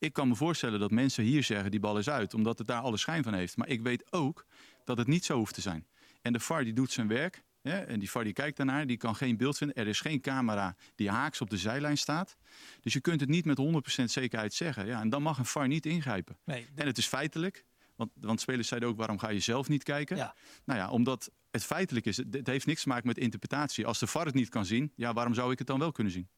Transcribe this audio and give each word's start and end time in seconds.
Ik 0.00 0.12
kan 0.12 0.28
me 0.28 0.34
voorstellen 0.34 0.80
dat 0.80 0.90
mensen 0.90 1.24
hier 1.24 1.42
zeggen 1.42 1.70
die 1.70 1.80
bal 1.80 1.98
is 1.98 2.08
uit, 2.08 2.34
omdat 2.34 2.58
het 2.58 2.66
daar 2.66 2.80
alle 2.80 2.96
schijn 2.96 3.22
van 3.22 3.34
heeft. 3.34 3.56
Maar 3.56 3.68
ik 3.68 3.82
weet 3.82 4.12
ook 4.12 4.46
dat 4.84 4.98
het 4.98 5.06
niet 5.06 5.24
zo 5.24 5.36
hoeft 5.36 5.54
te 5.54 5.60
zijn. 5.60 5.86
En 6.22 6.32
de 6.32 6.40
VAR 6.40 6.64
die 6.64 6.72
doet 6.72 6.92
zijn 6.92 7.08
werk. 7.08 7.42
En 7.62 7.98
die 7.98 8.10
VAR 8.10 8.24
die 8.24 8.32
kijkt 8.32 8.56
daarnaar, 8.56 8.86
die 8.86 8.96
kan 8.96 9.16
geen 9.16 9.36
beeld 9.36 9.56
vinden. 9.56 9.76
Er 9.76 9.86
is 9.86 10.00
geen 10.00 10.20
camera 10.20 10.76
die 10.94 11.10
haaks 11.10 11.40
op 11.40 11.50
de 11.50 11.56
zijlijn 11.56 11.98
staat. 11.98 12.36
Dus 12.80 12.92
je 12.92 13.00
kunt 13.00 13.20
het 13.20 13.28
niet 13.28 13.44
met 13.44 13.58
100% 14.00 14.04
zekerheid 14.04 14.54
zeggen. 14.54 14.86
Ja, 14.86 15.00
en 15.00 15.08
dan 15.08 15.22
mag 15.22 15.38
een 15.38 15.44
VAR 15.44 15.68
niet 15.68 15.86
ingrijpen. 15.86 16.38
Nee, 16.44 16.66
En 16.74 16.86
het 16.86 16.98
is 16.98 17.06
feitelijk. 17.06 17.64
Want, 17.96 18.10
want 18.14 18.40
spelers 18.40 18.68
zeiden 18.68 18.88
ook, 18.88 18.96
waarom 18.96 19.18
ga 19.18 19.28
je 19.28 19.40
zelf 19.40 19.68
niet 19.68 19.82
kijken? 19.82 20.16
Ja. 20.16 20.34
Nou 20.64 20.78
ja, 20.78 20.90
omdat 20.90 21.30
het 21.50 21.64
feitelijk 21.64 22.06
is. 22.06 22.16
Het, 22.16 22.34
het 22.34 22.46
heeft 22.46 22.66
niks 22.66 22.82
te 22.82 22.88
maken 22.88 23.06
met 23.06 23.18
interpretatie. 23.18 23.86
Als 23.86 23.98
de 23.98 24.06
VAR 24.06 24.24
het 24.24 24.34
niet 24.34 24.48
kan 24.48 24.64
zien, 24.64 24.92
ja, 24.96 25.12
waarom 25.12 25.34
zou 25.34 25.52
ik 25.52 25.58
het 25.58 25.66
dan 25.66 25.78
wel 25.78 25.92
kunnen 25.92 26.12
zien? 26.12 26.28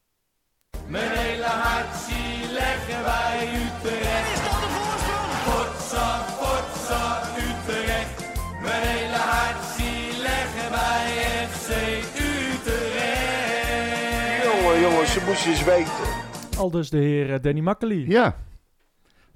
Mijn 0.87 1.11
hele 1.11 1.45
hart 1.45 1.97
zie 1.97 2.53
leggen 2.53 3.05
wij 3.05 3.49
Utrecht. 3.55 4.33
Is 4.35 4.43
dat 4.49 4.61
de 4.65 4.69
voorsprong? 4.77 5.33
Potsa, 5.49 6.09
potsa, 6.41 7.21
Utrecht. 7.37 8.17
Mijn 8.63 8.83
hele 8.83 9.17
hart 9.17 9.65
zie 9.77 10.23
leggen 10.23 10.71
wij 10.71 11.07
FC 11.49 11.69
Utrecht. 12.19 14.45
Jongen, 14.45 14.81
jongens, 14.81 15.13
ze 15.13 15.23
moesten 15.27 15.51
eens 15.51 15.65
weten. 15.65 15.93
al 16.59 16.71
dus 16.71 16.91
de 16.91 16.99
heer 16.99 17.33
eh, 17.33 17.41
Danny 17.43 17.61
Makkely. 17.61 18.05
Ja. 18.09 18.35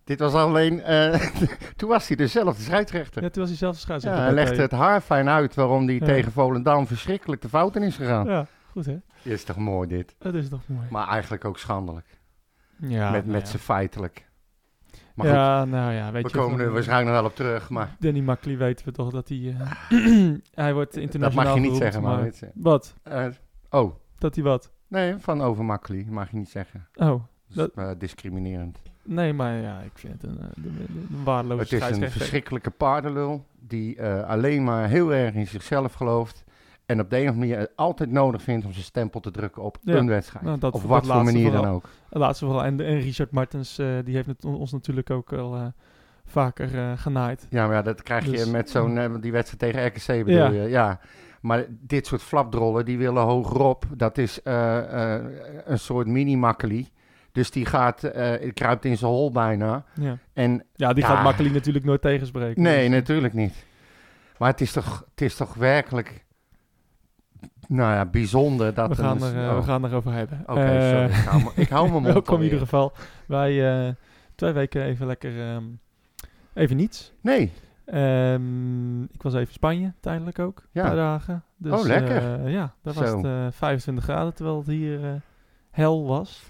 Dit 0.04 0.18
was 0.18 0.32
alleen... 0.34 0.82
eh, 0.82 1.20
toen 1.76 1.88
was 1.88 2.08
hij 2.08 2.16
dezelfde 2.16 2.62
scheidsrechter. 2.62 3.22
Ja, 3.22 3.28
toen 3.30 3.40
was 3.40 3.48
hij 3.50 3.58
zelf 3.58 3.72
de 3.74 3.78
Ja, 3.78 3.84
scheidsrechter. 3.84 4.22
hij 4.24 4.34
bij 4.34 4.44
legde 4.44 4.62
het 4.62 4.70
haar 4.70 5.00
fijn 5.00 5.28
uit 5.28 5.54
waarom 5.54 5.84
hij 5.86 5.94
Ja. 5.94 6.04
tegen 6.04 6.32
Volendam 6.32 6.86
verschrikkelijk 6.86 7.42
de 7.42 7.48
fout 7.48 7.76
in 7.76 7.82
is 7.82 7.96
gegaan. 7.96 8.26
Ja, 8.26 8.46
goed 8.70 8.86
hè? 8.86 8.96
Is 9.26 9.44
toch 9.44 9.56
mooi 9.56 9.88
dit? 9.88 10.14
Dat 10.18 10.34
is 10.34 10.48
toch 10.48 10.62
mooi. 10.68 10.86
Maar 10.90 11.08
eigenlijk 11.08 11.44
ook 11.44 11.58
schandelijk. 11.58 12.06
Ja, 12.76 13.10
met 13.10 13.20
nou 13.24 13.32
met 13.36 13.40
ja. 13.40 13.46
z'n 13.46 13.56
feitelijk. 13.56 14.24
Maar 15.14 15.26
goed, 15.26 15.34
ja, 15.34 15.64
nou 15.64 15.92
ja, 15.92 16.12
weet 16.12 16.22
we 16.22 16.28
je. 16.28 16.34
komen 16.44 16.60
er 16.60 16.72
waarschijnlijk 16.72 17.10
nog 17.10 17.20
wel 17.20 17.30
op 17.30 17.36
terug. 17.36 17.70
Maar 17.70 17.96
Danny 17.98 18.20
Makkely 18.20 18.56
weten 18.56 18.84
we 18.86 18.92
toch 18.92 19.10
dat 19.10 19.28
hij... 19.28 19.56
eh, 19.58 19.70
hij 20.64 20.74
wordt 20.74 20.94
dat 20.94 21.02
internationaal 21.02 21.44
mag 21.44 21.54
je 21.54 21.60
niet 21.60 21.76
zeggen. 21.76 22.02
Maar. 22.02 22.30
Wat? 22.54 22.94
Eh, 23.02 23.26
oh, 23.70 23.94
Dat 24.18 24.34
hij 24.34 24.44
wat? 24.44 24.70
nee, 24.88 25.14
van 25.18 25.40
overmakkelijk 25.42 26.06
mag 26.06 26.30
je 26.30 26.36
niet 26.36 26.48
zeggen. 26.50 26.86
Oh, 26.94 27.06
Dat 27.06 27.20
is 27.48 27.54
Dat- 27.54 27.70
eh, 27.74 27.90
discriminerend. 27.98 28.78
nee, 29.02 29.32
maar 29.32 29.52
ja, 29.54 29.80
ik 29.80 29.98
vind 29.98 30.22
het 30.22 30.30
een, 30.30 30.38
eh, 30.40 30.46
een, 30.54 30.86
een, 30.88 31.24
waardeloze 31.24 31.74
Het 31.76 31.90
is 31.90 31.96
een 31.96 32.10
verschrikkelijke 32.10 32.70
paardenlul 32.70 33.46
die 33.60 33.96
eh, 33.96 34.22
alleen 34.28 34.64
maar 34.64 34.88
heel 34.88 35.12
erg 35.14 35.34
in 35.34 35.46
zichzelf 35.46 35.92
gelooft. 35.92 36.44
En 36.86 37.00
op 37.00 37.10
de 37.10 37.16
een 37.16 37.28
of 37.28 37.34
andere 37.34 37.52
manier 37.52 37.68
altijd 37.76 38.10
nodig 38.10 38.42
vindt 38.42 38.66
om 38.66 38.72
zijn 38.72 38.84
stempel 38.84 39.20
te 39.20 39.30
drukken 39.30 39.62
op 39.62 39.78
Ja. 39.82 39.94
een 39.94 40.08
wedstrijd. 40.08 40.44
Nou, 40.44 40.58
dat- 40.58 40.72
op 40.74 40.80
dat 40.80 40.90
wat 40.90 41.06
voor 41.06 41.24
manier 41.24 41.50
dan 41.52 41.66
ook. 41.66 41.84
Laatste 42.10 42.44
vooral. 42.44 42.64
En, 42.64 42.80
en 42.80 43.00
Richard 43.00 43.30
Martens, 43.30 43.78
eh, 43.78 43.86
die 44.04 44.14
heeft 44.14 44.26
het 44.26 44.44
ons 44.44 44.72
natuurlijk 44.72 45.10
ook 45.10 45.32
al 45.32 45.54
eh, 45.56 45.66
vaker 46.24 46.74
eh, 46.78 46.92
genaaid. 46.96 47.46
Ja, 47.50 47.66
maar 47.66 47.74
ja, 47.76 47.82
dat 47.82 48.02
krijg 48.02 48.24
je 48.24 48.30
Dus- 48.30 48.50
met 48.50 48.70
zo'n 48.70 49.20
die 49.20 49.32
wedstrijd 49.32 49.58
tegen 49.74 49.86
RKC 49.86 50.24
bedoel 50.24 50.52
Ja. 50.52 50.62
je. 50.62 50.68
Ja. 50.68 51.00
Maar 51.40 51.64
dit 51.68 52.06
soort 52.06 52.22
flapdrollen, 52.22 52.84
die 52.84 52.98
willen 52.98 53.22
hogerop. 53.22 53.84
Dat 53.96 54.18
is 54.18 54.40
een 54.44 55.78
soort 55.78 56.06
mini-makkeli. 56.06 56.88
Dus 57.32 57.50
die 57.50 57.66
gaat, 57.66 58.04
eh 58.04 58.52
kruipt 58.54 58.84
in 58.84 58.96
zijn 58.96 59.10
hol 59.10 59.30
bijna. 59.30 59.84
Ja, 60.00 60.18
En 60.32 60.64
ja 60.74 60.92
die 60.92 61.04
Ja. 61.04 61.08
gaat 61.14 61.22
Makkely 61.22 61.50
natuurlijk 61.50 61.84
nooit 61.84 62.02
tegenspreken. 62.02 62.62
nee, 62.62 62.88
Dus, 62.88 62.98
natuurlijk 62.98 63.34
niet. 63.34 63.64
Maar 64.38 64.50
het 64.50 64.60
is 64.60 64.72
toch, 64.72 65.04
het 65.10 65.20
is 65.20 65.36
toch 65.36 65.54
werkelijk, 65.54 66.24
nou 67.68 67.94
ja, 67.94 68.04
bijzonder 68.06 68.74
dat... 68.74 68.88
we, 68.88 68.94
gaan 68.94 69.22
een- 69.22 69.34
er, 69.34 69.42
eh, 69.44 69.50
oh. 69.50 69.56
we 69.56 69.62
gaan 69.62 69.84
erover 69.84 70.12
hebben. 70.12 70.42
Oké, 70.46 70.60
Eh, 70.60 70.90
sorry. 70.90 71.04
Ik 71.18 71.24
hou 71.24 71.42
me- 71.42 71.50
Ik 71.54 71.68
hou 71.68 71.82
mijn 71.90 71.92
mond 72.02 72.12
Welkom 72.12 72.36
in 72.38 72.42
ieder 72.44 72.58
geval. 72.58 72.92
Wij 73.26 73.86
eh, 73.86 73.92
twee 74.34 74.52
weken 74.52 74.82
even 74.82 75.06
lekker... 75.06 75.40
ehm, 75.50 75.64
even 76.54 76.76
niets. 76.76 77.12
Nee, 77.20 77.52
Ehm, 77.86 79.02
ik 79.02 79.22
was 79.22 79.32
even 79.34 79.46
in 79.46 79.52
Spanje, 79.52 79.92
tijdelijk 80.00 80.38
ook. 80.38 80.62
Ja. 80.72 80.80
Een 80.82 80.86
paar 80.88 80.96
dagen. 80.96 81.42
Dus, 81.56 81.72
Oh, 81.72 81.82
lekker. 81.86 82.48
ja, 82.48 82.74
daar 82.82 82.94
was 82.94 83.10
het 83.10 83.24
eh, 83.24 83.46
25 83.50 84.04
graden, 84.04 84.34
terwijl 84.34 84.56
het 84.58 84.66
hier 84.66 85.22
hel 85.70 86.06
was. 86.06 86.48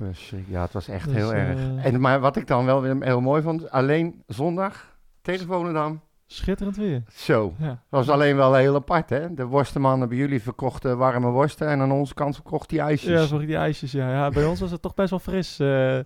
ja, 0.49 0.63
het 0.63 0.73
was 0.73 0.89
echt 0.89 1.05
Dus, 1.05 1.15
heel 1.15 1.35
erg. 1.35 1.59
En, 1.83 2.01
maar 2.01 2.21
wat 2.21 2.37
ik 2.37 2.47
dan 2.47 2.65
wel 2.65 2.81
weer 2.83 2.97
heel 3.01 3.21
mooi 3.21 3.43
vond, 3.43 3.71
alleen 3.71 4.23
zondag 4.27 4.97
tegen 5.23 5.47
Volendam. 5.47 6.01
Schitterend 6.27 6.77
weer. 6.77 7.03
Zo, 7.13 7.55
Ja. 7.59 7.83
was 7.89 8.09
alleen 8.09 8.37
wel 8.37 8.55
heel 8.55 8.75
apart, 8.75 9.11
hè? 9.11 9.35
De 9.35 9.45
worstenmannen 9.45 10.09
bij 10.09 10.17
jullie 10.19 10.43
verkochten 10.43 10.99
warme 10.99 11.31
worsten 11.31 11.69
en 11.69 11.81
aan 11.81 11.93
onze 11.93 12.15
kant 12.15 12.35
verkocht 12.35 12.69
die 12.69 12.81
ijsjes. 12.81 13.21
Ja, 13.21 13.27
voor 13.27 13.47
die 13.47 13.57
ijsjes, 13.57 13.93
ja. 13.93 14.11
ja. 14.11 14.29
Bij 14.31 14.45
ons 14.45 14.61
was 14.61 14.71
het 14.71 14.83
toch 14.83 14.95
best 14.95 15.11
wel 15.11 15.19
fris 15.19 15.59
eh, 15.59 15.97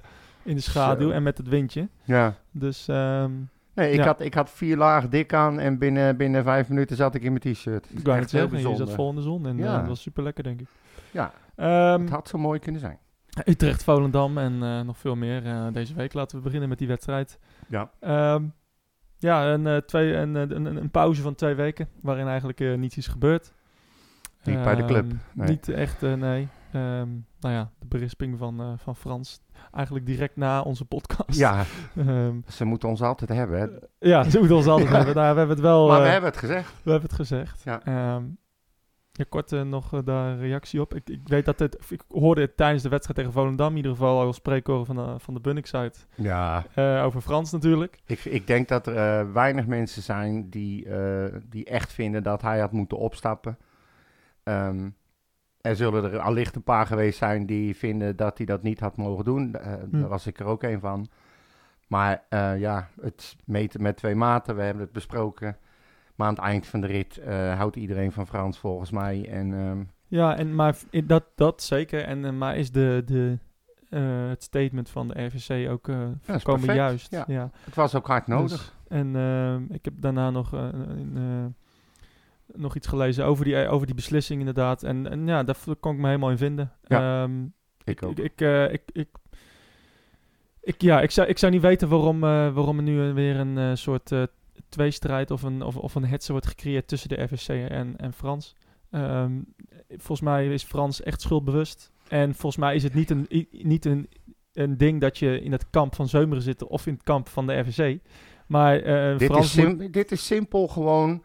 in 0.43 0.55
de 0.55 0.61
schaduw 0.61 1.09
Zo. 1.09 1.15
en 1.15 1.23
met 1.23 1.39
het 1.39 1.49
windje. 1.49 1.89
Ja. 2.05 2.35
Dus 2.51 2.89
ehm, 2.89 3.31
Nee, 3.75 3.91
ik, 3.93 3.99
Ja. 3.99 4.05
had, 4.05 4.21
ik 4.21 4.35
had 4.35 4.51
vier 4.51 4.77
lagen 4.77 5.11
dik 5.11 5.35
aan 5.35 5.59
en 5.59 5.79
binnen, 5.79 6.17
binnen 6.17 6.43
vijf 6.45 6.69
minuten 6.69 6.97
zat 6.97 7.15
ik 7.15 7.23
in 7.23 7.33
mijn 7.39 7.55
t-shirt. 7.55 7.87
ik 7.91 8.05
wou 8.07 8.19
het 8.19 8.31
heel 8.31 8.41
zeggen, 8.41 8.57
je 8.59 8.63
zat 8.63 8.71
bijzonder. 8.77 8.95
vol 8.95 9.09
in 9.11 9.15
de 9.15 9.23
zon 9.23 9.47
en 9.47 9.57
Ja. 9.57 9.73
eh, 9.73 9.79
dat 9.79 9.89
was 9.89 10.01
super 10.03 10.23
lekker, 10.23 10.45
denk 10.45 10.61
ik. 10.61 10.67
Ja, 11.11 11.33
Ehm, 11.57 12.01
het 12.01 12.11
had 12.11 12.29
zo 12.29 12.39
mooi 12.39 12.59
kunnen 12.59 12.81
zijn. 12.81 12.99
Utrecht, 13.45 13.85
Volendam 13.85 14.39
en 14.39 14.63
eh, 14.63 14.81
nog 14.81 14.99
veel 14.99 15.17
meer 15.17 15.43
deze 15.73 15.95
week. 15.95 16.13
Laten 16.15 16.37
we 16.37 16.43
beginnen 16.43 16.69
met 16.69 16.79
die 16.79 16.89
wedstrijd. 16.89 17.39
Ja. 17.69 17.91
Ehm, 18.01 18.45
ja, 19.21 19.53
een, 19.53 19.67
eh, 19.67 19.77
twee, 19.77 20.15
een, 20.15 20.35
een, 20.35 20.67
een, 20.67 20.77
een 20.77 20.91
pauze 20.91 21.23
van 21.23 21.35
twee 21.35 21.55
weken 21.55 21.89
waarin 22.03 22.27
eigenlijk 22.27 22.61
eh, 22.61 22.75
niets 22.75 22.97
is 22.97 23.07
gebeurd. 23.07 23.53
Niet 24.45 24.63
bij 24.63 24.75
de 24.75 24.85
club, 24.85 25.05
Ehm, 25.11 25.17
nee. 25.35 25.49
Niet 25.49 25.69
echt, 25.69 26.03
eh, 26.03 26.15
nee. 26.15 26.49
Ehm, 26.73 27.09
nou 27.41 27.55
ja, 27.55 27.71
de 27.79 27.87
berisping 27.87 28.39
van, 28.39 28.61
eh, 28.61 28.73
van 28.77 28.97
Frans. 28.97 29.41
Eigenlijk 29.73 30.07
direct 30.07 30.37
na 30.37 30.63
onze 30.63 30.85
podcast. 30.85 31.39
Ja, 31.39 31.65
Ehm, 31.97 32.35
ze 32.49 32.65
moeten 32.65 32.89
ons 32.89 33.03
altijd 33.03 33.31
hebben. 33.31 33.61
Hè? 33.61 33.67
ja, 34.09 34.31
ze 34.31 34.39
moeten 34.39 34.57
ons 34.57 34.67
altijd 34.67 34.89
Ja. 34.89 34.97
hebben. 35.05 35.15
Nou, 35.15 35.33
we 35.33 35.39
hebben 35.39 35.57
het 35.57 35.65
wel... 35.67 35.89
maar 35.89 35.99
we 35.99 36.05
eh, 36.05 36.11
hebben 36.13 36.31
het 36.31 36.39
gezegd. 36.39 36.73
we 36.83 36.91
hebben 36.91 37.09
het 37.09 37.19
gezegd. 37.19 37.63
Ja. 37.65 37.81
Ja, 39.21 39.27
kort 39.29 39.53
eh, 39.53 39.63
nog 39.63 39.93
eh, 39.95 40.01
daar 40.05 40.39
reactie 40.39 40.81
op. 40.81 40.95
Ik, 40.95 41.09
ik 41.09 41.21
weet 41.25 41.45
dat 41.45 41.59
het... 41.59 41.79
Ik 41.89 42.03
hoorde 42.09 42.41
het 42.41 42.57
tijdens 42.57 42.83
de 42.83 42.89
wedstrijd 42.89 43.19
tegen 43.19 43.33
Volendam 43.33 43.71
in 43.71 43.77
ieder 43.77 43.91
geval 43.93 44.21
al 44.21 44.33
spreekhoren 44.33 44.87
van 44.87 44.97
de, 44.97 45.15
van 45.19 45.35
de 45.35 45.41
Bunnik 45.41 45.73
uit. 45.75 46.07
Ja, 46.15 46.65
Eh, 46.75 47.03
over 47.05 47.21
Frans 47.21 47.53
natuurlijk. 47.53 47.99
ik, 48.07 48.25
ik 48.25 48.47
denk 48.47 48.69
dat 48.69 48.87
er 48.87 48.97
eh, 49.21 49.33
weinig 49.33 49.67
mensen 49.67 50.03
zijn 50.03 50.51
die, 50.51 50.89
eh, 50.89 51.35
die 51.49 51.65
echt 51.65 51.93
vinden 51.93 52.23
dat 52.23 52.43
hij 52.43 52.61
had 52.61 52.73
moeten 52.73 52.99
opstappen. 52.99 53.59
Ehm, 54.43 54.89
er 55.61 55.77
zullen 55.77 56.05
er 56.13 56.19
allicht 56.19 56.57
een 56.57 56.63
paar 56.63 56.87
geweest 56.87 57.19
zijn 57.19 57.47
die 57.47 57.77
vinden 57.77 58.17
dat 58.17 58.37
hij 58.37 58.47
dat 58.47 58.63
niet 58.63 58.81
had 58.81 58.97
mogen 58.97 59.25
doen. 59.25 59.55
Eh, 59.55 59.73
Hm. 59.91 60.01
Daar 60.01 60.09
was 60.09 60.27
ik 60.27 60.39
er 60.41 60.47
ook 60.47 60.63
een 60.63 60.81
van. 60.81 61.09
Maar 61.89 62.23
eh, 62.29 62.59
ja, 62.59 62.89
het 63.01 63.37
meten 63.45 63.83
met 63.83 63.97
twee 63.97 64.15
maten, 64.15 64.57
we 64.57 64.63
hebben 64.63 64.83
het 64.83 64.93
besproken. 64.93 65.57
Maar 66.21 66.29
aan 66.29 66.35
het 66.35 66.45
eind 66.45 66.67
van 66.67 66.81
de 66.81 66.87
rit 66.87 67.19
eh, 67.19 67.57
houdt 67.57 67.77
iedereen 67.77 68.13
van 68.13 68.27
Frans 68.27 68.59
volgens 68.59 68.91
mij. 68.91 69.29
En 69.29 69.55
ehm, 69.55 69.83
Ja, 70.07 70.37
en, 70.37 70.55
maar 70.55 70.77
dat, 71.05 71.25
dat 71.35 71.63
zeker. 71.63 72.03
En, 72.05 72.25
eh, 72.25 72.33
maar 72.33 72.57
is 72.57 72.73
de, 72.73 73.03
de, 73.07 73.39
eh, 73.91 74.29
het 74.29 74.43
statement 74.43 74.91
van 74.91 75.09
de 75.09 75.25
RVC 75.25 75.71
ook 75.71 75.85
volkomen 76.21 76.43
perfect, 76.43 76.73
juist? 76.73 77.11
ja. 77.11 77.25
ja. 77.27 77.51
het 77.65 77.75
was 77.75 77.95
ook 77.95 78.07
hard 78.07 78.27
nodig. 78.27 78.51
Dus- 78.51 78.73
en 78.89 79.17
ehm, 79.17 79.63
ik 79.69 79.85
heb 79.85 79.95
daarna 79.97 80.31
nog, 80.31 80.55
nog 82.55 82.77
iets 82.77 82.87
gelezen 82.87 83.25
over 83.25 83.45
die, 83.45 83.69
over 83.69 83.87
die 83.87 83.95
beslissing 83.95 84.39
inderdaad. 84.39 84.83
En, 84.83 85.11
en 85.11 85.27
ja, 85.27 85.43
daar 85.43 85.57
kon 85.81 85.93
ik 85.95 86.01
me 86.01 86.07
helemaal 86.07 86.31
in 86.31 86.39
vinden. 86.39 86.73
Ja, 86.85 87.23
Ehm, 87.23 87.45
ik 87.85 88.03
ook. 88.03 88.19
Ik, 88.19 88.41
ik, 88.41 88.41
ik, 88.71 88.83
ik, 88.93 89.09
ik, 90.61 90.81
ja, 90.83 91.01
ik, 91.01 91.11
zou, 91.11 91.29
ik 91.29 91.39
zou 91.39 91.53
niet 91.53 91.63
weten 91.63 91.89
waarom, 91.89 92.21
waarom 92.21 92.77
er 92.77 92.83
nu 92.83 93.13
weer 93.13 93.37
een 93.37 93.79
soort 93.79 94.13
tweestrijd 94.71 95.31
of 95.31 95.43
een, 95.43 95.63
of, 95.63 95.77
of 95.77 95.95
een 95.95 96.07
hetze 96.07 96.33
wordt 96.33 96.47
gecreëerd 96.47 96.89
tussen 96.89 97.09
de 97.09 97.23
RVC 97.23 97.49
en, 97.71 97.95
en 97.97 98.13
Frans. 98.13 98.55
Ehm, 98.91 99.33
volgens 99.89 100.21
mij 100.21 100.47
is 100.53 100.63
Frans 100.65 101.03
echt 101.03 101.21
schuldbewust. 101.21 101.91
En 102.09 102.31
volgens 102.35 102.57
mij 102.57 102.75
is 102.75 102.83
het 102.83 102.95
niet 102.95 103.11
een, 103.11 103.27
niet 103.51 103.85
een, 103.85 104.09
een 104.53 104.77
ding 104.77 105.01
dat 105.01 105.19
je 105.19 105.41
in 105.41 105.53
het 105.53 105.71
kamp 105.71 105.95
van 105.95 106.09
Zeumeren 106.09 106.43
zit 106.43 106.65
of 106.65 106.87
in 106.87 106.93
het 106.93 107.03
kamp 107.03 107.29
van 107.29 107.47
de 107.47 107.59
RVC. 107.59 107.99
Maar 108.47 108.77
eh, 108.81 109.19
Dit 109.19 109.31
Frans 109.31 109.57
is, 109.57 109.65
moet- 109.65 109.93
dit 109.93 110.13
is 110.13 110.27
simpel 110.27 110.69
gewoon 110.69 111.23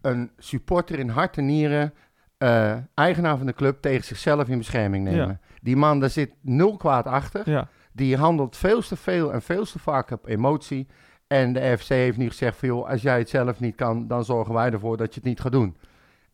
een 0.00 0.30
supporter 0.38 0.98
in 0.98 1.08
hart 1.08 1.36
en 1.36 1.46
nieren, 1.46 1.94
eh, 2.38 2.76
eigenaar 2.94 3.36
van 3.36 3.46
de 3.46 3.52
club, 3.54 3.80
tegen 3.80 4.04
zichzelf 4.04 4.48
in 4.48 4.58
bescherming 4.58 5.04
nemen. 5.04 5.26
Ja. 5.28 5.38
Die 5.62 5.76
man, 5.76 6.00
daar 6.00 6.10
zit 6.10 6.30
nul 6.40 6.76
kwaad 6.76 7.06
achter. 7.06 7.50
ja, 7.50 7.68
Die 7.92 8.16
handelt 8.16 8.56
veel 8.56 8.80
te 8.80 8.96
veel 8.96 9.32
en 9.32 9.42
veel 9.42 9.64
te 9.64 9.78
vaak 9.78 10.10
op 10.10 10.26
emotie. 10.26 10.86
En 11.26 11.52
de 11.52 11.72
RFC 11.72 11.88
heeft 11.88 12.18
nu 12.18 12.28
gezegd 12.28 12.56
van, 12.58 12.68
joh, 12.68 12.88
als 12.88 13.02
jij 13.02 13.18
het 13.18 13.28
zelf 13.28 13.60
niet 13.60 13.74
kan, 13.74 14.06
dan 14.06 14.24
zorgen 14.24 14.54
wij 14.54 14.70
ervoor 14.70 14.96
dat 14.96 15.14
je 15.14 15.20
het 15.20 15.28
niet 15.28 15.40
gaat 15.40 15.52
doen. 15.52 15.76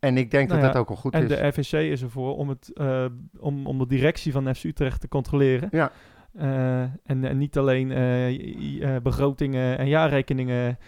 En 0.03 0.17
ik 0.17 0.31
denk 0.31 0.49
Nou 0.49 0.61
dat 0.61 0.69
ja, 0.69 0.75
dat 0.75 0.83
ook 0.83 0.91
al 0.91 0.97
goed 0.97 1.15
en 1.15 1.23
is. 1.23 1.29
de 1.29 1.47
RVC 1.47 1.73
is 1.73 2.03
ervoor 2.03 2.37
om, 2.37 2.49
het, 2.49 2.71
eh, 2.75 3.05
om, 3.39 3.67
om 3.67 3.79
de 3.79 3.87
directie 3.87 4.33
van 4.33 4.55
FC 4.55 4.65
Utrecht 4.65 5.00
te 5.00 5.09
controleren. 5.09 5.69
Ja. 5.73 5.93
Eh, 6.35 6.81
en, 6.83 7.25
en 7.25 7.39
niet 7.39 7.59
alleen 7.59 7.91
eh, 7.91 8.97
begrotingen 9.03 9.79
en 9.79 9.89
jaarrekeningen 9.89 10.79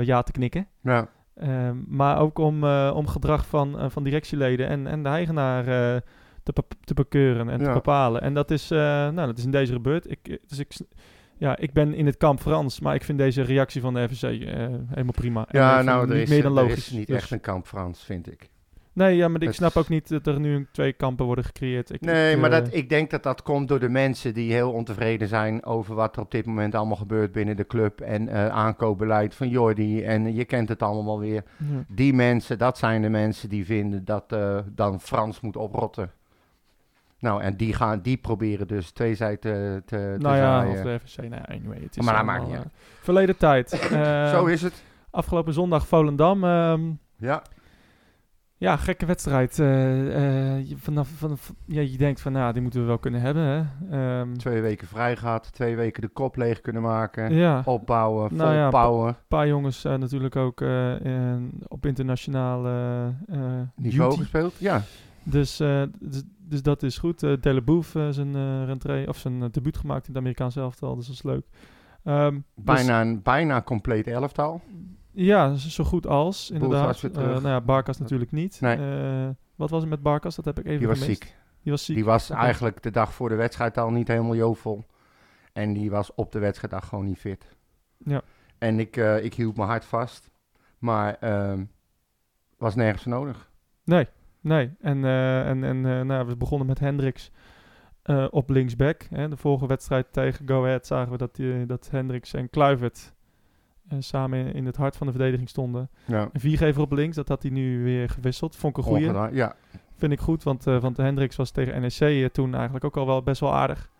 ja 0.00 0.22
te 0.22 0.32
knikken. 0.32 0.66
Ja. 0.80 1.08
Ehm, 1.34 1.76
maar 1.86 2.18
ook 2.18 2.38
om, 2.38 2.64
om 2.88 3.06
gedrag 3.06 3.46
van, 3.46 3.90
van 3.90 4.02
directieleden 4.02 4.68
en, 4.68 4.86
en 4.86 5.02
de 5.02 5.08
eigenaar 5.08 5.64
te, 6.42 6.52
te 6.84 6.94
bekeuren 6.94 7.48
en 7.48 7.58
te 7.58 7.70
bepalen. 7.70 8.22
En 8.22 8.34
dat 8.34 8.50
is, 8.50 8.68
nou, 8.68 9.26
dat 9.26 9.38
is 9.38 9.44
in 9.44 9.50
deze 9.50 9.72
gebeurd. 9.72 10.10
Ik, 10.10 10.38
dus 10.46 10.58
ik, 10.58 10.76
ja, 11.40 11.56
ik 11.58 11.72
ben 11.72 11.94
in 11.94 12.06
het 12.06 12.16
kamp 12.16 12.40
Frans, 12.40 12.80
maar 12.80 12.94
ik 12.94 13.04
vind 13.04 13.18
deze 13.18 13.42
reactie 13.42 13.80
van 13.80 13.94
de 13.94 14.08
FSC 14.08 14.22
eh, 14.22 14.30
helemaal 14.88 15.12
prima. 15.12 15.46
Ja, 15.50 15.72
even 15.72 15.84
nou, 15.84 16.08
er 16.08 16.14
niet 16.14 16.22
is, 16.22 16.28
meer 16.28 16.42
dan 16.42 16.52
logisch. 16.52 16.76
is 16.76 16.90
niet 16.90 17.06
Dus- 17.06 17.16
echt 17.16 17.30
een 17.30 17.40
kamp 17.40 17.66
Frans, 17.66 18.04
vind 18.04 18.32
ik. 18.32 18.48
Nee, 18.92 19.16
ja, 19.16 19.28
maar 19.28 19.42
ik 19.42 19.52
snap 19.52 19.76
ook 19.76 19.88
niet 19.88 20.08
dat 20.08 20.26
er 20.26 20.40
nu 20.40 20.66
twee 20.72 20.92
kampen 20.92 21.26
worden 21.26 21.44
gecreëerd. 21.44 21.92
Ik, 21.92 22.00
Nee, 22.00 22.32
ik, 22.34 22.38
maar 22.40 22.52
eh, 22.52 22.58
dat, 22.58 22.74
ik 22.74 22.88
denk 22.88 23.10
dat 23.10 23.22
dat 23.22 23.42
komt 23.42 23.68
door 23.68 23.80
de 23.80 23.88
mensen 23.88 24.34
die 24.34 24.52
heel 24.52 24.72
ontevreden 24.72 25.28
zijn 25.28 25.64
over 25.64 25.94
wat 25.94 26.16
er 26.16 26.22
op 26.22 26.30
dit 26.30 26.46
moment 26.46 26.74
allemaal 26.74 26.96
gebeurt 26.96 27.32
binnen 27.32 27.56
de 27.56 27.66
club 27.66 28.00
en 28.00 28.28
eh, 28.28 28.48
aankoopbeleid 28.48 29.34
van 29.34 29.48
Jordi. 29.48 30.02
En 30.02 30.34
je 30.34 30.44
kent 30.44 30.68
het 30.68 30.82
allemaal 30.82 31.18
weer. 31.18 31.42
ja. 31.56 31.84
Die 31.88 32.14
mensen, 32.14 32.58
dat 32.58 32.78
zijn 32.78 33.02
de 33.02 33.08
mensen 33.08 33.48
die 33.48 33.64
vinden 33.64 34.04
dat 34.04 34.32
eh, 34.32 34.58
dan 34.74 35.00
Frans 35.00 35.40
moet 35.40 35.56
oprotten. 35.56 36.10
Nou, 37.20 37.42
en 37.42 37.56
die, 37.56 37.74
gaan, 37.74 38.00
die 38.00 38.16
proberen 38.16 38.66
dus 38.68 38.90
twee 38.90 39.14
zijden 39.14 39.40
te, 39.40 39.82
te, 39.86 40.14
te 40.18 40.22
Nou 40.22 40.36
ja, 40.36 40.68
of 40.68 40.80
de 40.80 41.00
FSC, 41.04 41.18
nou 41.18 41.42
anyway. 41.46 41.78
Het 41.82 41.96
is 41.96 42.04
Maar 42.04 42.14
dat 42.14 42.24
maakt 42.24 42.46
niet 42.46 42.54
eh, 42.54 42.60
Verleden 43.00 43.36
tijd. 43.36 43.72
Eh, 43.92 44.30
Zo 44.30 44.44
is 44.46 44.62
het. 44.62 44.82
Afgelopen 45.10 45.52
zondag 45.52 45.86
Volendam. 45.86 46.44
ehm, 46.44 46.80
Ja, 47.16 47.42
ja, 48.56 48.76
gekke 48.76 49.06
wedstrijd. 49.06 49.58
eh, 49.58 49.66
je, 50.68 50.74
vanaf, 50.76 51.08
vanaf, 51.08 51.52
ja, 51.66 51.80
je 51.80 51.96
denkt 51.96 52.20
van, 52.20 52.32
nou, 52.32 52.52
die 52.52 52.62
moeten 52.62 52.80
we 52.80 52.86
wel 52.86 52.98
kunnen 52.98 53.20
hebben. 53.20 53.42
Hè? 53.42 53.62
Ehm, 54.20 54.34
twee 54.34 54.60
weken 54.60 54.86
vrij 54.88 55.16
gehad, 55.16 55.52
twee 55.52 55.76
weken 55.76 56.02
de 56.02 56.08
kop 56.08 56.36
leeg 56.36 56.60
kunnen 56.60 56.82
maken. 56.82 57.34
ja, 57.34 57.62
Opbouwen, 57.64 58.28
vol 58.28 58.38
Nou 58.38 58.54
ja, 58.54 58.70
power. 58.70 59.08
een 59.08 59.14
paar 59.28 59.46
jongens 59.46 59.82
natuurlijk 59.82 60.36
ook 60.36 60.60
in- 60.60 61.62
op 61.68 61.86
internationaal 61.86 62.60
Niveau 63.76 64.08
duty. 64.10 64.20
gespeeld, 64.22 64.54
ja. 64.58 64.82
Dus, 65.30 65.60
eh, 65.60 65.82
dus, 65.98 66.22
dus 66.38 66.62
dat 66.62 66.82
is 66.82 66.98
goed. 66.98 67.22
Uh, 67.22 67.40
Deleboef 67.40 67.94
uh, 67.94 68.08
zijn 68.08 68.34
uh, 68.34 68.64
rentree, 68.64 69.08
of 69.08 69.16
zijn 69.16 69.50
debuut 69.50 69.76
gemaakt 69.76 70.06
in 70.06 70.12
het 70.12 70.22
Amerikaans 70.22 70.56
elftal, 70.56 70.96
dus 70.96 71.06
dat 71.06 71.14
is 71.14 71.22
leuk. 71.22 71.46
Um, 72.04 72.44
bijna, 72.54 73.02
dus, 73.02 73.10
een 73.10 73.22
bijna 73.22 73.62
compleet 73.62 74.06
elftal. 74.06 74.60
Ja, 75.12 75.54
zo 75.54 75.84
goed 75.84 76.06
als, 76.06 76.50
inderdaad. 76.50 77.02
Nou 77.12 77.48
ja, 77.48 77.60
Barkas 77.60 77.98
natuurlijk 77.98 78.32
niet. 78.32 78.60
Nee. 78.60 79.36
Wat 79.56 79.70
was 79.70 79.80
het 79.80 79.90
met 79.90 80.02
Barkas? 80.02 80.36
Dat 80.36 80.44
heb 80.44 80.58
ik 80.58 80.64
even 80.64 80.78
Die 80.78 80.88
was 80.88 81.04
ziek. 81.04 81.36
Die 81.62 81.72
was 81.72 81.84
ziek. 81.84 81.96
Die 81.96 82.04
was 82.04 82.30
eigenlijk 82.30 82.82
de 82.82 82.90
dag 82.90 83.14
voor 83.14 83.28
de 83.28 83.34
wedstrijd 83.34 83.78
al 83.78 83.90
niet 83.90 84.08
helemaal 84.08 84.36
jovel. 84.36 84.84
En 85.52 85.72
die 85.72 85.90
was 85.90 86.14
op 86.14 86.32
de 86.32 86.38
wedstrijddag 86.38 86.88
gewoon 86.88 87.04
niet 87.04 87.18
fit. 87.18 87.56
Ja. 87.98 88.22
En 88.58 88.80
ik, 88.80 88.96
ik 88.96 89.34
hield 89.34 89.56
mijn 89.56 89.68
hart 89.68 89.84
vast. 89.84 90.30
Maar 90.78 91.16
uh, 91.20 91.60
was 92.58 92.74
nergens 92.74 93.04
nodig. 93.04 93.50
Nee, 93.84 94.06
nee. 94.40 94.70
En, 94.80 94.98
uh, 94.98 95.48
en, 95.48 95.64
en 95.64 96.06
nou, 96.06 96.26
we 96.26 96.36
begonnen 96.36 96.66
met 96.66 96.78
Hendricks 96.78 97.30
uh, 98.04 98.26
op 98.30 98.50
linksback. 98.50 99.06
Hè. 99.10 99.28
De 99.28 99.36
vorige 99.36 99.66
wedstrijd 99.66 100.12
tegen 100.12 100.48
Go 100.48 100.64
Ahead 100.64 100.86
zagen 100.86 101.12
we 101.12 101.18
dat, 101.18 101.36
die, 101.36 101.66
dat 101.66 101.88
Hendricks 101.90 102.34
en 102.34 102.50
Kluivert 102.50 103.12
samen 103.98 104.54
in 104.54 104.66
het 104.66 104.76
hart 104.76 104.96
van 104.96 105.06
de 105.06 105.12
verdediging 105.12 105.48
stonden. 105.48 105.90
Ja. 106.04 106.28
Een 106.32 106.40
viergever 106.40 106.82
op 106.82 106.92
links, 106.92 107.16
dat 107.16 107.28
had 107.28 107.42
hij 107.42 107.50
nu 107.50 107.82
weer 107.82 108.08
gewisseld. 108.08 108.56
Vond 108.56 108.76
ik 108.76 108.84
een 108.84 108.90
goeie. 108.90 109.34
Ja. 109.34 109.54
Vind 109.96 110.12
ik 110.12 110.20
goed, 110.20 110.42
want, 110.42 110.64
want 110.64 110.96
Hendricks 110.96 111.36
was 111.36 111.50
tegen 111.50 111.80
NEC 111.80 112.32
toen 112.32 112.54
eigenlijk 112.54 112.84
ook 112.84 112.96
al 112.96 113.06
wel 113.06 113.22
best 113.22 113.40
wel 113.40 113.54
aardig. 113.54 113.90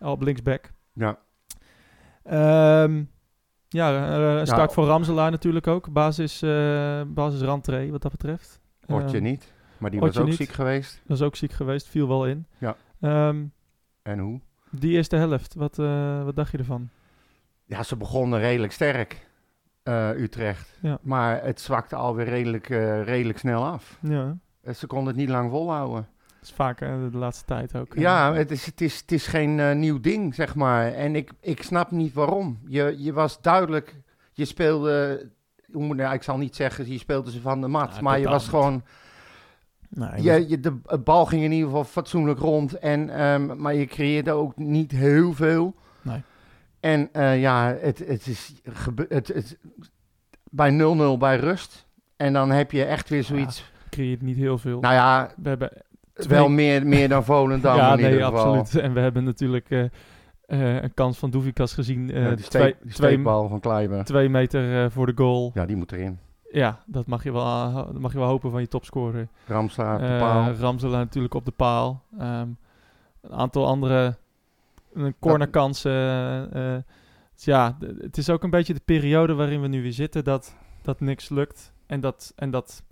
Al 0.00 0.12
op 0.12 0.22
linksback. 0.22 0.72
Ja. 0.92 1.18
Um, 2.82 3.10
ja, 3.68 4.44
start 4.44 4.68
ja. 4.68 4.74
voor 4.74 4.84
Ramselaar 4.84 5.30
natuurlijk 5.30 5.66
ook. 5.66 5.92
Basis, 5.92 6.40
basis 7.06 7.42
wat 7.90 8.02
dat 8.02 8.10
betreft. 8.10 8.60
Hoort 8.86 9.10
je 9.10 9.16
um, 9.16 9.22
niet, 9.22 9.52
maar 9.80 9.90
die 9.90 10.00
was 10.00 10.18
ook 10.18 10.26
niet. 10.26 10.36
ziek 10.36 10.52
geweest. 10.52 11.00
Was 11.06 11.22
ook 11.22 11.36
ziek 11.36 11.52
geweest, 11.52 11.88
viel 11.88 12.08
wel 12.08 12.26
in. 12.26 12.46
Ja. 12.58 12.76
Um, 13.28 13.52
en 14.02 14.18
hoe? 14.18 14.40
Die 14.70 14.92
eerste 14.92 15.16
helft, 15.16 15.54
wat, 15.54 15.78
uh, 15.78 16.24
wat 16.24 16.36
dacht 16.36 16.52
je 16.52 16.58
ervan? 16.58 16.88
Ja, 17.64 17.82
ze 17.82 17.96
begonnen 17.96 18.38
redelijk 18.38 18.72
sterk, 18.72 19.26
uh, 19.84 20.10
Utrecht. 20.10 20.78
Ja. 20.82 20.98
Maar 21.02 21.42
het 21.42 21.60
zwakte 21.60 21.96
alweer 21.96 22.28
redelijk, 22.28 22.68
uh, 22.68 23.04
redelijk 23.04 23.38
snel 23.38 23.64
af. 23.64 23.98
Ja. 24.02 24.36
Ze 24.74 24.86
konden 24.86 25.08
het 25.08 25.16
niet 25.16 25.28
lang 25.28 25.50
volhouden. 25.50 26.08
Dat 26.40 26.48
is 26.48 26.54
vaak 26.54 26.80
hè, 26.80 27.10
de 27.10 27.16
laatste 27.16 27.44
tijd 27.44 27.76
ook. 27.76 27.94
Ja, 27.94 28.34
het 28.34 28.50
is, 28.50 28.66
het 28.66 28.80
is, 28.80 29.00
het 29.00 29.12
is 29.12 29.26
geen 29.26 29.58
uh, 29.58 29.72
nieuw 29.72 30.00
ding, 30.00 30.34
zeg 30.34 30.54
maar. 30.54 30.92
En 30.92 31.16
ik, 31.16 31.30
ik 31.40 31.62
snap 31.62 31.90
niet 31.90 32.12
waarom. 32.12 32.58
Je, 32.66 32.94
je 32.98 33.12
was 33.12 33.40
duidelijk, 33.42 33.94
je 34.32 34.44
speelde, 34.44 35.28
hoe 35.72 35.94
nou, 35.94 36.14
ik 36.14 36.22
zal 36.22 36.38
niet 36.38 36.56
zeggen, 36.56 36.92
je 36.92 36.98
speelde 36.98 37.30
ze 37.30 37.40
van 37.40 37.60
de 37.60 37.68
mat. 37.68 37.94
Ja, 37.94 38.00
maar 38.00 38.18
je 38.18 38.28
was 38.28 38.42
niet. 38.42 38.50
gewoon, 38.50 38.82
Nee, 39.94 40.22
je, 40.22 40.48
je, 40.48 40.60
de 40.60 40.72
bal 41.04 41.26
ging 41.26 41.42
in 41.42 41.52
ieder 41.52 41.66
geval 41.68 41.84
fatsoenlijk 41.84 42.38
rond. 42.38 42.78
En, 42.78 43.22
um, 43.24 43.60
maar 43.60 43.74
je 43.74 43.86
creëerde 43.86 44.32
ook 44.32 44.56
niet 44.56 44.90
heel 44.90 45.32
veel. 45.34 45.74
Nee. 46.02 46.22
En 46.80 47.08
uh, 47.12 47.40
ja, 47.40 47.76
het, 47.80 47.98
het 47.98 48.26
is 48.26 48.54
gebe- 48.64 49.06
het, 49.08 49.28
het, 49.28 49.58
bij 50.50 50.72
0-0 51.14 51.18
bij 51.18 51.36
rust. 51.36 51.86
En 52.16 52.32
dan 52.32 52.50
heb 52.50 52.70
je 52.72 52.84
echt 52.84 53.08
weer 53.08 53.24
zoiets... 53.24 53.58
Ja, 53.58 53.64
creëert 53.90 54.22
niet 54.22 54.36
heel 54.36 54.58
veel. 54.58 54.80
Nou 54.80 54.94
ja, 54.94 55.30
we 55.36 55.48
hebben 55.48 55.70
wel 56.14 56.48
meer, 56.48 56.86
meer 56.86 57.08
dan 57.08 57.24
Volendam 57.24 57.76
ja, 57.76 57.92
in 57.92 58.00
nee, 58.00 58.10
ieder 58.12 58.26
geval. 58.26 58.54
absoluut. 58.56 58.84
En 58.84 58.92
we 58.92 59.00
hebben 59.00 59.24
natuurlijk 59.24 59.70
uh, 59.70 59.82
uh, 60.46 60.82
een 60.82 60.94
kans 60.94 61.18
van 61.18 61.30
Doevikas 61.30 61.72
gezien. 61.74 62.10
Uh, 62.10 62.22
ja, 62.22 62.28
die, 62.34 62.44
steek, 62.44 62.50
twee, 62.60 62.74
die 62.82 62.92
twee, 62.92 63.10
steekbal 63.10 63.48
van 63.48 63.60
Kleiber. 63.60 64.04
twee 64.04 64.28
meter 64.28 64.84
uh, 64.84 64.90
voor 64.90 65.06
de 65.06 65.12
goal. 65.14 65.50
Ja, 65.54 65.66
die 65.66 65.76
moet 65.76 65.92
erin. 65.92 66.18
Ja, 66.52 66.82
dat 66.86 67.06
mag 67.06 67.24
je 67.24 67.32
wel, 67.32 67.72
dat 67.72 67.98
mag 67.98 68.12
je 68.12 68.18
wel 68.18 68.28
hopen 68.28 68.50
van 68.50 68.60
je 68.60 68.68
topscorer. 68.68 69.28
Ramselaar 69.46 69.94
op 69.94 70.00
de 70.00 70.06
Uh, 70.06 70.18
paal. 70.18 70.52
Ramselaar 70.52 71.04
natuurlijk 71.04 71.34
op 71.34 71.44
de 71.44 71.50
paal. 71.50 72.02
Um, 72.20 72.58
een 73.20 73.32
aantal 73.32 73.66
andere 73.66 74.16
cornerkansen. 75.18 75.92
Uh, 76.56 76.76
dus 77.34 77.44
ja, 77.44 77.76
het 77.98 78.16
is 78.16 78.30
ook 78.30 78.42
een 78.42 78.50
beetje 78.50 78.74
de 78.74 78.82
periode 78.84 79.34
waarin 79.34 79.60
we 79.60 79.68
nu 79.68 79.82
weer 79.82 79.92
zitten 79.92 80.24
dat, 80.24 80.56
dat 80.82 81.00
niks 81.00 81.28
lukt. 81.28 81.72
En 81.86 82.00
dat, 82.00 82.32
en 82.36 82.50
dat, 82.50 82.82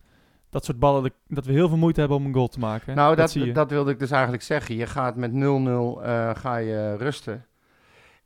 dat 0.50 0.64
soort 0.64 0.78
ballen, 0.78 1.12
dat 1.26 1.46
we 1.46 1.52
heel 1.52 1.68
veel 1.68 1.76
moeite 1.76 2.00
hebben 2.00 2.18
om 2.18 2.26
een 2.26 2.34
goal 2.34 2.48
te 2.48 2.58
maken. 2.58 2.96
Nou, 2.96 3.16
dat, 3.16 3.36
dat 3.52 3.70
wilde 3.70 3.90
ik 3.90 3.98
dus 3.98 4.10
eigenlijk 4.10 4.42
zeggen. 4.42 4.74
Je 4.74 4.86
gaat 4.86 5.16
met 5.16 5.30
0-0 5.30 5.34
uh, 5.34 6.30
ga 6.34 6.56
je 6.56 6.96
rusten. 6.96 7.46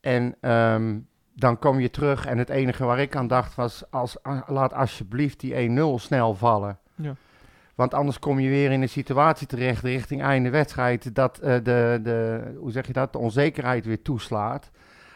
En 0.00 0.50
um, 0.50 1.08
dan 1.34 1.58
kom 1.58 1.80
je 1.80 1.90
terug. 1.90 2.26
En 2.26 2.38
het 2.38 2.48
enige 2.48 2.84
waar 2.84 2.98
ik 2.98 3.16
aan 3.16 3.26
dacht 3.26 3.54
was, 3.54 3.84
als, 3.90 4.16
laat 4.46 4.74
alsjeblieft 4.74 5.40
die 5.40 5.68
1-0 5.68 5.82
snel 5.94 6.34
vallen. 6.34 6.78
Ja. 6.94 7.14
Want 7.74 7.94
anders 7.94 8.18
kom 8.18 8.40
je 8.40 8.48
weer 8.48 8.70
in 8.70 8.82
een 8.82 8.88
situatie 8.88 9.46
terecht 9.46 9.82
richting 9.82 10.22
einde 10.22 10.50
wedstrijd. 10.50 11.14
Dat 11.14 11.40
uh, 11.42 11.48
de, 11.48 12.00
de, 12.02 12.40
hoe 12.58 12.70
zeg 12.70 12.86
je 12.86 12.92
dat, 12.92 13.12
de 13.12 13.18
onzekerheid 13.18 13.84
weer 13.84 14.02
toeslaat. 14.02 14.70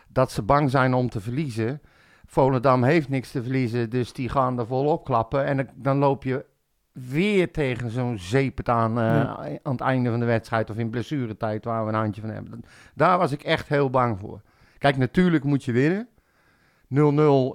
Dat 0.09 0.33
ze 0.33 0.43
bang 0.43 0.71
zijn 0.71 0.95
om 0.95 1.09
te 1.09 1.21
verliezen. 1.21 1.81
Volendam 2.27 2.82
heeft 2.82 3.08
niks 3.08 3.31
te 3.31 3.43
verliezen, 3.43 3.91
dus 3.91 4.13
die 4.13 4.29
gaan 4.29 4.58
er 4.58 4.67
volop 4.67 5.05
klappen. 5.05 5.44
En 5.44 5.69
dan 5.75 5.99
loop 5.99 6.23
je 6.25 6.44
weer 6.93 7.53
tegen 7.53 7.91
zo'n 7.91 8.19
zeepet 8.19 8.69
aan 8.69 8.99
uh, 8.99 9.05
ja. 9.05 9.37
aan 9.63 9.73
het 9.73 9.81
einde 9.81 10.11
van 10.11 10.20
de 10.20 10.27
wedstrijd 10.27 10.70
of 10.70 10.77
in 10.77 10.91
blessuretijd 10.91 11.65
waar 11.65 11.82
we 11.85 11.93
een 11.93 11.99
handje 11.99 12.20
van 12.20 12.31
hebben. 12.31 12.65
Daar 12.94 13.19
was 13.19 13.32
ik 13.32 13.43
echt 13.43 13.69
heel 13.69 13.91
bang 13.91 14.19
voor. 14.19 14.41
Kijk, 14.86 14.98
natuurlijk 14.98 15.44
moet 15.44 15.64
je 15.64 15.72
winnen. 15.72 16.08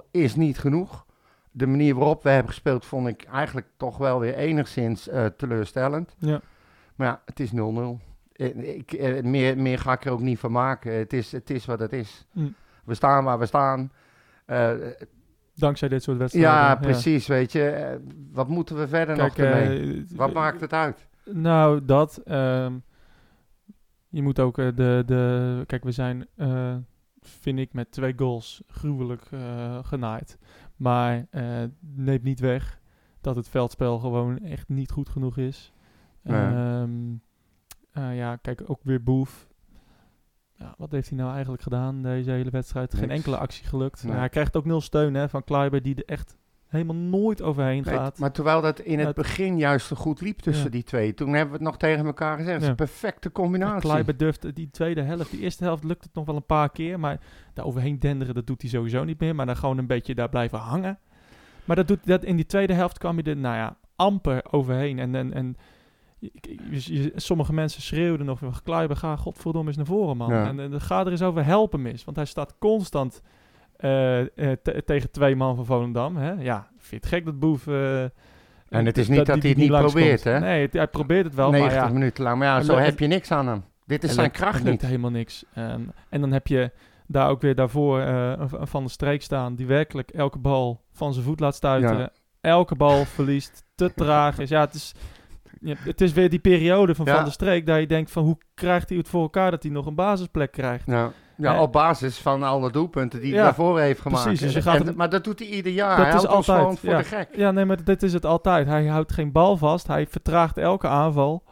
0-0 0.04 0.10
is 0.10 0.34
niet 0.34 0.58
genoeg. 0.58 1.06
De 1.50 1.66
manier 1.66 1.94
waarop 1.94 2.22
we 2.22 2.28
hebben 2.28 2.52
gespeeld 2.52 2.86
vond 2.86 3.08
ik 3.08 3.24
eigenlijk 3.24 3.66
toch 3.76 3.98
wel 3.98 4.20
weer 4.20 4.34
enigszins 4.34 5.08
uh, 5.08 5.26
teleurstellend. 5.26 6.14
Ja. 6.18 6.40
Maar 6.96 7.06
ja, 7.06 7.22
het 7.24 7.40
is 7.40 7.52
0-0. 7.52 7.54
Ik, 8.32 8.92
ik, 8.92 9.24
meer, 9.24 9.58
meer 9.58 9.78
ga 9.78 9.92
ik 9.92 10.04
er 10.04 10.12
ook 10.12 10.20
niet 10.20 10.38
van 10.38 10.52
maken. 10.52 10.92
Het 10.92 11.12
is, 11.12 11.32
het 11.32 11.50
is 11.50 11.64
wat 11.64 11.78
het 11.78 11.92
is. 11.92 12.26
Mm. 12.32 12.54
We 12.84 12.94
staan 12.94 13.24
waar 13.24 13.38
we 13.38 13.46
staan. 13.46 13.92
Uh, 14.46 14.70
Dankzij 15.54 15.88
dit 15.88 16.02
soort 16.02 16.18
wedstrijden. 16.18 16.52
Ja, 16.52 16.76
precies, 16.76 17.26
ja. 17.26 17.34
weet 17.34 17.52
je. 17.52 17.98
Wat 18.32 18.48
moeten 18.48 18.76
we 18.78 18.88
verder 18.88 19.16
Kijk, 19.16 19.36
nog 19.36 19.46
ermee? 19.46 20.06
wat 20.14 20.32
maakt 20.32 20.60
het 20.60 20.72
uit? 20.72 21.06
Nou, 21.24 21.84
dat. 21.84 22.20
Um, 22.28 22.82
je 24.08 24.22
moet 24.22 24.40
ook 24.40 24.56
de, 24.56 25.02
de... 25.06 25.62
Kijk, 25.66 25.84
we 25.84 25.92
zijn, 25.92 26.26
uh, 26.36 26.74
vind 27.22 27.58
ik, 27.58 27.72
met 27.72 27.92
twee 27.92 28.12
goals 28.16 28.62
gruwelijk 28.66 29.28
genaaid. 29.82 30.38
Maar 30.76 31.26
neemt 31.80 32.22
niet 32.22 32.40
weg 32.40 32.80
dat 33.20 33.36
het 33.36 33.48
veldspel 33.48 33.98
gewoon 33.98 34.38
echt 34.38 34.68
niet 34.68 34.90
goed 34.90 35.08
genoeg 35.08 35.36
is. 35.36 35.72
Nee. 36.22 36.80
Um, 36.80 37.22
uh, 37.92 38.16
ja, 38.16 38.36
kijk, 38.36 38.62
ook 38.66 38.80
weer 38.82 39.02
Boef. 39.02 39.50
Ja, 40.54 40.74
wat 40.78 40.90
heeft 40.90 41.08
hij 41.08 41.18
nou 41.18 41.32
eigenlijk 41.32 41.62
gedaan 41.62 42.02
deze 42.02 42.30
hele 42.30 42.50
wedstrijd? 42.50 42.94
Geen 42.94 43.10
enkele 43.10 43.36
actie 43.36 43.66
gelukt. 43.66 44.04
Nee. 44.04 44.16
Hij 44.16 44.28
krijgt 44.28 44.56
ook 44.56 44.64
nul 44.64 44.80
steun 44.80 45.14
hè, 45.14 45.28
van 45.28 45.44
Kleiber, 45.44 45.82
die 45.82 45.94
er 45.94 46.04
echt 46.04 46.36
helemaal 46.72 46.96
nooit 46.96 47.42
overheen 47.42 47.82
Nee, 47.84 47.94
gaat. 47.94 48.18
maar 48.18 48.32
terwijl 48.32 48.60
dat 48.60 48.80
in 48.80 48.98
het 48.98 49.06
Het- 49.06 49.16
begin 49.16 49.58
juist 49.58 49.86
zo 49.86 49.96
goed 49.96 50.20
liep 50.20 50.38
tussen 50.38 50.64
Ja. 50.64 50.70
die 50.70 50.82
twee. 50.82 51.14
Toen 51.14 51.28
hebben 51.28 51.46
we 51.46 51.52
het 51.54 51.62
nog 51.62 51.76
tegen 51.76 52.06
elkaar 52.06 52.36
gezegd. 52.36 52.52
Het 52.54 52.62
is 52.62 52.68
een 52.68 52.74
perfecte 52.74 53.32
combinatie. 53.32 53.80
Kleiber 53.80 54.16
durft 54.16 54.54
die 54.54 54.70
tweede 54.70 55.02
helft, 55.02 55.30
die 55.30 55.40
eerste 55.40 55.64
helft 55.64 55.84
lukt 55.84 56.04
het 56.04 56.14
nog 56.14 56.24
wel 56.26 56.36
een 56.36 56.46
paar 56.46 56.70
keer, 56.70 57.00
maar 57.00 57.20
daar 57.54 57.64
overheen 57.64 57.98
denderen, 57.98 58.34
dat 58.34 58.46
doet 58.46 58.60
hij 58.62 58.70
sowieso 58.70 59.04
niet 59.04 59.20
meer. 59.20 59.34
Maar 59.34 59.46
dan 59.46 59.56
gewoon 59.56 59.78
een 59.78 59.86
beetje 59.86 60.14
daar 60.14 60.28
blijven 60.28 60.58
hangen. 60.58 60.98
Maar 61.64 61.76
dat 61.76 61.88
doet, 61.88 62.06
dat, 62.06 62.24
in 62.24 62.36
die 62.36 62.46
tweede 62.46 62.72
helft 62.72 62.98
kwam 62.98 63.16
je 63.16 63.22
er, 63.22 63.36
nou 63.36 63.56
ja, 63.56 63.76
amper 63.96 64.42
overheen. 64.50 64.98
En, 64.98 65.14
en, 65.14 65.32
en 65.32 65.56
je- 66.18 66.32
je- 66.70 67.12
sommige 67.16 67.52
mensen 67.52 67.82
schreeuwden 67.82 68.26
nog 68.26 68.38
van 68.38 68.54
Kluiber, 68.64 68.96
ga 68.96 69.16
godverdomme 69.16 69.68
eens 69.68 69.76
naar 69.76 69.86
voren, 69.86 70.16
man. 70.16 70.30
Ja. 70.30 70.46
En, 70.46 70.60
en 70.60 70.80
ga 70.80 71.00
er 71.00 71.10
eens 71.10 71.22
over 71.22 71.44
helpen 71.44 71.82
mis. 71.82 72.04
Want 72.04 72.16
hij 72.16 72.26
staat 72.26 72.54
constant 72.58 73.20
eh, 73.22 73.28
eh, 73.28 73.32
te- 74.62 74.82
tegen 74.84 75.10
twee 75.10 75.36
man 75.36 75.56
van 75.56 75.66
Volendam. 75.66 76.16
Hè? 76.16 76.32
Ja, 76.32 76.68
vind 76.78 77.04
het 77.04 77.12
gek 77.12 77.24
dat 77.24 77.38
Boef... 77.38 77.66
eh, 77.66 78.02
En 78.02 78.86
het 78.86 78.98
is 78.98 79.08
niet 79.08 79.26
dat 79.26 79.40
hij 79.40 79.48
het 79.50 79.58
niet 79.58 79.70
probeert, 79.70 80.24
hè? 80.24 80.38
Nee, 80.40 80.62
het- 80.62 80.72
hij 80.72 80.86
probeert 80.88 81.24
het 81.24 81.34
wel, 81.34 81.50
90 81.50 81.78
maar 81.78 81.88
ja... 81.88 81.92
minuten 81.94 82.24
lang. 82.24 82.38
Maar 82.38 82.46
ja, 82.48 82.60
zo 82.62 82.76
heb 82.76 82.98
je 82.98 83.06
niks 83.06 83.30
aan 83.30 83.46
hem. 83.46 83.64
Dit 83.86 84.04
is 84.04 84.14
zijn 84.14 84.30
kracht 84.30 84.64
niet. 84.64 84.82
helemaal 84.82 85.10
niks. 85.10 85.44
En 86.08 86.20
dan 86.20 86.32
heb 86.32 86.46
je 86.46 86.70
daar 87.06 87.28
ook 87.28 87.40
weer 87.40 87.54
daarvoor 87.54 88.00
eh, 88.00 88.32
een 88.50 88.66
Van 88.66 88.84
de 88.84 88.90
Streek 88.90 89.22
staan... 89.22 89.54
die 89.54 89.66
werkelijk 89.66 90.10
elke 90.10 90.38
bal 90.38 90.84
van 90.92 91.12
zijn 91.12 91.24
voet 91.24 91.40
laat 91.40 91.54
stuiteren. 91.54 91.98
Ja. 91.98 92.10
Elke 92.40 92.74
bal 92.74 93.04
verliest, 93.16 93.64
te 93.74 93.94
traag 93.94 94.38
is. 94.38 94.48
Ja, 94.48 94.60
het 94.60 94.74
is... 94.74 94.94
Ja, 95.60 95.74
het 95.78 96.00
is 96.00 96.12
weer 96.12 96.30
die 96.30 96.38
periode 96.38 96.94
van 96.94 97.06
Ja. 97.06 97.14
Van 97.14 97.22
der 97.24 97.32
Streek... 97.32 97.66
dat 97.66 97.78
je 97.80 97.86
denkt 97.86 98.10
van 98.10 98.24
hoe 98.24 98.38
krijgt 98.54 98.88
hij 98.88 98.98
het 98.98 99.08
voor 99.08 99.22
elkaar... 99.22 99.50
dat 99.50 99.62
hij 99.62 99.72
nog 99.72 99.86
een 99.86 99.94
basisplek 99.94 100.52
krijgt. 100.52 100.86
Ja. 100.86 101.12
Ja, 101.42 101.62
op 101.62 101.72
basis 101.72 102.18
van 102.18 102.42
alle 102.42 102.70
doelpunten 102.70 103.20
die 103.20 103.34
hij 103.34 103.42
daarvoor 103.42 103.80
heeft 103.80 104.00
gemaakt. 104.00 104.22
precies, 104.22 104.40
dus 104.40 104.52
je 104.52 104.62
gaat 104.62 104.80
En- 104.80 104.86
hem- 104.86 104.96
maar 104.96 105.08
dat 105.10 105.24
doet 105.24 105.38
hij 105.38 105.48
ieder 105.48 105.72
jaar. 105.72 105.96
Dat 105.96 106.06
hij 106.06 106.14
is 106.14 106.26
altijd, 106.26 106.58
gewoon 106.58 106.76
voor 106.76 106.90
ja. 106.90 106.96
de 106.98 107.04
gek. 107.04 107.28
Ja, 107.36 107.50
nee, 107.50 107.64
maar 107.64 107.84
dit 107.84 108.02
is 108.02 108.12
het 108.12 108.26
altijd. 108.26 108.66
Hij 108.66 108.86
houdt 108.86 109.12
geen 109.12 109.32
bal 109.32 109.56
vast. 109.56 109.86
Hij 109.86 110.06
vertraagt 110.06 110.56
elke 110.56 110.88
aanval. 110.88 111.42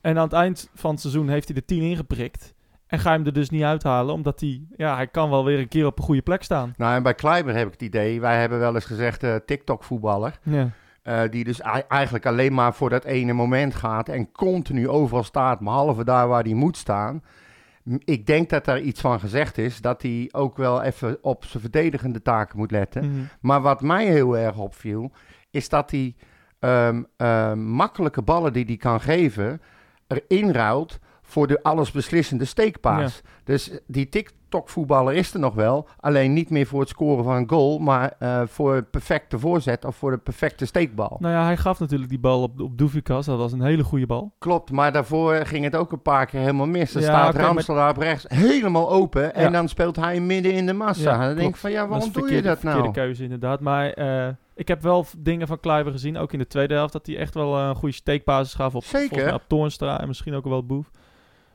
En 0.00 0.16
aan 0.16 0.24
het 0.24 0.32
eind 0.32 0.70
van 0.74 0.90
het 0.90 1.00
seizoen 1.00 1.28
heeft 1.28 1.48
hij 1.48 1.56
er 1.56 1.64
10 1.64 1.82
ingeprikt. 1.82 2.54
En 2.86 2.98
ga 2.98 3.10
je 3.10 3.16
hem 3.16 3.26
er 3.26 3.32
dus 3.32 3.50
niet 3.50 3.62
uithalen, 3.62 4.14
omdat 4.14 4.40
hij... 4.40 4.60
Ja, 4.76 4.94
hij 4.96 5.06
kan 5.06 5.30
wel 5.30 5.44
weer 5.44 5.58
een 5.58 5.68
keer 5.68 5.86
op 5.86 5.98
een 5.98 6.04
goede 6.04 6.22
plek 6.22 6.42
staan. 6.42 6.74
Nou, 6.76 6.94
en 6.94 7.02
bij 7.02 7.14
Kleiber 7.14 7.54
heb 7.56 7.66
ik 7.66 7.72
het 7.72 7.82
idee, 7.82 8.20
wij 8.20 8.40
hebben 8.40 8.58
wel 8.58 8.74
eens 8.74 8.84
gezegd 8.84 9.22
eh, 9.22 9.34
TikTok-voetballer. 9.46 10.38
Ja. 10.42 10.68
eh, 11.02 11.20
die 11.30 11.44
dus 11.44 11.60
ei- 11.60 11.82
eigenlijk 11.88 12.26
alleen 12.26 12.54
maar 12.54 12.74
voor 12.74 12.90
dat 12.90 13.04
ene 13.04 13.32
moment 13.32 13.74
gaat 13.74 14.08
en 14.08 14.32
continu 14.32 14.88
overal 14.88 15.24
staat, 15.24 15.58
behalve 15.60 16.04
daar 16.04 16.28
waar 16.28 16.42
hij 16.42 16.54
moet 16.54 16.76
staan. 16.76 17.22
Ik 18.04 18.26
denk 18.26 18.50
dat 18.50 18.64
daar 18.64 18.80
iets 18.80 19.00
van 19.00 19.20
gezegd 19.20 19.58
is, 19.58 19.80
dat 19.80 20.02
hij 20.02 20.28
ook 20.32 20.56
wel 20.56 20.82
even 20.82 21.18
op 21.22 21.44
zijn 21.44 21.62
verdedigende 21.62 22.22
taken 22.22 22.58
moet 22.58 22.70
letten. 22.70 23.10
Mhm. 23.10 23.24
Maar 23.40 23.60
wat 23.60 23.82
mij 23.82 24.06
heel 24.06 24.36
erg 24.38 24.58
opviel, 24.58 25.10
is 25.50 25.68
dat 25.68 25.90
hij 25.90 26.14
ehm, 26.58 27.02
ehm, 27.16 27.58
makkelijke 27.58 28.22
ballen 28.22 28.52
die 28.52 28.64
hij 28.64 28.76
kan 28.76 29.00
geven, 29.00 29.60
erin 30.06 30.52
ruilt 30.52 30.98
voor 31.28 31.46
de 31.46 31.62
allesbeslissende 31.62 32.44
steekpaas. 32.44 33.22
Dus 33.44 33.70
die 33.86 34.08
TikTok-voetballer 34.08 35.14
is 35.14 35.34
er 35.34 35.40
nog 35.40 35.54
wel, 35.54 35.88
alleen 36.00 36.32
niet 36.32 36.50
meer 36.50 36.66
voor 36.66 36.80
het 36.80 36.88
scoren 36.88 37.24
van 37.24 37.36
een 37.36 37.48
goal, 37.48 37.78
maar 37.78 38.14
eh, 38.18 38.42
voor 38.46 38.74
het 38.74 38.90
perfecte 38.90 39.38
voorzet 39.38 39.84
of 39.84 39.96
voor 39.96 40.10
de 40.10 40.18
perfecte 40.18 40.66
steekbal. 40.66 41.16
Nou 41.20 41.34
ja, 41.34 41.44
hij 41.44 41.56
gaf 41.56 41.78
natuurlijk 41.80 42.10
die 42.10 42.18
bal 42.18 42.42
op, 42.42 42.60
op 42.60 42.78
Doevikas. 42.78 43.26
Dat 43.26 43.38
was 43.38 43.52
een 43.52 43.62
hele 43.62 43.84
goede 43.84 44.06
bal. 44.06 44.32
Klopt, 44.38 44.70
maar 44.70 44.92
daarvoor 44.92 45.34
ging 45.46 45.64
het 45.64 45.76
ook 45.76 45.92
een 45.92 46.02
paar 46.02 46.26
keer 46.26 46.40
helemaal 46.40 46.66
mis. 46.66 46.92
Dan 46.92 47.02
Ja, 47.02 47.08
staat 47.08 47.28
oké, 47.28 47.36
maar- 47.36 47.46
Ramsel 47.46 47.74
daar 47.74 47.90
op 47.90 47.96
rechts 47.96 48.24
helemaal 48.28 48.90
open 48.90 49.34
en 49.34 49.52
dan 49.52 49.68
speelt 49.68 49.96
hij 49.96 50.20
midden 50.20 50.52
in 50.52 50.66
de 50.66 50.72
massa. 50.72 51.12
Ja, 51.14 51.26
dan 51.26 51.36
denk 51.36 51.48
ik 51.48 51.56
van 51.56 51.70
ja, 51.70 51.88
waarom 51.88 52.12
doe 52.12 52.32
je 52.34 52.42
dat 52.42 52.62
nou? 52.62 52.74
Verkeerde 52.74 53.00
keuze 53.00 53.22
inderdaad. 53.22 53.60
Maar 53.60 53.90
eh, 53.90 54.28
ik 54.54 54.68
heb 54.68 54.82
wel 54.82 55.06
dingen 55.18 55.46
van 55.46 55.60
Kluiber 55.60 55.92
gezien, 55.92 56.18
ook 56.18 56.32
in 56.32 56.38
de 56.38 56.46
tweede 56.46 56.74
helft, 56.74 56.92
dat 56.92 57.06
hij 57.06 57.16
echt 57.16 57.34
wel 57.34 57.58
een 57.58 57.74
goede 57.74 57.94
steekbasis 57.94 58.54
gaf 58.54 58.74
op, 58.74 58.84
Zeker. 58.84 58.98
volgens 59.08 59.24
mij 59.30 59.34
op 59.34 59.44
Toornstra 59.46 60.00
en 60.00 60.06
misschien 60.08 60.34
ook 60.34 60.44
wel 60.44 60.66
Boef. 60.66 60.90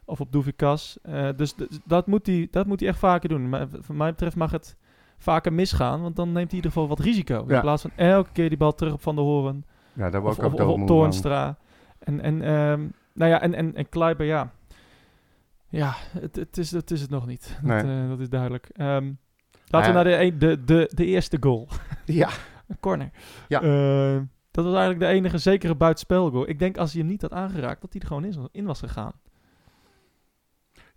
Of 0.05 0.21
op 0.21 0.31
Doevikas. 0.31 0.97
Eh, 1.01 1.29
dus 1.35 1.55
dat, 1.85 2.07
moet 2.07 2.25
hij, 2.25 2.47
dat 2.51 2.65
moet 2.65 2.79
hij 2.79 2.89
echt 2.89 2.99
vaker 2.99 3.29
doen. 3.29 3.49
Maar 3.49 3.67
v- 3.67 3.71
wat 3.87 3.97
mij 3.97 4.09
betreft 4.09 4.35
mag 4.35 4.51
het 4.51 4.77
vaker 5.17 5.53
misgaan, 5.53 6.01
want 6.01 6.15
dan 6.15 6.25
neemt 6.25 6.35
hij 6.37 6.49
in 6.49 6.55
ieder 6.55 6.71
geval 6.71 6.87
wat 6.87 6.99
risico. 6.99 7.43
Ja. 7.47 7.55
In 7.55 7.61
plaats 7.61 7.81
van 7.81 7.91
elke 7.95 8.29
keer 8.31 8.49
die 8.49 8.57
bal 8.57 8.75
terug 8.75 8.93
op 8.93 9.01
Van 9.01 9.15
de 9.15 9.21
Horen 9.21 9.65
Ja, 9.93 10.09
daar 10.09 10.23
of, 10.23 10.39
of, 10.39 10.53
of 10.53 10.61
op 10.61 10.77
van. 10.77 10.85
Toornstra. 10.85 11.57
En, 11.99 12.21
en, 12.21 12.41
ehm, 12.41 12.87
nou 13.13 13.31
ja, 13.31 13.41
en, 13.41 13.53
en, 13.53 13.75
en 13.75 13.89
Kluiber, 13.89 14.25
ja. 14.25 14.51
Ja, 15.69 15.93
het, 16.19 16.35
het, 16.35 16.57
is, 16.57 16.71
het 16.71 16.91
is 16.91 17.01
het 17.01 17.09
nog 17.09 17.25
niet. 17.25 17.59
Nee. 17.61 17.81
Dat, 17.81 17.91
eh, 17.91 18.09
dat 18.09 18.19
is 18.19 18.29
duidelijk. 18.29 18.69
Ehm, 18.73 19.05
ja. 19.05 19.11
laten 19.67 19.87
we 19.89 19.95
naar 19.95 20.03
de, 20.03 20.21
een- 20.23 20.39
de, 20.39 20.63
de, 20.63 20.91
de 20.95 21.05
eerste 21.05 21.37
goal. 21.39 21.67
Ja, 22.05 22.29
Een 22.67 22.79
corner. 22.79 23.09
Ja. 23.47 23.61
Eh, 23.61 24.21
dat 24.51 24.65
was 24.65 24.73
eigenlijk 24.73 24.99
de 24.99 25.17
enige 25.17 25.37
zekere 25.37 25.75
buitenspelgoal. 25.75 26.49
Ik 26.49 26.59
denk 26.59 26.77
als 26.77 26.91
hij 26.91 27.01
hem 27.01 27.09
niet 27.09 27.21
had 27.21 27.33
aangeraakt, 27.33 27.81
dat 27.81 27.91
hij 27.93 28.01
er 28.01 28.07
gewoon 28.07 28.25
in, 28.25 28.47
in 28.51 28.65
was 28.65 28.79
gegaan. 28.79 29.11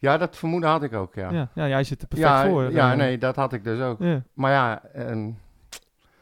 Ja, 0.04 0.18
dat 0.18 0.36
vermoeden 0.36 0.70
had 0.70 0.82
ik 0.82 0.92
ook, 0.92 1.14
ja. 1.14 1.30
Ja, 1.32 1.48
ja, 1.54 1.68
jij 1.68 1.84
zit 1.84 2.02
er 2.02 2.08
perfect 2.08 2.28
Ja, 2.30 2.48
voor. 2.48 2.72
ja 2.72 2.90
eh. 2.92 2.98
nee, 2.98 3.18
dat 3.18 3.36
had 3.36 3.52
ik 3.52 3.64
dus 3.64 3.80
ook. 3.80 3.98
Maar 4.34 4.50
ja, 4.52 4.84
ehm, 4.84 5.30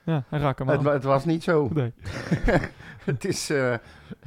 ja, 0.05 0.25
hij 0.29 0.39
raakt 0.39 0.59
hem 0.59 0.69
het, 0.69 0.83
het 0.85 1.05
was 1.05 1.25
niet 1.25 1.43
zo. 1.43 1.69
Nee. 1.75 1.93
het 3.05 3.25
is, 3.25 3.51
eh, 3.51 3.75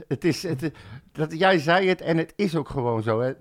het 0.08 0.24
is 0.24 0.44
het, 0.44 0.72
dat, 1.12 1.38
jij 1.38 1.60
zei 1.60 1.88
het 1.88 2.02
en 2.02 2.18
het 2.18 2.34
is 2.36 2.56
ook 2.56 2.70
gewoon 2.70 3.04
zo. 3.04 3.20
Hè. 3.22 3.34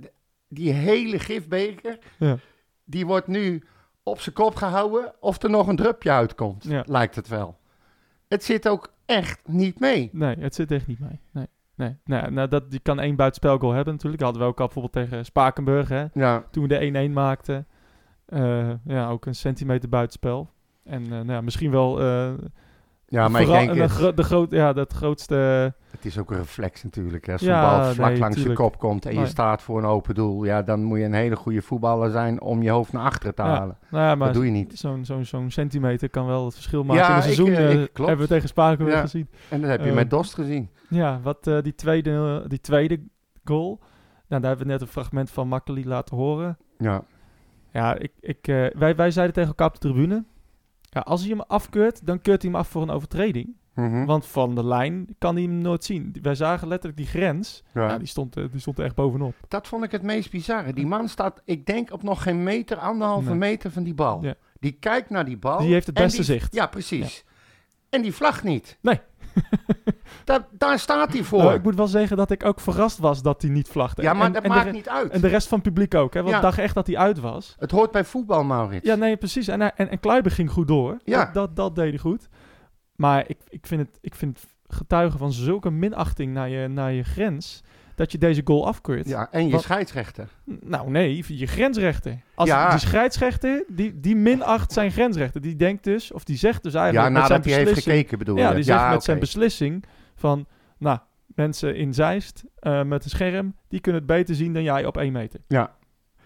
Die 0.49 0.73
hele 0.73 1.19
gifbeker, 1.19 1.99
Ja. 2.19 2.37
die 2.85 3.07
wordt 3.07 3.27
nu 3.27 3.63
op 4.03 4.21
zijn 4.21 4.35
kop 4.35 4.55
gehouden 4.55 5.15
of 5.21 5.43
er 5.43 5.51
nog 5.51 5.67
een 5.67 5.77
drupje 5.77 6.11
uitkomt, 6.11 6.65
Ja. 6.65 6.83
lijkt 6.87 7.15
het 7.15 7.29
wel. 7.29 7.59
Het 8.29 8.45
zit 8.45 8.69
ook 8.69 8.93
echt 9.07 9.41
niet 9.45 9.81
mee. 9.81 10.11
Nee, 10.13 10.37
het 10.39 10.55
zit 10.55 10.71
echt 10.71 10.87
niet 10.87 11.01
mee. 11.01 11.21
Nee. 11.31 11.47
Nee, 11.77 11.97
nou, 12.05 12.31
nou, 12.31 12.49
dat, 12.49 12.71
die 12.71 12.81
kan 12.81 13.01
één 13.01 13.17
buitenspelgoal 13.17 13.73
hebben 13.73 13.93
natuurlijk. 13.95 14.23
Dat 14.23 14.31
hadden 14.31 14.47
we 14.47 14.53
ook 14.53 14.61
al 14.61 14.67
bijvoorbeeld 14.73 15.09
tegen 15.09 15.25
Spakenburg, 15.25 15.89
hè. 15.89 16.05
Ja, 16.13 16.45
Toen 16.51 16.69
we 16.69 16.93
de 16.93 17.09
1-1 17.09 17.13
maakten. 17.13 17.67
Eh, 18.27 18.71
ja, 18.85 19.09
ook 19.09 19.27
een 19.27 19.35
centimeter 19.35 19.89
buitenspel. 19.89 20.51
En 20.85 21.03
eh, 21.03 21.11
nou 21.11 21.33
ja, 21.33 21.41
misschien 21.41 21.71
wel 21.71 22.01
eh, 22.01 22.33
ja 23.07 23.29
maar 23.29 23.41
ik 23.41 23.47
denk, 23.47 23.71
en 23.71 23.77
de, 23.77 23.89
gro- 23.89 24.15
de, 24.15 24.23
groot, 24.23 24.51
ja, 24.51 24.73
dat 24.73 24.93
grootste... 24.93 25.35
het 25.91 26.05
is 26.05 26.19
ook 26.19 26.31
een 26.31 26.37
reflex 26.37 26.83
natuurlijk. 26.83 27.27
hè. 27.27 27.33
Als 27.33 27.43
Ja, 27.43 27.61
bal 27.81 27.93
vlak 27.95 28.09
nee, 28.11 28.19
langs 28.19 28.37
tuurlijk. 28.37 28.59
je 28.59 28.65
kop 28.65 28.79
komt 28.79 29.07
en 29.07 29.19
je 29.19 29.27
staat 29.27 29.63
voor 29.63 29.79
een 29.79 29.85
open 29.85 30.15
doel, 30.15 30.45
ja, 30.45 30.63
dan 30.63 30.83
moet 30.85 30.99
je 30.99 31.05
een 31.05 31.13
hele 31.15 31.37
goede 31.37 31.63
voetballer 31.63 32.11
zijn 32.11 32.41
om 32.41 32.63
je 32.63 32.71
hoofd 32.71 32.93
naar 32.93 33.05
achteren 33.05 33.35
te 33.35 33.43
Ja, 33.43 33.49
halen. 33.49 33.79
Nou 33.91 34.05
ja, 34.05 34.15
maar 34.15 34.27
Dat 34.27 34.37
doe 34.37 34.45
je 34.45 34.51
niet. 34.51 34.79
zo'n 34.79 35.05
zo'n 35.05 35.25
zo'n 35.25 35.51
centimeter 35.51 36.11
kan 36.11 36.27
wel 36.27 36.45
het 36.45 36.55
verschil 36.55 36.85
maken 36.85 37.03
Ja, 37.03 37.09
in 37.09 37.13
een 37.15 37.17
ik, 37.19 37.23
seizoen. 37.35 37.47
eh, 37.55 37.73
eh, 37.73 37.83
ik- 37.83 37.93
klopt. 37.93 38.09
hebben 38.09 38.29
we 38.29 38.33
tegen 38.35 38.49
Spakenburg 38.49 38.95
Ja. 38.97 39.01
gezien. 39.03 39.29
En 39.49 39.61
dat 39.61 39.71
heb 39.71 39.81
je 39.83 39.89
Eh, 39.89 39.95
met 39.95 40.11
Dost 40.11 40.35
gezien. 40.35 40.71
Ja, 40.89 41.21
wat 41.23 41.47
eh, 41.47 41.63
die, 41.63 41.75
tweede, 41.75 42.45
die 42.49 42.61
tweede 42.61 43.01
goal... 43.45 43.79
Nou, 44.29 44.41
daar 44.43 44.51
hebben 44.51 44.67
we 44.67 44.73
net 44.73 44.83
een 44.83 44.93
fragment 44.93 45.31
van 45.31 45.49
Makkeli 45.49 45.87
laten 45.87 46.17
horen. 46.17 46.59
Ja. 46.79 47.03
Ja, 47.73 47.95
ik, 47.99 48.13
ik, 48.21 48.49
eh, 48.49 48.67
wij, 48.79 48.97
wij 48.97 49.11
zeiden 49.11 49.35
tegen 49.35 49.49
elkaar 49.49 49.67
op 49.67 49.73
de 49.73 49.79
tribune... 49.81 50.25
Ja, 50.95 51.01
als 51.01 51.21
hij 51.21 51.31
hem 51.31 51.41
afkeurt, 51.41 52.07
dan 52.07 52.21
keurt 52.21 52.43
hij 52.43 52.51
hem 52.51 52.61
af 52.61 52.69
voor 52.69 52.83
een 52.83 52.91
overtreding. 52.91 53.57
Mhm. 53.75 54.05
Want 54.05 54.27
van 54.27 54.55
de 54.55 54.65
lijn 54.65 55.07
kan 55.19 55.35
hij 55.35 55.43
hem 55.45 55.59
nooit 55.59 55.85
zien. 55.85 56.17
Wij 56.23 56.35
zagen 56.35 56.69
letterlijk 56.69 56.99
die 57.01 57.07
grens. 57.11 57.63
Ja. 57.75 57.89
Ja, 57.89 57.99
die, 57.99 58.07
stond, 58.07 58.37
eh, 58.37 58.45
die 58.51 58.61
stond 58.61 58.79
er 58.79 58.85
echt 58.85 58.95
bovenop. 58.95 59.35
Dat 59.49 59.69
vond 59.69 59.85
ik 59.85 59.91
het 59.91 60.03
meest 60.03 60.31
bizarre. 60.31 60.73
Die 60.73 60.87
man 60.87 61.09
staat, 61.09 61.41
ik 61.45 61.67
denk, 61.67 61.93
op 61.93 62.03
nog 62.03 62.23
geen 62.23 62.43
meter, 62.43 62.77
anderhalve 62.77 63.29
Nee. 63.29 63.39
meter 63.39 63.71
van 63.71 63.83
die 63.83 63.95
bal. 63.95 64.23
Ja. 64.23 64.35
Die 64.61 64.73
kijkt 64.73 65.11
naar 65.11 65.25
die 65.25 65.37
bal. 65.37 65.59
Die 65.59 65.73
heeft 65.73 65.87
het 65.87 65.97
en 65.97 66.03
beste 66.03 66.17
die- 66.17 66.27
zicht. 66.27 66.55
Ja, 66.55 66.67
precies. 66.67 67.25
En 67.91 68.03
die 68.03 68.13
vlagt 68.15 68.43
niet. 68.45 68.79
Nee. 68.81 69.01
daar, 70.25 70.47
daar 70.51 70.79
staat 70.79 71.13
hij 71.13 71.23
voor. 71.23 71.39
Nou, 71.39 71.55
ik 71.55 71.63
moet 71.63 71.75
wel 71.75 71.87
zeggen 71.87 72.17
dat 72.17 72.31
ik 72.31 72.45
ook 72.45 72.61
verrast 72.61 72.99
was 72.99 73.23
dat 73.23 73.43
hij 73.43 73.51
niet 73.51 73.69
vlagde. 73.69 74.03
ja, 74.03 74.13
maar 74.13 74.27
En- 74.27 74.33
dat 74.33 74.43
en 74.43 74.49
maakt 74.51 74.73
niet 74.73 74.89
uit. 74.89 75.11
En 75.13 75.21
de 75.21 75.29
rest 75.29 75.49
van 75.49 75.59
het 75.59 75.67
publiek 75.67 75.95
ook, 75.95 76.15
hè? 76.15 76.21
Want 76.21 76.31
Ja. 76.31 76.37
ik 76.37 76.43
dacht 76.43 76.59
echt 76.59 76.75
dat 76.75 76.87
hij 76.87 76.97
uit 76.97 77.21
was. 77.21 77.57
Het 77.59 77.71
hoort 77.71 77.91
bij 77.91 78.05
voetbal, 78.05 78.45
Maurits. 78.45 78.87
Ja, 78.87 78.95
nee, 78.95 79.17
precies. 79.17 79.49
En, 79.49 79.61
hij- 79.61 79.73
en, 79.77 79.91
en 79.91 80.01
Kluiber 80.01 80.31
ging 80.33 80.51
goed 80.51 80.69
door. 80.69 80.97
Ja. 81.05 81.25
Dat, 81.25 81.35
dat, 81.35 81.57
dat 81.57 81.75
deed 81.75 81.89
hij 81.89 81.99
goed. 81.99 82.29
Maar 82.97 83.25
ik, 83.29 83.39
ik, 83.49 83.67
vind 83.67 83.81
het, 83.81 83.99
ik 84.01 84.15
vind 84.15 84.39
het 84.41 84.77
getuigen 84.77 85.19
van 85.19 85.33
zulke 85.33 85.71
minachting 85.71 86.33
naar 86.33 86.49
je, 86.49 86.69
naar 86.69 86.93
je 86.93 87.03
grens... 87.03 87.63
dat 87.95 88.13
je 88.13 88.19
deze 88.19 88.41
goal 88.45 88.67
afkeurt. 88.67 89.09
Ja, 89.09 89.29
en 89.31 89.47
je 89.47 89.53
Wat- 89.53 89.63
scheidsrechter. 89.63 90.29
Nou 90.45 90.91
nee, 90.91 91.25
je 91.27 91.47
grensrechter. 91.47 92.19
Als 92.35 92.49
Ja. 92.49 92.71
die 92.71 92.79
scheidsrechter, 92.79 93.65
die, 93.69 94.01
die 94.01 94.17
minacht 94.17 94.73
zijn 94.73 94.91
grensrechter. 94.91 95.41
Die 95.41 95.57
denkt 95.57 95.85
dus, 95.85 96.13
of 96.13 96.25
die 96.25 96.37
zegt 96.37 96.63
dus 96.63 96.73
Ja, 96.73 96.81
eigenlijk 96.83 97.15
met 97.15 97.27
zijn 97.27 97.43
heeft 97.67 97.73
gekeken 97.83 98.19
bedoel 98.19 98.37
Ja, 98.37 98.49
je. 98.49 98.55
die 98.55 98.65
zegt 98.65 98.89
met 98.89 99.05
zijn 99.05 99.19
beslissing 99.19 99.85
van... 100.15 100.47
Nou, 100.79 100.99
mensen 101.27 101.77
in 101.77 101.95
Zeist 101.95 102.45
eh, 102.59 102.83
met 102.83 103.05
een 103.05 103.11
scherm... 103.11 103.55
die 103.69 103.81
kunnen 103.81 104.01
het 104.01 104.11
beter 104.11 104.35
zien 104.35 104.53
dan 104.53 104.63
jij 104.63 104.87
op 104.87 104.97
één 104.97 105.13
meter. 105.13 105.41
Ja. 105.49 105.77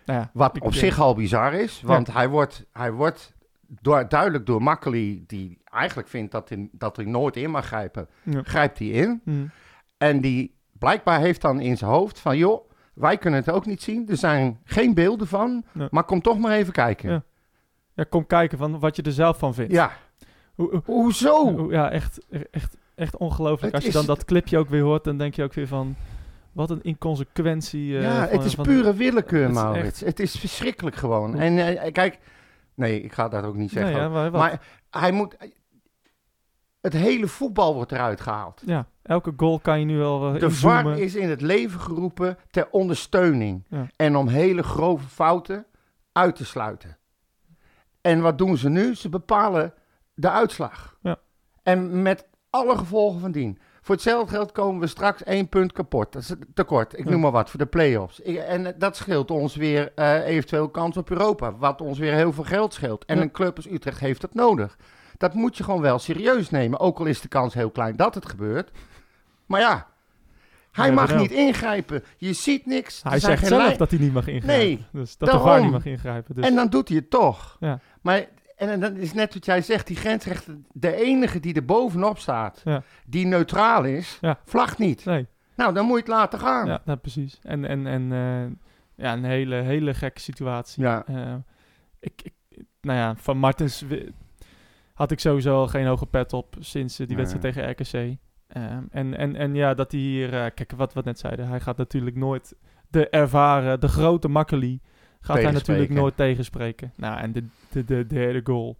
Nou 0.04 0.20
ja, 0.20 0.30
Wat 0.32 0.60
op 0.60 0.74
zich 0.74 1.00
al 1.00 1.14
bizar 1.14 1.54
is, 1.54 1.80
want 1.84 2.12
hij 2.12 2.28
wordt, 2.28 2.66
hij 2.72 2.92
wordt 2.92 3.34
door, 3.68 4.08
duidelijk 4.08 4.46
door 4.46 4.62
Makkeli, 4.62 5.24
die 5.26 5.58
eigenlijk 5.64 6.08
vindt 6.08 6.32
dat 6.32 6.48
hij, 6.48 6.68
dat 6.72 6.96
hij 6.96 7.04
nooit 7.04 7.36
in 7.36 7.50
mag 7.50 7.66
grijpen, 7.66 8.08
Ja. 8.22 8.40
grijpt 8.42 8.78
hij 8.78 8.88
in. 8.88 9.20
Hm. 9.24 9.46
En 9.98 10.20
die 10.20 10.54
blijkbaar 10.78 11.20
heeft 11.20 11.40
dan 11.40 11.60
in 11.60 11.76
zijn 11.76 11.90
hoofd 11.90 12.18
van, 12.18 12.36
joh, 12.36 12.70
wij 12.94 13.18
kunnen 13.18 13.40
het 13.40 13.50
ook 13.50 13.66
niet 13.66 13.82
zien. 13.82 14.08
Er 14.08 14.16
zijn 14.16 14.58
geen 14.64 14.94
beelden 14.94 15.26
van, 15.26 15.64
Ja. 15.72 15.88
maar 15.90 16.04
kom 16.04 16.20
toch 16.22 16.38
maar 16.38 16.52
even 16.52 16.72
kijken. 16.72 17.08
Ja. 17.08 17.14
Ja, 17.14 17.22
Ja, 17.94 18.04
kom 18.08 18.26
kijken 18.26 18.58
van 18.58 18.78
wat 18.78 18.96
je 18.96 19.02
er 19.02 19.12
zelf 19.12 19.38
van 19.38 19.54
vindt. 19.54 19.72
Hoe- 20.54 20.70
hoe- 20.70 20.82
hoezo? 20.84 21.56
hoe- 21.56 21.72
ja, 21.72 21.90
echt, 21.90 22.18
echt, 22.50 22.76
echt 22.94 23.16
ongelooflijk. 23.16 23.74
Als 23.74 23.84
je 23.84 23.92
dan 23.92 24.06
dat 24.06 24.24
clipje 24.24 24.58
ook 24.58 24.68
weer 24.68 24.82
hoort, 24.82 25.04
dan 25.04 25.18
denk 25.18 25.34
je 25.34 25.42
ook 25.42 25.52
weer 25.54 25.66
van... 25.66 25.96
Wat 26.52 26.70
een 26.70 26.82
inconsequentie. 26.82 27.96
eh, 27.96 28.02
ja, 28.02 28.26
van- 28.28 28.36
het 28.36 28.44
is 28.46 28.54
van- 28.54 28.64
pure 28.64 28.94
willekeur, 28.94 29.50
het 29.74 29.84
is. 29.92 30.00
Het 30.04 30.20
is 30.20 30.32
verschrikkelijk 30.38 30.96
gewoon. 30.96 31.38
En 31.38 31.78
eh, 31.78 31.92
kijk, 31.92 32.18
nee, 32.74 33.00
ik 33.02 33.12
ga 33.12 33.28
dat 33.28 33.44
ook 33.44 33.56
niet 33.56 33.70
zeggen. 33.70 33.92
Nee, 33.92 34.02
ja, 34.02 34.08
maar 34.08 34.30
wat? 34.30 34.40
maar 34.40 34.60
hij 34.90 35.12
moet... 35.12 35.36
Het 36.80 36.92
hele 36.92 37.26
voetbal 37.26 37.74
wordt 37.74 37.92
eruit 37.92 38.20
gehaald. 38.20 38.62
Ja, 38.66 38.86
elke 39.02 39.32
goal 39.36 39.58
kan 39.60 39.78
je 39.78 39.84
nu 39.84 39.96
wel 39.96 40.34
uh, 40.34 40.40
De 40.40 40.50
VAR 40.50 40.98
is 40.98 41.14
in 41.14 41.28
het 41.28 41.40
leven 41.40 41.80
geroepen 41.80 42.38
ter 42.50 42.68
ondersteuning. 42.70 43.64
Ja. 43.68 43.86
En 43.96 44.16
om 44.16 44.28
hele 44.28 44.62
grove 44.62 45.08
fouten 45.08 45.66
uit 46.12 46.36
te 46.36 46.44
sluiten. 46.44 46.96
En 48.00 48.20
wat 48.20 48.38
doen 48.38 48.56
ze 48.56 48.68
nu? 48.68 48.94
Ze 48.94 49.08
bepalen 49.08 49.74
de 50.14 50.30
uitslag. 50.30 50.96
Ja. 51.02 51.16
En 51.62 52.02
met 52.02 52.26
alle 52.50 52.78
gevolgen 52.78 53.20
van 53.20 53.32
dien. 53.32 53.58
Voor 53.80 53.94
hetzelfde 53.94 54.34
geld 54.34 54.52
komen 54.52 54.80
we 54.80 54.86
straks 54.86 55.22
één 55.22 55.48
punt 55.48 55.72
kapot. 55.72 56.12
Dat 56.12 56.22
is 56.22 56.34
tekort. 56.54 56.98
Ik 56.98 57.04
Ja. 57.04 57.10
noem 57.10 57.20
maar 57.20 57.30
wat, 57.30 57.50
voor 57.50 57.58
de 57.58 57.66
play-offs. 57.66 58.22
En 58.22 58.66
eh, 58.66 58.72
dat 58.78 58.96
scheelt 58.96 59.30
ons 59.30 59.56
weer 59.56 59.92
eh, 59.94 60.26
eventueel 60.26 60.68
kans 60.68 60.96
op 60.96 61.10
Europa. 61.10 61.56
Wat 61.56 61.80
ons 61.80 61.98
weer 61.98 62.12
heel 62.14 62.32
veel 62.32 62.44
geld 62.44 62.74
scheelt. 62.74 63.04
En 63.04 63.16
Ja. 63.16 63.22
een 63.22 63.30
club 63.30 63.56
als 63.56 63.70
Utrecht 63.70 64.00
heeft 64.00 64.20
dat 64.20 64.34
nodig. 64.34 64.76
Dat 65.18 65.34
moet 65.34 65.56
je 65.56 65.64
gewoon 65.64 65.80
wel 65.80 65.98
serieus 65.98 66.50
nemen. 66.50 66.80
Ook 66.80 66.98
al 66.98 67.04
is 67.06 67.20
de 67.20 67.28
kans 67.28 67.54
heel 67.54 67.70
klein 67.70 67.96
dat 67.96 68.14
het 68.14 68.26
gebeurt. 68.28 68.70
Maar 69.46 69.60
ja, 69.60 69.86
hij 70.72 70.92
mag 70.92 71.16
niet 71.16 71.30
ingrijpen. 71.30 72.04
Je 72.16 72.32
ziet 72.32 72.66
niks. 72.66 73.02
Hij 73.02 73.18
zegt 73.18 73.46
zelf 73.46 73.62
lijn- 73.62 73.78
dat 73.78 73.90
hij 73.90 73.98
niet 74.00 74.12
mag 74.12 74.26
ingrijpen. 74.26 74.66
Nee, 74.66 74.86
dus 74.92 75.16
dat 75.16 75.30
de 75.30 75.34
VAR 75.36 75.44
daarom. 75.44 75.62
niet 75.62 75.72
mag 75.72 75.84
ingrijpen. 75.86 76.34
Dus. 76.34 76.44
En 76.44 76.54
dan 76.54 76.68
doet 76.68 76.88
hij 76.88 76.96
het 76.96 77.10
toch. 77.10 77.56
Ja. 77.60 77.80
Maar 78.00 78.24
en 78.56 78.80
dan 78.80 78.96
is 78.96 79.12
net 79.12 79.34
wat 79.34 79.44
jij 79.44 79.62
zegt, 79.62 79.86
die 79.86 79.96
grensrechter, 79.96 80.56
de 80.72 80.94
enige 80.94 81.40
die 81.40 81.54
er 81.54 81.64
bovenop 81.64 82.18
staat, 82.18 82.60
Ja. 82.64 82.82
die 83.06 83.26
neutraal 83.26 83.84
is, 83.84 84.18
Ja. 84.20 84.38
vlagt 84.44 84.78
niet. 84.78 85.04
nee, 85.04 85.26
Nou, 85.56 85.74
dan 85.74 85.84
moet 85.84 85.94
je 85.94 86.00
het 86.02 86.08
laten 86.12 86.38
gaan. 86.38 86.66
ja, 86.66 86.80
nou, 86.84 86.98
precies. 86.98 87.38
En, 87.42 87.64
en, 87.64 87.86
en 87.86 88.12
eh, 88.12 89.04
ja, 89.04 89.12
een 89.12 89.24
hele, 89.24 89.54
hele 89.54 89.94
gekke 89.94 90.20
situatie. 90.20 90.82
Ja. 90.82 91.04
Eh, 91.06 91.34
ik, 92.00 92.22
ik, 92.48 92.64
nou 92.80 92.98
ja, 92.98 93.14
van 93.16 93.36
Martens 93.38 93.84
had 94.98 95.10
ik 95.10 95.20
sowieso 95.20 95.54
al 95.56 95.68
geen 95.68 95.86
hoge 95.86 96.06
pet 96.06 96.32
op 96.32 96.56
sinds 96.58 96.98
eh, 96.98 97.06
die 97.06 97.16
Nee. 97.16 97.26
wedstrijd 97.26 97.54
tegen 97.54 97.70
RKC. 97.70 98.16
Ehm, 98.48 98.82
en, 98.90 99.16
en, 99.16 99.36
en 99.36 99.54
ja, 99.54 99.74
dat 99.74 99.92
hij 99.92 100.00
hier... 100.00 100.32
eh, 100.34 100.50
kijk, 100.54 100.72
wat 100.76 100.92
we 100.92 101.00
net 101.04 101.18
zeiden. 101.18 101.48
Hij 101.48 101.60
gaat 101.60 101.76
natuurlijk 101.76 102.16
nooit 102.16 102.56
de 102.90 103.08
ervaren, 103.08 103.80
de 103.80 103.88
grote 103.88 104.28
Makkeli... 104.28 104.80
gaat 105.20 105.42
hij 105.42 105.50
natuurlijk 105.52 105.90
nooit 105.90 106.16
tegenspreken. 106.16 106.92
Nou, 106.96 107.18
en 107.20 107.32
de, 107.32 107.44
de, 107.70 107.84
de 107.84 108.06
derde 108.06 108.40
goal... 108.44 108.78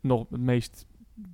nog 0.00 0.26
het 0.30 0.40
meest... 0.40 0.86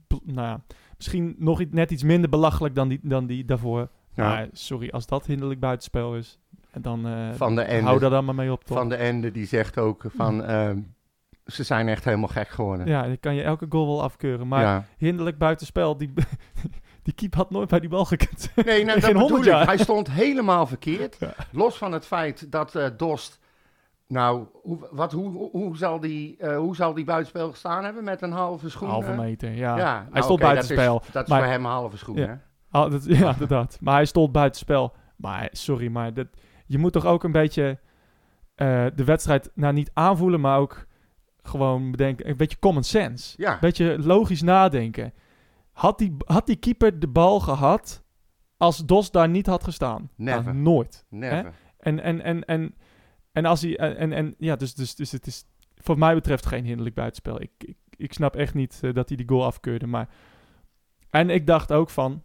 Nou 0.09 0.47
ja, 0.49 0.61
misschien 0.97 1.35
nog 1.39 1.61
iets- 1.61 1.73
net 1.75 1.91
iets 1.91 2.03
minder 2.03 2.31
belachelijk 2.31 2.75
dan 2.75 2.89
die, 2.89 3.01
dan 3.03 3.27
die 3.27 3.45
daarvoor. 3.45 3.89
Ja. 4.15 4.29
Maar 4.29 4.49
sorry, 4.53 4.89
als 4.91 5.07
dat 5.07 5.27
hinderlijk 5.27 5.61
buitenspel 5.61 6.17
is... 6.17 6.39
dan 6.81 7.07
eh, 7.07 7.31
Van 7.33 7.55
de 7.55 7.63
Ende, 7.63 7.87
hou 7.87 7.99
daar 8.01 8.11
dan 8.11 8.25
maar 8.25 8.35
mee 8.35 8.53
op, 8.53 8.65
toch? 8.65 8.79
van 8.79 8.89
de 8.89 8.97
Ende 8.97 9.31
die 9.31 9.47
zegt 9.47 9.79
ook 9.79 10.05
van, 10.17 10.45
ehm, 10.45 10.79
ze 11.47 11.63
zijn 11.63 11.89
echt 11.89 12.05
helemaal 12.05 12.29
gek 12.29 12.49
geworden. 12.49 12.87
Ja, 12.87 13.03
dan 13.03 13.21
kan 13.21 13.35
je 13.35 13.43
elke 13.43 13.67
goal 13.69 13.87
wel 13.87 14.03
afkeuren. 14.03 14.49
Maar 14.49 14.63
Ja. 14.63 14.85
hinderlijk 14.97 15.39
buitenspel, 15.39 15.97
die, 15.97 16.13
die 17.03 17.15
keep 17.15 17.35
had 17.35 17.51
nooit 17.51 17.69
bij 17.69 17.81
die 17.81 17.89
bal 17.89 18.05
gekund. 18.05 18.51
Nee, 18.65 18.85
nou, 18.85 19.01
dat 19.01 19.13
bedoel 19.13 19.45
ik. 19.45 19.67
Hij 19.67 19.79
stond 19.79 20.11
helemaal 20.11 20.67
verkeerd. 20.67 21.17
Ja. 21.21 21.35
Los 21.53 21.79
van 21.79 21.93
het 21.93 22.07
feit 22.07 22.53
dat 22.53 22.75
eh 22.75 22.87
Dost... 22.97 23.43
Nou, 24.07 24.47
hoe, 24.63 24.89
wat, 24.91 25.13
hoe, 25.13 25.51
hoe, 25.51 25.77
zal 25.77 26.01
die, 26.01 26.37
eh, 26.37 26.57
hoe 26.57 26.77
zal 26.77 26.95
die 26.95 27.05
buitenspel 27.05 27.51
gestaan 27.51 27.85
hebben 27.85 28.05
met 28.05 28.23
een 28.23 28.33
halve 28.33 28.71
schoen? 28.71 28.89
Halve 28.89 29.11
eh? 29.11 29.19
meter, 29.19 29.51
ja. 29.51 29.77
Ja, 29.77 29.95
hij 29.95 30.07
nou, 30.11 30.25
stond 30.25 30.41
buitenspel. 30.41 30.95
Dat 30.95 31.05
is, 31.07 31.13
dat 31.13 31.29
is 31.29 31.35
voor 31.35 31.45
hem 31.45 31.65
een 31.65 31.71
halve 31.71 31.97
schoen, 31.97 32.17
Ja. 32.17 32.27
hè? 32.27 32.35
Ah, 32.71 32.91
dat, 32.91 33.05
ja, 33.19 33.33
inderdaad. 33.33 33.79
Maar 33.81 33.95
hij 33.95 34.05
stond 34.05 34.33
buitenspel. 34.33 34.95
Maar 35.17 35.49
sorry, 35.53 35.89
maar 35.89 36.15
dat, 36.15 36.27
je 36.67 36.79
moet 36.79 36.93
toch 36.93 37.05
ook 37.05 37.25
een 37.25 37.33
beetje 37.33 37.79
de 38.95 39.05
wedstrijd 39.05 39.51
nou 39.55 39.73
niet 39.73 39.91
aanvoelen, 39.93 40.41
maar 40.41 40.59
ook 40.59 40.87
gewoon 41.49 41.91
bedenken. 41.91 42.29
Een 42.29 42.37
beetje 42.37 42.59
common 42.59 42.83
sense. 42.85 43.35
Ja. 43.37 43.53
Een 43.53 43.59
beetje 43.61 43.99
logisch 43.99 44.43
nadenken. 44.43 45.13
Had 45.73 45.99
die, 45.99 46.17
had 46.25 46.47
die 46.47 46.57
keeper 46.57 46.99
de 47.01 47.09
bal 47.09 47.41
gehad 47.41 48.03
als 48.57 48.79
Dos 48.87 49.11
daar 49.11 49.29
niet 49.29 49.47
had 49.47 49.65
gestaan? 49.65 50.11
Nou, 50.17 50.39
Never. 50.39 50.55
nooit. 50.55 51.05
Never. 51.09 51.55
En, 51.79 52.01
en, 52.03 52.23
en, 52.23 52.45
en, 52.45 52.75
en 53.33 53.45
als 53.45 53.61
hij. 53.63 53.77
En, 53.79 53.97
en, 53.97 54.13
en 54.13 54.35
ja, 54.39 54.57
dus, 54.57 54.75
dus, 54.75 54.95
dus 54.95 55.13
het 55.13 55.27
is 55.27 55.45
voor 55.77 55.99
mij 55.99 56.15
betreft 56.15 56.47
geen 56.47 56.65
hinderlijk 56.65 56.95
buitenspel. 56.95 57.41
Ik, 57.41 57.51
ik, 57.59 57.77
ik 57.97 58.13
snap 58.13 58.37
echt 58.37 58.55
niet 58.55 58.79
eh, 58.83 58.93
dat 58.93 59.09
hij 59.09 59.17
die 59.17 59.29
goal 59.29 59.45
afkeurde. 59.45 59.87
Maar. 59.87 60.09
En 61.11 61.31
ik 61.31 61.47
dacht 61.47 61.73
ook 61.73 61.91
van. 61.91 62.23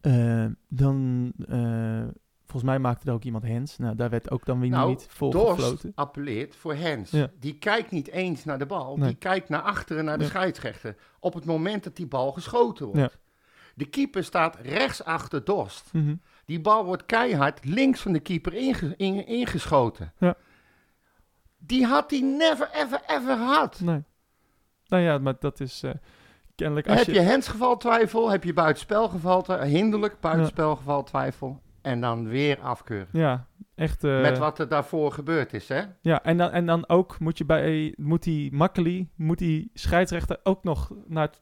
eh, 0.00 0.46
dan. 0.68 1.32
eh, 1.48 2.06
volgens 2.50 2.70
mij 2.70 2.78
maakte 2.78 3.06
er 3.08 3.12
ook 3.14 3.22
iemand 3.24 3.46
hands. 3.48 3.78
Nou, 3.78 3.96
daar 3.96 4.10
werd 4.10 4.30
ook 4.30 4.44
dan 4.44 4.60
weer 4.60 4.70
Nou, 4.70 4.88
niet 4.88 5.06
voor 5.10 5.30
Dorst 5.30 5.54
gefloten. 5.60 5.92
appelleert 5.94 6.56
voor 6.56 6.74
Hens. 6.74 7.10
Ja. 7.10 7.30
Die 7.40 7.58
kijkt 7.58 7.90
niet 7.90 8.08
eens 8.08 8.44
naar 8.44 8.58
de 8.58 8.66
bal. 8.66 8.96
Nee. 8.96 9.08
Die 9.08 9.16
kijkt 9.18 9.48
naar 9.48 9.60
achteren 9.60 10.04
naar 10.04 10.18
de 10.18 10.24
Ja. 10.24 10.30
scheidsrechter. 10.30 10.96
Op 11.20 11.34
het 11.34 11.44
moment 11.44 11.84
dat 11.84 11.96
die 11.96 12.06
bal 12.06 12.32
geschoten 12.32 12.86
wordt. 12.86 13.00
Ja. 13.00 13.10
De 13.74 13.84
keeper 13.84 14.24
staat 14.24 14.56
rechts 14.62 15.04
achter 15.04 15.44
Dorst. 15.44 15.92
Mhm. 15.92 16.14
Die 16.44 16.60
bal 16.60 16.84
wordt 16.84 17.06
keihard 17.06 17.64
links 17.64 18.00
van 18.00 18.12
de 18.12 18.20
keeper 18.20 18.54
inge- 18.54 18.94
in- 18.96 19.26
ingeschoten. 19.26 20.12
Ja. 20.18 20.34
Die 21.58 21.84
had 21.86 22.10
hij 22.10 22.20
never, 22.20 22.70
ever, 22.72 23.00
ever 23.06 23.36
gehad. 23.36 23.80
Nee. 23.80 24.02
Nou 24.86 25.02
ja, 25.02 25.18
maar 25.18 25.34
dat 25.38 25.60
is. 25.60 25.82
eh, 25.82 25.90
kennelijk. 26.54 26.88
Als 26.88 26.98
heb 26.98 27.14
je, 27.14 27.20
hensgeval 27.20 27.76
twijfel, 27.76 28.30
heb 28.30 28.44
je 28.44 28.52
buitenspelgeval 28.52 29.42
twijfel, 29.42 29.66
hinderlijk 29.66 30.20
buitenspelgeval 30.20 31.02
twijfel. 31.04 31.60
En 31.88 32.00
dan 32.00 32.28
weer 32.28 32.58
afkeuren. 32.60 33.08
Ja, 33.12 33.46
echt. 33.74 34.04
eh, 34.04 34.20
Met 34.20 34.38
wat 34.38 34.58
er 34.58 34.68
daarvoor 34.68 35.12
gebeurd 35.12 35.52
is, 35.54 35.68
hè? 35.68 35.82
Ja, 36.00 36.22
en 36.22 36.36
dan, 36.36 36.50
en 36.50 36.66
dan 36.66 36.88
ook 36.88 37.18
moet 37.18 37.38
je 37.38 37.44
bij, 37.44 37.94
moet 37.96 38.22
die 38.22 38.52
Makkeli, 38.54 39.08
moet 39.16 39.38
die 39.38 39.70
scheidsrechter 39.74 40.36
ook 40.42 40.64
nog 40.64 40.92
naar 41.06 41.26
het, 41.26 41.40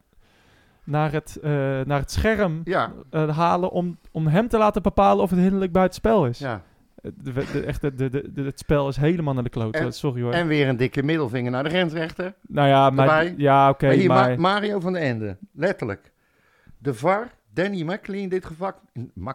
naar 0.84 1.12
het, 1.12 1.36
eh, 1.42 1.50
naar 1.84 1.98
het 1.98 2.10
scherm 2.10 2.60
Ja. 2.64 2.92
eh, 3.10 3.36
halen 3.38 3.70
om, 3.70 3.98
om 4.12 4.26
hem 4.26 4.48
te 4.48 4.58
laten 4.58 4.82
bepalen 4.82 5.22
of 5.22 5.30
het 5.30 5.38
hinderlijk 5.38 5.72
buitenspel 5.72 6.26
is. 6.26 6.38
ja. 6.38 6.62
De, 7.02 7.32
de, 7.52 7.60
echt, 7.64 7.80
de, 7.80 7.94
de, 7.94 8.32
de- 8.32 8.42
het 8.42 8.58
spel 8.58 8.88
is 8.88 8.96
helemaal 8.96 9.34
naar 9.34 9.42
de 9.42 9.48
klote. 9.50 9.90
Sorry 9.90 10.22
hoor. 10.22 10.32
En 10.32 10.46
weer 10.46 10.68
een 10.68 10.76
dikke 10.76 11.02
middelvinger 11.02 11.50
naar 11.50 11.62
de 11.64 11.68
grensrechter. 11.70 12.34
nou 12.48 12.68
ja, 12.68 12.90
maar, 12.90 13.08
erbij. 13.08 13.34
ja 13.36 13.68
oké, 13.70 14.06
maar 14.06 14.40
Mario 14.40 14.80
van 14.80 14.92
den 14.92 15.02
Ende, 15.02 15.36
letterlijk. 15.52 16.12
De 16.78 16.94
VAR, 16.94 17.30
Danny 17.56 17.82
Makkely 17.82 18.18
in 18.18 18.28
dit 18.28 18.44
geval, 18.44 18.72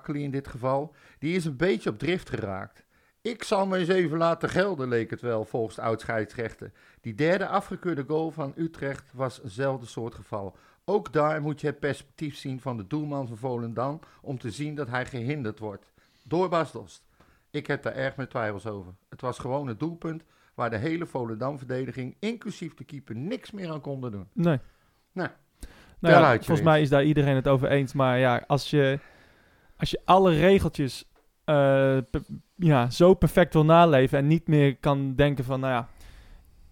in 0.05 0.31
dit 0.31 0.47
geval, 0.47 0.93
die 1.19 1.35
is 1.35 1.45
een 1.45 1.57
beetje 1.57 1.89
op 1.89 1.99
drift 1.99 2.29
geraakt. 2.29 2.83
Ik 3.21 3.43
zal 3.43 3.67
me 3.67 3.77
eens 3.77 3.87
even 3.87 4.17
laten 4.17 4.49
gelden, 4.49 4.87
leek 4.87 5.09
het 5.09 5.21
wel, 5.21 5.45
volgens 5.45 5.75
de 5.75 5.81
oud-scheidsrechter. 5.81 6.71
Die 7.01 7.15
derde 7.15 7.47
afgekeurde 7.47 8.03
goal 8.07 8.31
van 8.31 8.53
Utrecht 8.55 9.13
was 9.13 9.43
eenzelfde 9.43 9.85
soort 9.85 10.15
geval. 10.15 10.55
Ook 10.85 11.13
daar 11.13 11.41
moet 11.41 11.61
je 11.61 11.67
het 11.67 11.79
perspectief 11.79 12.35
zien 12.35 12.59
van 12.59 12.77
de 12.77 12.87
doelman 12.87 13.27
van 13.27 13.37
Volendam 13.37 13.99
om 14.21 14.37
te 14.37 14.51
zien 14.51 14.75
dat 14.75 14.87
hij 14.87 15.05
gehinderd 15.05 15.59
wordt. 15.59 15.91
Door 16.23 16.49
Bas 16.49 16.71
Dost. 16.71 17.03
Ik 17.49 17.67
heb 17.67 17.83
daar 17.83 17.95
erg 17.95 18.15
met 18.15 18.29
twijfels 18.29 18.65
over. 18.65 18.93
Het 19.09 19.21
was 19.21 19.39
gewoon 19.39 19.67
een 19.67 19.77
doelpunt 19.77 20.23
waar 20.53 20.69
de 20.69 20.77
hele 20.77 21.05
Volendam-verdediging, 21.05 22.15
inclusief 22.19 22.73
de 22.73 22.83
keeper, 22.83 23.15
niks 23.15 23.51
meer 23.51 23.71
aan 23.71 23.81
konden 23.81 24.11
doen. 24.11 24.27
Nee. 24.33 24.59
Nou, 25.11 25.29
Nou 26.01 26.15
ja, 26.15 26.35
volgens 26.37 26.61
mij 26.61 26.81
is 26.81 26.89
daar 26.89 27.03
iedereen 27.03 27.35
het 27.35 27.47
over 27.47 27.69
eens. 27.69 27.93
Maar 27.93 28.19
ja, 28.19 28.43
als 28.47 28.69
je, 28.69 28.99
als 29.77 29.89
je 29.91 30.01
alle 30.05 30.31
regeltjes 30.33 31.05
eh, 31.43 31.55
pe- 32.11 32.21
ja, 32.55 32.89
zo 32.89 33.13
perfect 33.13 33.53
wil 33.53 33.65
naleven 33.65 34.17
en 34.17 34.27
niet 34.27 34.47
meer 34.47 34.77
kan 34.77 35.15
denken 35.15 35.43
van, 35.43 35.59
nou 35.59 35.73
ja, 35.73 35.87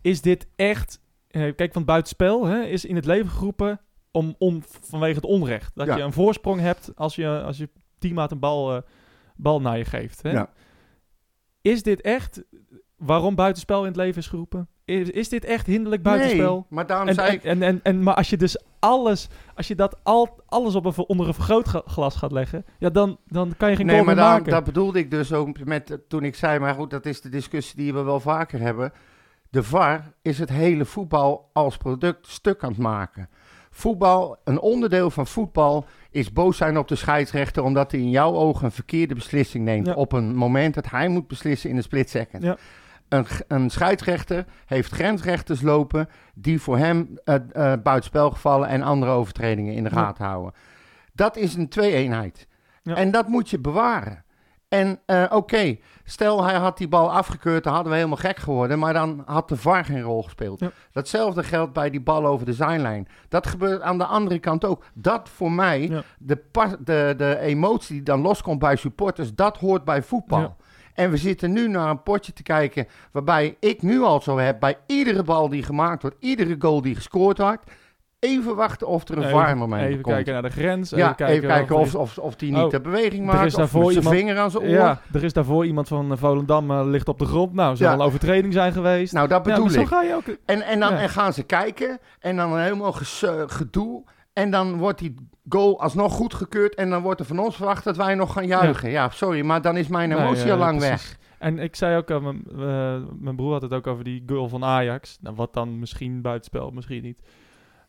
is 0.02 0.22
dit 0.22 0.48
echt... 0.56 1.02
eh, 1.28 1.56
kijk, 1.56 1.74
want 1.74 1.86
buitenspel 1.86 2.46
hè, 2.46 2.62
is 2.62 2.86
in 2.86 2.96
het 2.96 3.06
leven 3.06 3.30
geroepen 3.32 3.80
om, 4.12 4.36
om, 4.38 4.62
vanwege 4.82 5.15
het 5.15 5.26
onrecht. 5.26 5.72
Dat 5.76 5.88
Ja. 5.88 5.96
je 5.96 6.04
een 6.04 6.13
voorsprong 6.13 6.60
hebt 6.60 6.92
als 6.96 7.15
je, 7.15 7.42
als 7.42 7.58
je 7.58 7.70
teammaat 8.00 8.32
een 8.32 8.39
bal, 8.39 8.76
eh, 8.76 8.82
bal 9.36 9.62
naar 9.62 9.78
je 9.78 9.86
geeft. 9.86 10.22
Hè? 10.22 10.32
Ja. 10.32 10.50
Is 11.62 11.84
dit 11.84 12.02
echt 12.02 12.44
waarom 12.98 13.36
buitenspel 13.36 13.80
in 13.80 13.88
het 13.88 13.96
leven 13.96 14.18
is 14.22 14.28
geroepen? 14.28 14.68
Is, 14.89 15.10
is 15.10 15.30
dit 15.30 15.45
echt 15.45 15.65
hinderlijk 15.65 16.04
buitenspel? 16.04 16.54
Nee, 16.54 16.63
maar 16.69 16.88
daarom 16.88 17.08
En, 17.08 17.13
zei 17.13 17.28
en, 17.28 17.34
ik... 17.34 17.43
en, 17.43 17.62
en, 17.63 17.80
en- 17.84 18.04
maar 18.04 18.13
als 18.15 18.30
je 18.30 18.38
dus 18.38 18.62
alles, 18.80 19.28
als 19.56 19.67
je 19.67 19.75
dat 19.75 19.99
al, 20.04 20.39
alles 20.45 20.75
op 20.75 20.86
een, 20.86 20.93
onder 21.08 21.28
een 21.28 21.34
vergrootglas 21.34 22.15
gaat 22.15 22.32
leggen, 22.32 22.65
ja, 22.80 22.89
dan, 22.89 23.17
dan 23.28 23.54
kan 23.58 23.69
je 23.69 23.75
geen 23.75 23.86
Nee, 23.86 23.95
goal 23.95 24.06
maar 24.06 24.15
meer 24.15 24.23
daar, 24.23 24.34
maken. 24.34 24.52
dat 24.52 24.63
bedoelde 24.63 24.99
ik 24.99 25.12
dus 25.12 25.34
ook 25.34 25.63
met, 25.65 25.97
toen 26.08 26.23
ik 26.23 26.36
zei, 26.36 26.60
maar 26.60 26.73
goed, 26.73 26.89
dat 26.89 27.06
is 27.06 27.21
de 27.21 27.30
discussie 27.30 27.75
die 27.75 27.93
we 27.93 28.02
wel 28.02 28.19
vaker 28.19 28.60
hebben. 28.60 28.93
De 29.49 29.63
VAR 29.63 30.12
is 30.21 30.39
het 30.39 30.49
hele 30.49 30.86
voetbal 30.86 31.49
als 31.54 31.78
product 31.78 32.28
stuk 32.28 32.63
aan 32.63 32.69
het 32.69 32.78
maken. 32.80 33.30
Voetbal, 33.71 34.38
een 34.43 34.60
onderdeel 34.60 35.10
van 35.10 35.28
voetbal 35.28 35.86
is 36.12 36.34
boos 36.34 36.58
zijn 36.58 36.78
op 36.78 36.88
de 36.88 36.95
scheidsrechter 36.95 37.63
omdat 37.63 37.91
hij 37.91 37.99
in 37.99 38.10
jouw 38.10 38.34
ogen 38.34 38.65
een 38.65 38.71
verkeerde 38.71 39.13
beslissing 39.15 39.65
neemt 39.65 39.86
Ja. 39.88 39.93
op 39.93 40.12
een 40.12 40.36
moment 40.36 40.73
dat 40.73 40.89
hij 40.89 41.08
moet 41.08 41.28
beslissen 41.28 41.69
in 41.69 41.75
een 41.78 41.84
split 41.84 42.10
second. 42.10 42.43
Ja. 42.43 42.58
Een, 43.10 43.26
een 43.48 43.69
scheidsrechter 43.69 44.45
heeft 44.65 44.91
grensrechters 44.91 45.62
lopen 45.62 46.10
die 46.36 46.62
voor 46.62 46.78
hem 46.78 47.17
eh 47.24 47.36
eh, 47.36 47.82
buitenspelgevallen 47.84 48.67
en 48.67 48.82
andere 48.82 49.12
overtredingen 49.12 49.74
in 49.74 49.84
de 49.84 49.89
Ja. 49.89 49.95
gaten 49.95 50.26
houden. 50.26 50.54
Dat 51.13 51.38
is 51.38 51.56
een 51.56 51.69
twee-eenheid. 51.69 52.48
Ja. 52.84 52.95
En 52.95 53.12
dat 53.12 53.28
moet 53.28 53.50
je 53.50 53.60
bewaren. 53.60 54.24
En 54.69 55.00
eh, 55.06 55.24
oké, 55.30 55.78
stel 56.04 56.43
hij 56.43 56.56
had 56.56 56.78
die 56.78 56.88
bal 56.88 57.12
afgekeurd, 57.12 57.63
dan 57.63 57.74
hadden 57.74 57.91
we 57.91 57.98
helemaal 57.98 58.17
gek 58.17 58.38
geworden. 58.38 58.80
Maar 58.80 58.93
dan 58.93 59.24
had 59.26 59.50
de 59.50 59.56
VAR 59.58 59.86
geen 59.86 60.02
rol 60.02 60.24
gespeeld. 60.24 60.60
Ja. 60.60 60.72
Datzelfde 60.91 61.43
geldt 61.43 61.74
bij 61.74 61.89
die 61.89 62.02
bal 62.02 62.26
over 62.26 62.45
de 62.45 62.54
zijlijn. 62.54 63.08
Dat 63.30 63.48
gebeurt 63.48 63.82
aan 63.82 63.98
de 63.98 64.06
andere 64.06 64.39
kant 64.39 64.65
ook. 64.65 64.84
Dat 64.93 65.30
voor 65.30 65.52
mij, 65.52 65.82
Ja. 65.88 66.02
de, 66.19 66.43
de, 66.84 67.13
de 67.17 67.38
emotie 67.39 67.95
die 67.95 68.04
dan 68.04 68.22
loskomt 68.22 68.60
bij 68.60 68.76
supporters, 68.76 69.36
dat 69.36 69.58
hoort 69.58 69.84
bij 69.84 70.02
voetbal. 70.04 70.39
Ja. 70.39 70.56
En 71.00 71.12
we 71.12 71.18
zitten 71.18 71.52
nu 71.52 71.68
naar 71.68 71.90
een 71.90 72.04
potje 72.04 72.34
te 72.34 72.44
kijken 72.44 72.88
waarbij 73.12 73.56
ik 73.60 73.82
nu 73.82 74.02
al 74.02 74.22
zo 74.22 74.38
heb, 74.38 74.60
bij 74.60 74.78
iedere 74.86 75.24
bal 75.24 75.50
die 75.50 75.64
gemaakt 75.64 76.02
wordt, 76.02 76.18
iedere 76.20 76.56
goal 76.60 76.82
die 76.82 76.96
gescoord 76.96 77.38
wordt, 77.38 77.72
even 78.20 78.56
wachten 78.56 78.88
of 78.88 79.08
er 79.08 79.18
een 79.18 79.24
Even- 79.24 79.32
VAR-moment 79.40 79.82
Even 79.90 80.02
komt. 80.02 80.16
kijken 80.16 80.34
naar 80.34 80.42
de 80.42 80.50
grens. 80.50 80.90
ja, 80.90 81.16
even 81.18 81.48
kijken 81.48 81.76
of 81.76 81.96
of, 81.96 82.02
of, 82.02 82.18
of 82.18 82.36
die 82.36 82.52
niet 82.52 82.64
Oh, 82.64 82.70
de 82.70 82.82
beweging 82.82 83.28
er 83.28 83.34
is 83.34 83.34
maakt, 83.34 83.46
of 83.46 83.54
daarvoor 83.54 83.84
met 83.84 83.92
zijn 83.94 84.04
iemand- 84.04 84.20
vinger 84.22 84.38
aan 84.38 84.52
zijn 84.52 84.64
oor. 84.64 84.70
Ja, 84.70 85.02
er 85.14 85.24
is 85.24 85.34
daarvoor 85.34 85.66
iemand 85.66 85.88
van 85.88 86.12
eh, 86.12 86.18
Volendam 86.18 86.72
eh, 86.72 86.82
ligt 86.86 87.08
op 87.08 87.20
de 87.20 87.26
grond. 87.26 87.54
Nou, 87.54 87.76
zou 87.76 87.90
Ja. 87.90 87.96
een 87.96 88.06
overtreding 88.06 88.54
zijn 88.54 88.74
geweest. 88.74 89.14
Nou, 89.14 89.28
dat 89.28 89.44
bedoel 89.44 89.72
ik. 89.72 89.88
ga 89.88 90.02
je 90.02 90.16
ook... 90.16 90.36
En, 90.46 90.62
en 90.62 90.80
dan 90.80 90.92
Ja. 90.94 91.00
en 91.00 91.10
gaan 91.10 91.34
ze 91.34 91.44
kijken 91.44 92.00
en 92.20 92.36
dan 92.36 92.58
helemaal 92.60 92.92
ges- 92.92 93.24
eh, 93.24 93.42
gedoe. 93.48 94.04
En 94.39 94.52
dan 94.52 94.78
wordt 94.78 94.99
die 94.99 95.15
goal 95.49 95.82
alsnog 95.82 96.13
goedgekeurd 96.13 96.75
en 96.75 96.89
dan 96.89 97.02
wordt 97.02 97.19
er 97.19 97.25
van 97.25 97.39
ons 97.39 97.56
verwacht 97.56 97.84
dat 97.84 97.97
wij 97.97 98.15
nog 98.15 98.34
gaan 98.34 98.47
juichen. 98.47 98.89
Ja, 98.89 99.10
sorry, 99.10 99.45
maar 99.45 99.62
dan 99.62 99.78
is 99.78 99.88
mijn 99.88 100.12
emotie 100.12 100.52
al 100.52 100.58
lang 100.58 100.78
precies. 100.78 101.08
weg. 101.08 101.17
En 101.39 101.60
ik 101.60 101.75
zei 101.75 101.97
ook, 101.97 102.12
aan 102.12 102.23
mijn, 102.23 102.43
mijn 103.19 103.36
broer 103.36 103.52
had 103.52 103.62
het 103.62 103.73
ook 103.73 103.88
over 103.88 104.04
die 104.04 104.23
goal 104.25 104.47
van 104.47 104.63
Ajax. 104.63 105.17
Nou, 105.21 105.36
wat 105.36 105.54
dan 105.54 105.80
misschien 105.80 106.21
buitenspel, 106.21 106.71
misschien 106.71 107.04
niet. 107.04 107.21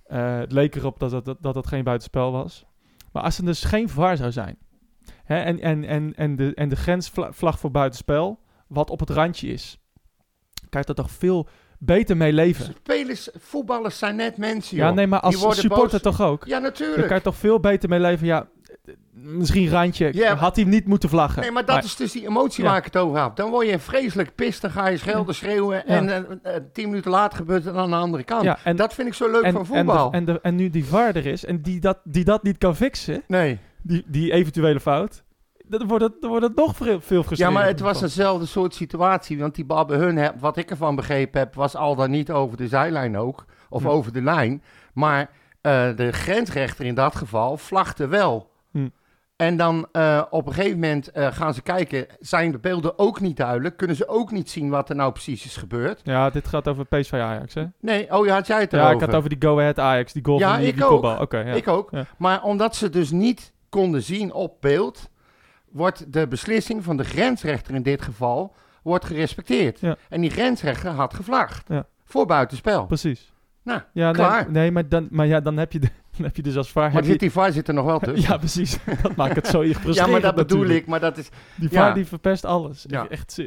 Eh, 0.07 0.39
het 0.39 0.53
leek 0.53 0.75
erop 0.75 0.99
dat 0.99 1.25
dat, 1.25 1.43
dat 1.43 1.67
geen 1.67 1.85
buitenspel 1.85 2.33
was. 2.33 2.67
Maar 3.13 3.23
als 3.23 3.39
er 3.39 3.45
dus 3.45 3.65
geen 3.65 3.89
VAR 3.89 4.17
zou 4.17 4.33
zijn. 4.33 4.57
Hè, 5.25 5.37
en, 5.37 5.61
en, 5.61 5.85
en, 5.85 6.15
en, 6.15 6.37
de, 6.37 6.55
en 6.55 6.69
de 6.69 6.77
grensvlag 6.77 7.59
voor 7.59 7.71
buitenspel, 7.71 8.41
wat 8.67 8.91
op 8.91 9.01
het 9.01 9.11
randje 9.11 9.49
is. 9.49 9.79
Je 10.71 10.79
er 10.79 10.95
toch 10.95 11.11
veel 11.11 11.49
beter 11.83 12.17
mee 12.17 12.33
leven. 12.33 12.65
Spelers, 12.85 13.29
voetballers 13.39 13.99
zijn 13.99 14.17
net 14.17 14.37
mensen, 14.37 14.77
Ja, 14.77 14.87
joh. 14.87 14.95
nee, 14.95 15.07
maar 15.07 15.21
als 15.21 15.35
supporter 15.61 15.91
boos. 15.91 16.17
toch 16.17 16.23
ook. 16.23 16.45
Ja, 16.47 16.59
natuurlijk. 16.59 17.07
kan 17.07 17.17
je 17.17 17.23
toch 17.23 17.37
veel 17.37 17.61
beter 17.61 17.89
mee 17.89 18.01
leven. 18.01 18.27
Ja, 18.27 18.47
misschien 19.13 19.69
randje. 19.69 20.09
Ja, 20.13 20.35
had 20.37 20.57
hij 20.57 20.65
niet 20.65 20.87
moeten 20.87 21.09
vlaggen. 21.09 21.43
Nee, 21.43 21.51
maar 21.51 21.65
dat 21.65 21.85
is 21.85 21.97
dus 21.97 22.13
die 22.13 22.27
emotie 22.27 22.63
Ja. 22.65 22.69
waar 22.71 22.79
ik 22.79 22.85
het 22.85 22.97
over 22.97 23.23
heb. 23.23 23.37
Dan 23.37 23.51
word 23.51 23.69
je 23.69 23.79
vreselijk 23.79 24.35
pist, 24.35 24.61
dan 24.63 24.71
ga 24.71 24.89
je 24.89 24.97
schelden, 24.97 25.35
schreeuwen. 25.35 25.87
En 25.87 26.09
eh, 26.43 26.55
tien 26.73 26.89
minuten 26.89 27.11
later 27.11 27.37
gebeurt 27.39 27.65
het 27.65 27.75
aan 27.77 27.91
de 27.91 27.97
andere 27.97 28.23
kant. 28.25 28.43
Ja, 28.45 28.59
en- 28.65 28.77
dat 28.77 28.95
vind 28.95 29.09
ik 29.09 29.15
zo 29.15 29.31
leuk 29.31 29.43
en, 29.43 29.53
van 29.53 29.61
en, 29.61 29.67
voetbal. 29.67 30.11
de- 30.11 30.17
en, 30.17 30.25
de- 30.25 30.41
en 30.43 30.55
nu 30.57 30.71
die 30.71 30.85
VAR 30.85 31.17
er 31.17 31.27
is 31.27 31.45
en 31.45 31.63
die 31.63 31.81
dat, 31.81 31.99
die 32.05 32.25
dat 32.25 32.43
niet 32.43 32.59
kan 32.59 32.77
fixen, 32.77 33.23
nee. 33.27 33.59
die, 33.83 34.05
die 34.07 34.33
eventuele 34.33 34.81
fout, 34.81 35.23
dan 35.71 35.87
wordt 35.87 36.05
het, 36.05 36.13
dan 36.21 36.31
wordt 36.31 36.45
het 36.47 36.57
nog 36.57 36.77
veel, 36.77 37.01
veel 37.01 37.17
Ja, 37.19 37.23
frustrerender. 37.25 37.53
maar 37.61 37.69
het 37.71 37.81
was 37.81 38.01
dezelfde 38.01 38.47
soort 38.47 38.75
situatie. 38.75 39.39
Want 39.39 39.55
die 39.55 39.65
bal 39.65 39.85
bij 39.85 39.99
hun, 39.99 40.17
heb, 40.17 40.41
wat 40.41 40.57
ik 40.57 40.71
ervan 40.71 40.95
begrepen 40.97 41.41
heb, 41.41 41.55
was 41.55 41.77
al 41.77 41.95
dan 41.95 42.11
niet 42.11 42.31
over 42.31 42.57
de 42.57 42.69
zijlijn 42.69 43.17
ook. 43.19 43.45
Of 43.69 43.83
Hm. 43.83 43.89
over 43.89 44.13
de 44.13 44.23
lijn. 44.23 44.63
Maar 44.95 45.31
eh, 45.61 45.97
de 45.97 46.13
grensrechter 46.13 46.85
in 46.85 46.95
dat 46.95 47.17
geval 47.17 47.57
vlagde 47.57 48.07
wel. 48.09 48.51
Hm. 48.73 48.89
En 49.37 49.57
dan 49.57 49.87
eh, 49.93 50.23
op 50.31 50.47
een 50.47 50.53
gegeven 50.53 50.79
moment 50.79 51.11
eh, 51.11 51.27
gaan 51.33 51.55
ze 51.55 51.63
kijken. 51.63 52.07
Zijn 52.21 52.53
de 52.53 52.59
beelden 52.59 52.99
ook 52.99 53.21
niet 53.21 53.37
duidelijk? 53.37 53.77
Kunnen 53.77 53.97
ze 53.97 54.09
ook 54.09 54.31
niet 54.31 54.51
zien 54.51 54.71
wat 54.71 54.89
er 54.89 54.97
nou 54.97 55.13
precies 55.13 55.45
is 55.45 55.57
gebeurd? 55.57 56.01
Ja, 56.05 56.31
dit 56.31 56.49
gaat 56.49 56.69
over 56.69 56.85
PSV 56.87 57.13
Ajax, 57.13 57.55
hè? 57.55 57.65
Nee, 57.81 58.13
oh 58.17 58.27
ja, 58.27 58.35
had 58.35 58.47
jij 58.47 58.61
het 58.61 58.71
Ja, 58.71 58.77
erover? 58.77 58.95
ik 58.95 59.01
had 59.01 59.09
het 59.09 59.19
over 59.19 59.31
die 59.39 59.49
Go 59.49 59.59
Ahead 59.59 59.79
Ajax, 59.79 60.13
die 60.13 60.25
goal 60.25 60.39
Ja, 60.39 60.51
van 60.51 60.59
die, 60.59 60.69
ik 60.69 60.75
die 60.75 60.85
ook. 60.85 61.33
ja. 61.33 61.43
Ik 61.43 61.69
ook. 61.69 61.89
Ja. 61.91 62.05
Maar 62.19 62.43
omdat 62.43 62.77
ze 62.77 62.91
dus 62.91 63.11
niet 63.11 63.53
konden 63.69 64.03
zien 64.03 64.33
op 64.33 64.57
beeld, 64.61 65.10
wordt 65.71 66.13
de 66.13 66.27
beslissing 66.29 66.85
van 66.85 66.97
de 66.97 67.05
grensrechter 67.05 67.75
in 67.75 67.83
dit 67.83 68.03
geval 68.03 68.55
wordt 68.83 69.05
gerespecteerd. 69.05 69.81
Ja. 69.81 69.97
En 70.09 70.21
die 70.21 70.31
grensrechter 70.31 70.91
had 70.91 71.15
gevlaagd. 71.15 71.69
Ja. 71.69 71.87
Voor 72.05 72.27
buitenspel. 72.27 72.87
Precies. 72.87 73.33
Nou, 73.63 73.81
Ja, 73.93 74.05
nee, 74.05 74.15
klaar. 74.15 74.51
nee, 74.51 74.71
maar, 74.71 74.89
dan, 74.89 75.09
maar 75.11 75.27
ja, 75.27 75.41
dan 75.41 75.57
heb 75.57 75.73
je, 75.73 75.79
de, 75.79 75.89
dan 76.17 76.25
heb 76.27 76.37
je 76.37 76.43
dus 76.43 76.57
als 76.57 76.71
VAR... 76.71 76.93
Maar 76.93 77.05
zit 77.05 77.21
die 77.21 77.31
VAR 77.31 77.53
zit 77.53 77.69
er 77.69 77.75
nog 77.75 77.85
wel 77.85 77.99
tussen. 77.99 78.29
ja, 78.31 78.37
precies. 78.37 78.79
dat 79.03 79.17
maakt 79.17 79.37
het 79.37 79.47
zo 79.47 79.65
Ja, 79.65 79.75
frustrerend 79.75 80.13
maar 80.13 80.21
dat 80.21 80.35
bedoel 80.35 80.59
natuurlijk. 80.59 80.83
ik. 80.85 80.89
Maar, 80.91 81.01
dat 81.01 81.17
is, 81.19 81.29
Die 81.55 81.69
Ja. 81.71 81.81
VAR 81.85 81.95
die 81.95 82.07
verpest 82.07 82.45
alles. 82.45 82.85
Ja. 82.89 83.09
Echt, 83.09 83.43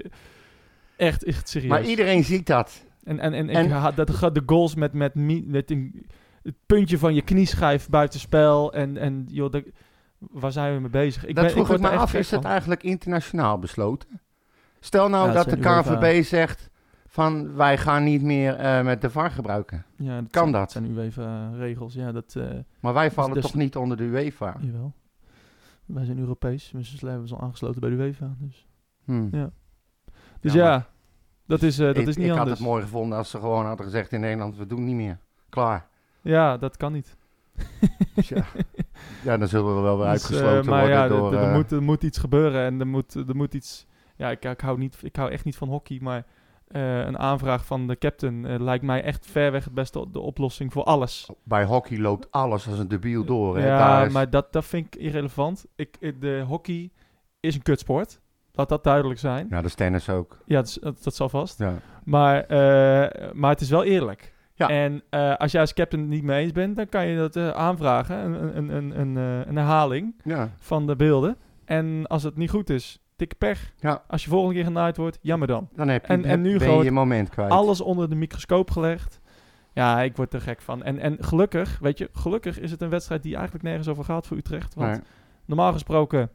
echt, 0.98 1.24
echt 1.24 1.50
serieus. 1.50 1.70
maar 1.70 1.84
iedereen 1.84 2.24
ziet 2.24 2.46
dat. 2.46 2.84
En, 3.04 3.20
en, 3.20 3.34
en, 3.34 3.50
En- 3.50 3.94
dat, 3.96 4.08
de 4.36 4.44
goals 4.46 4.76
met, 4.76 4.94
met, 4.94 5.12
met 5.46 5.72
een, 5.72 6.06
het 6.44 6.56
puntje 6.66 6.98
van 6.98 7.14
je 7.14 7.22
knieschijf 7.22 7.90
buitenspel. 7.90 8.74
En, 8.74 8.98
en 8.98 9.26
joh, 9.28 9.52
dat- 9.52 9.64
waar 10.32 10.52
zijn 10.52 10.74
we 10.76 10.80
mee 10.82 10.90
bezig? 10.90 11.26
Ik 11.26 11.36
dat 11.36 11.44
ben, 11.44 11.54
vroeg 11.54 11.70
ik, 11.70 11.80
me 11.80 11.90
af. 11.90 12.14
Is 12.14 12.32
het 12.32 12.46
eigenlijk 12.46 12.84
internationaal 12.84 13.60
besloten? 13.60 14.22
Stel 14.80 15.10
nou 15.10 15.28
Ja, 15.28 15.34
dat 15.34 15.50
de 15.50 15.58
zijn 15.62 15.84
KVB 15.84 16.24
zegt 16.24 16.70
van 17.08 17.56
wij 17.56 17.78
gaan 17.78 18.04
niet 18.04 18.22
meer 18.22 18.56
eh, 18.56 18.84
met 18.84 19.02
de 19.02 19.10
VAR 19.10 19.32
gebruiken. 19.32 19.86
Ja, 19.98 20.22
dat 20.22 20.30
Kan 20.32 20.42
zijn, 20.50 20.52
dat? 20.62 20.72
zijn 20.72 20.86
UEFA-regels. 20.86 21.94
Ja, 21.94 22.12
dat... 22.12 22.36
eh 22.36 22.44
Maar 22.80 22.94
wij 22.94 23.12
vallen 23.12 23.34
dus- 23.34 23.44
toch 23.44 23.54
niet 23.54 23.76
onder 23.76 23.98
de 23.98 24.04
UEFA? 24.04 24.56
jawel. 24.60 24.94
Wij 25.86 26.06
zijn 26.06 26.20
Europees. 26.20 26.72
Dus 26.74 27.02
we 27.02 27.24
al 27.30 27.42
aangesloten 27.42 27.82
bij 27.82 27.90
de 27.90 27.96
UEFA. 27.96 28.36
Dus, 28.40 28.68
Hm. 29.06 29.28
Ja. 29.32 29.52
dus 30.40 30.54
Ja, 30.54 30.64
ja, 30.64 30.70
maar- 30.70 30.88
dat 31.46 31.62
is, 31.62 31.80
eh, 31.80 31.86
dat 31.86 31.98
ik, 31.98 32.08
is 32.08 32.16
niet 32.16 32.26
ik 32.26 32.32
had 32.32 32.40
anders. 32.40 32.60
het 32.60 32.68
mooi 32.68 32.84
gevonden 32.84 33.18
als 33.18 33.30
ze 33.30 33.40
gewoon 33.40 33.66
hadden 33.66 33.86
gezegd 33.86 34.12
in 34.12 34.20
Nederland, 34.20 34.58
we 34.58 34.68
doen 34.68 34.84
niet 34.86 34.96
meer. 34.96 35.18
Klaar. 35.50 35.88
Ja, 36.22 36.58
dat 36.58 36.78
kan 36.78 36.92
niet. 36.92 37.16
Ja. 38.16 38.46
ja, 39.24 39.38
dan 39.38 39.48
zullen 39.48 39.76
we 39.76 39.82
wel 39.82 39.98
weer 39.98 40.12
Dus, 40.12 40.24
eh, 40.24 40.30
uitgesloten 40.30 40.70
maar 40.70 40.80
worden 40.80 40.98
ja, 40.98 41.08
door... 41.08 41.34
er, 41.34 41.40
er 41.40 41.48
eh, 41.50 41.54
moet, 41.56 41.72
er 41.72 41.84
moet 41.84 42.04
iets 42.04 42.18
gebeuren 42.18 42.62
en 42.66 42.80
er 42.80 42.88
moet, 42.88 43.14
er 43.14 43.36
moet 43.36 43.54
iets... 43.54 43.88
Ja, 44.16 44.30
ik, 44.30 44.46
ik, 44.46 44.62
hou 44.62 44.78
niet, 44.78 44.98
ik 45.02 45.16
hou 45.16 45.32
echt 45.32 45.46
niet 45.46 45.56
van 45.56 45.70
hockey, 45.70 45.98
maar 46.02 46.26
eh, 46.68 46.98
een 47.00 47.18
aanvraag 47.18 47.66
van 47.66 47.88
de 47.88 47.98
captain 47.98 48.64
lijkt 48.64 48.84
mij 48.84 49.04
echt 49.04 49.28
ver 49.28 49.52
weg 49.52 49.64
het 49.64 49.74
beste 49.74 50.06
de 50.12 50.20
oplossing 50.20 50.74
voor 50.74 50.84
alles. 50.84 51.30
Bij 51.44 51.64
hockey 51.66 51.98
loopt 51.98 52.32
alles 52.32 52.68
als 52.68 52.80
een 52.80 52.88
debiel 52.88 53.24
door. 53.26 53.58
Hè? 53.58 53.68
ja, 53.68 53.78
Daar 53.78 54.06
is- 54.06 54.14
maar 54.14 54.30
dat, 54.30 54.54
dat 54.54 54.66
vind 54.66 54.86
ik 54.86 54.96
irrelevant. 55.02 55.66
Ik, 55.76 56.22
de 56.22 56.44
hockey 56.48 56.92
is 57.40 57.56
een 57.56 57.62
kutsport. 57.62 58.22
Laat 58.52 58.70
dat 58.70 58.84
duidelijk 58.84 59.20
zijn. 59.20 59.48
Ja, 59.50 59.56
dat 59.56 59.66
is 59.66 59.76
tennis 59.76 60.10
ook. 60.10 60.38
Ja, 60.46 60.56
dat, 60.62 60.78
dat, 60.82 61.04
dat 61.04 61.16
zal 61.16 61.30
vast. 61.30 61.60
Ja. 61.60 61.74
Maar, 62.04 62.46
maar 63.34 63.50
het 63.50 63.62
is 63.62 63.70
wel 63.70 63.84
eerlijk. 63.84 64.33
Ja. 64.56 64.68
En 64.70 65.04
eh, 65.10 65.36
als 65.36 65.52
jij 65.52 65.62
als 65.62 65.74
captain 65.74 66.02
het 66.02 66.12
niet 66.12 66.24
mee 66.24 66.44
eens 66.44 66.52
bent, 66.52 66.76
dan 66.76 66.90
kan 66.90 67.08
je 67.08 67.18
dat 67.18 67.36
eh, 67.36 67.50
aanvragen. 67.50 68.18
Een, 68.18 68.58
een, 68.58 68.70
een, 68.76 69.00
een, 69.00 69.18
eh, 69.18 69.48
een 69.48 69.56
herhaling 69.56 70.22
ja. 70.24 70.50
van 70.58 70.88
de 70.88 70.96
beelden. 70.96 71.38
En 71.66 72.08
als 72.08 72.24
het 72.24 72.38
niet 72.38 72.50
goed 72.50 72.70
is, 72.70 73.00
dikke 73.16 73.36
pech. 73.36 73.74
Ja. 73.80 74.04
Als 74.08 74.24
je 74.24 74.30
volgende 74.30 74.56
keer 74.56 74.64
genaaid 74.66 74.98
wordt, 74.98 75.20
jammer 75.22 75.48
dan. 75.48 75.70
Dan 75.76 75.88
heb 75.88 76.06
je, 76.06 76.14
En- 76.14 76.26
en 76.26 76.42
nu 76.42 76.60
gewoon 76.60 76.84
je 76.84 76.92
moment 76.92 77.30
kwijt. 77.30 77.52
Alles 77.52 77.82
onder 77.82 78.10
de 78.10 78.16
microscoop 78.16 78.72
gelegd. 78.72 79.22
Ja, 79.74 80.02
ik 80.02 80.16
word 80.16 80.34
er 80.34 80.42
gek 80.42 80.62
van. 80.62 80.84
En, 80.84 81.00
en 81.00 81.18
gelukkig, 81.20 81.80
weet 81.80 81.98
je, 81.98 82.10
gelukkig 82.14 82.60
is 82.60 82.72
het 82.72 82.82
een 82.82 82.90
wedstrijd 82.90 83.24
die 83.24 83.34
eigenlijk 83.36 83.64
nergens 83.66 83.88
over 83.88 84.04
gaat 84.04 84.28
voor 84.28 84.38
Utrecht. 84.38 84.74
Want 84.76 84.92
Nee. 84.92 85.02
normaal 85.46 85.72
gesproken 85.72 86.30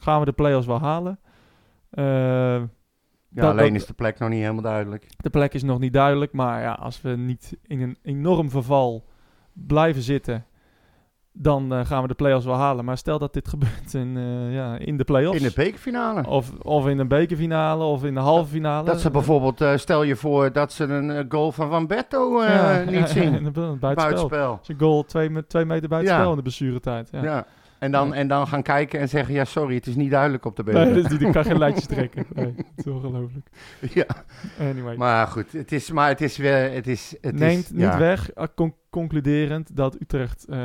gaan 0.00 0.18
we 0.18 0.24
de 0.24 0.32
play-offs 0.32 0.66
wel 0.66 0.80
halen. 0.80 1.18
Eh, 1.90 2.62
Ja, 3.34 3.40
dat- 3.42 3.50
alleen 3.50 3.74
is 3.74 3.86
de 3.86 3.92
plek 3.92 4.18
nog 4.18 4.28
niet 4.28 4.40
helemaal 4.40 4.62
duidelijk. 4.62 5.06
de 5.16 5.30
plek 5.30 5.54
is 5.54 5.62
nog 5.62 5.78
niet 5.78 5.92
duidelijk, 5.92 6.32
maar 6.32 6.60
ja, 6.60 6.72
als 6.72 7.00
we 7.02 7.08
niet 7.10 7.56
in 7.66 7.80
een 7.82 7.96
enorm 8.02 8.50
verval 8.50 9.04
blijven 9.52 10.02
zitten, 10.02 10.44
dan 11.34 11.72
eh, 11.74 11.86
gaan 11.86 12.02
we 12.02 12.08
de 12.08 12.14
play-offs 12.14 12.46
wel 12.46 12.54
halen. 12.56 12.84
Maar 12.84 12.96
stel 12.98 13.18
dat 13.18 13.32
dit 13.32 13.48
gebeurt 13.48 13.94
in, 13.94 14.16
eh, 14.16 14.54
ja, 14.54 14.76
in 14.78 14.96
de 14.96 15.04
play-offs. 15.04 15.40
In 15.42 15.48
de 15.48 15.52
bekerfinale. 15.54 16.26
of, 16.28 16.52
of 16.58 16.86
in 16.86 16.98
een 16.98 17.08
bekerfinale, 17.08 17.84
of 17.84 18.04
in 18.04 18.14
de 18.14 18.20
halve 18.20 18.50
finale. 18.50 18.84
Dat 18.86 19.00
ze 19.00 19.10
bijvoorbeeld, 19.10 19.60
eh, 19.60 19.76
stel 19.76 20.02
je 20.02 20.16
voor 20.16 20.52
dat 20.52 20.72
ze 20.72 20.84
een 20.84 21.26
goal 21.28 21.52
van 21.52 21.68
Van 21.70 21.86
Ja, 21.88 22.84
niet 22.84 23.08
zien. 23.18 23.30
buitenspel. 23.52 23.78
Buitenspel. 23.78 24.60
Een 24.66 24.78
goal 24.78 25.04
twee, 25.04 25.46
twee 25.46 25.64
meter 25.64 25.88
buitenspel 25.88 26.24
Ja. 26.24 26.30
in 26.30 26.36
de 26.36 26.42
blessuretijd. 26.42 27.08
Ja. 27.12 27.22
Ja. 27.22 27.46
En, 27.82 27.92
dan, 27.92 28.14
en 28.14 28.28
dan 28.28 28.46
gaan 28.46 28.62
kijken 28.62 29.00
en 29.00 29.08
zeggen, 29.08 29.34
ja 29.34 29.44
sorry, 29.44 29.74
het 29.74 29.86
is 29.86 29.94
niet 29.96 30.10
duidelijk 30.10 30.44
op 30.44 30.56
de 30.56 30.62
beelden. 30.62 30.92
Nee, 30.92 31.02
dus 31.02 31.18
die 31.18 31.30
kan 31.30 31.44
geen 31.44 31.58
lijntjes 31.58 31.86
trekken. 31.96 32.26
Nee, 32.34 32.54
het 32.56 32.64
is 32.76 32.86
ongelooflijk. 32.86 33.46
ja. 33.80 34.06
Anyway. 34.60 34.96
Maar 34.96 35.26
goed, 35.26 35.52
het 35.52 35.72
is, 35.72 35.90
maar 35.90 36.08
het 36.08 36.20
is 36.20 36.36
weer, 36.36 36.72
het 36.72 36.86
is, 36.86 37.14
het 37.20 37.34
Neemt 37.38 37.64
is, 37.64 37.70
niet 37.70 37.80
ja. 37.80 37.98
weg, 37.98 38.32
eh, 38.32 38.46
con- 38.54 38.74
concluderend, 38.90 39.76
dat 39.76 39.94
Utrecht... 40.00 40.44
eh, 40.48 40.56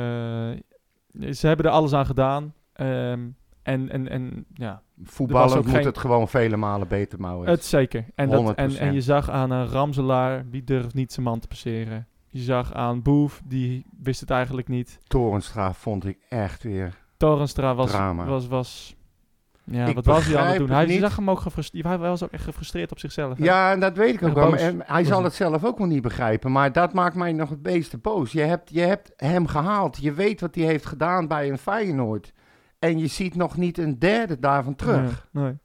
ze 1.30 1.46
hebben 1.46 1.66
er 1.66 1.72
alles 1.72 1.92
aan 1.92 2.06
gedaan. 2.06 2.54
Ehm, 2.72 3.20
en, 3.62 3.88
en, 3.90 4.08
en 4.08 4.46
ja, 4.54 4.82
Voetballend 5.02 5.56
ook 5.56 5.64
moet 5.64 5.74
geen- 5.74 5.84
het 5.86 5.98
gewoon 5.98 6.28
vele 6.28 6.56
malen 6.56 6.88
beter 6.88 7.20
mouwen. 7.20 7.48
het 7.48 7.64
zeker. 7.64 8.04
En, 8.14 8.28
dat, 8.28 8.54
en, 8.54 8.70
100%. 8.70 8.78
en 8.78 8.92
je 8.92 9.00
zag 9.00 9.30
aan 9.30 9.50
een 9.50 9.66
Ramselaar, 9.68 10.44
die 10.50 10.64
durft 10.64 10.94
niet 10.94 11.12
zijn 11.12 11.26
man 11.26 11.38
te 11.40 11.48
passeren. 11.48 12.06
Je 12.30 12.40
zag 12.40 12.72
aan 12.72 13.02
Boef, 13.02 13.40
die 13.44 13.86
wist 14.02 14.20
het 14.20 14.30
eigenlijk 14.30 14.68
niet. 14.68 14.98
Torenstra 15.06 15.72
vond 15.74 16.06
ik 16.06 16.18
echt 16.28 16.62
weer... 16.62 17.06
Torenstra 17.18 17.74
was... 17.74 17.90
Drama. 17.90 18.24
was, 18.24 18.46
was 18.48 18.96
ja, 19.64 19.86
Ik 19.86 19.94
wat 19.94 20.04
was 20.04 20.24
hij 20.26 20.36
aan 20.36 20.46
het 20.46 20.56
doen? 20.58 20.70
Hij 20.70 20.86
niet. 20.86 21.00
zag 21.00 21.16
hem 21.16 21.30
ook 21.30 21.40
gefrustreerd. 21.40 21.86
Hij 21.86 21.98
was 21.98 22.22
ook 22.22 22.30
echt 22.30 22.44
gefrustreerd 22.44 22.90
op 22.92 22.98
zichzelf. 22.98 23.38
hè? 23.38 23.44
Ja, 23.44 23.72
en 23.72 23.80
dat 23.80 23.96
weet 23.96 24.14
ik 24.14 24.22
ook 24.22 24.34
wel. 24.34 24.56
en 24.56 24.82
hij 24.84 25.04
zal 25.04 25.24
het 25.24 25.34
zelf 25.34 25.64
ook 25.64 25.78
wel 25.78 25.86
niet 25.86 26.02
begrijpen. 26.02 26.52
Maar 26.52 26.72
dat 26.72 26.92
maakt 26.92 27.14
mij 27.14 27.32
nog 27.32 27.48
het 27.50 27.62
meeste 27.62 27.98
boos. 27.98 28.32
Je 28.32 28.40
hebt, 28.40 28.70
je 28.70 28.80
hebt 28.80 29.12
hem 29.16 29.46
gehaald. 29.46 29.96
Je 30.00 30.12
weet 30.12 30.40
wat 30.40 30.54
hij 30.54 30.64
heeft 30.64 30.86
gedaan 30.86 31.28
bij 31.28 31.50
een 31.50 31.58
Feyenoord. 31.58 32.32
En 32.78 32.98
je 32.98 33.06
ziet 33.06 33.34
nog 33.34 33.56
niet 33.56 33.78
een 33.78 33.98
derde 33.98 34.38
daarvan 34.38 34.74
terug. 34.74 35.28
Nee, 35.32 35.44
nee. 35.44 35.58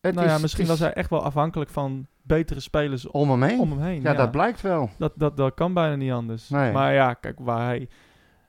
Het 0.00 0.14
nou 0.14 0.26
ja, 0.28 0.34
is- 0.34 0.40
misschien 0.42 0.62
is 0.64 0.68
was 0.70 0.78
hij 0.78 0.92
echt 0.92 1.10
wel 1.10 1.22
afhankelijk 1.24 1.70
van 1.70 2.06
betere 2.22 2.60
spelers 2.60 3.06
om 3.06 3.30
hem 3.30 3.42
heen. 3.42 3.58
om 3.60 3.70
hem 3.70 3.80
heen. 3.80 4.02
ja, 4.02 4.14
dat 4.14 4.30
blijkt 4.30 4.60
wel. 4.60 4.90
dat, 4.98 5.12
dat, 5.16 5.36
dat 5.36 5.54
kan 5.54 5.74
bijna 5.74 5.94
niet 5.96 6.12
anders. 6.12 6.48
Nee. 6.48 6.72
Maar 6.72 6.94
ja, 6.94 7.14
kijk, 7.14 7.38
waar 7.40 7.64
hij, 7.66 7.88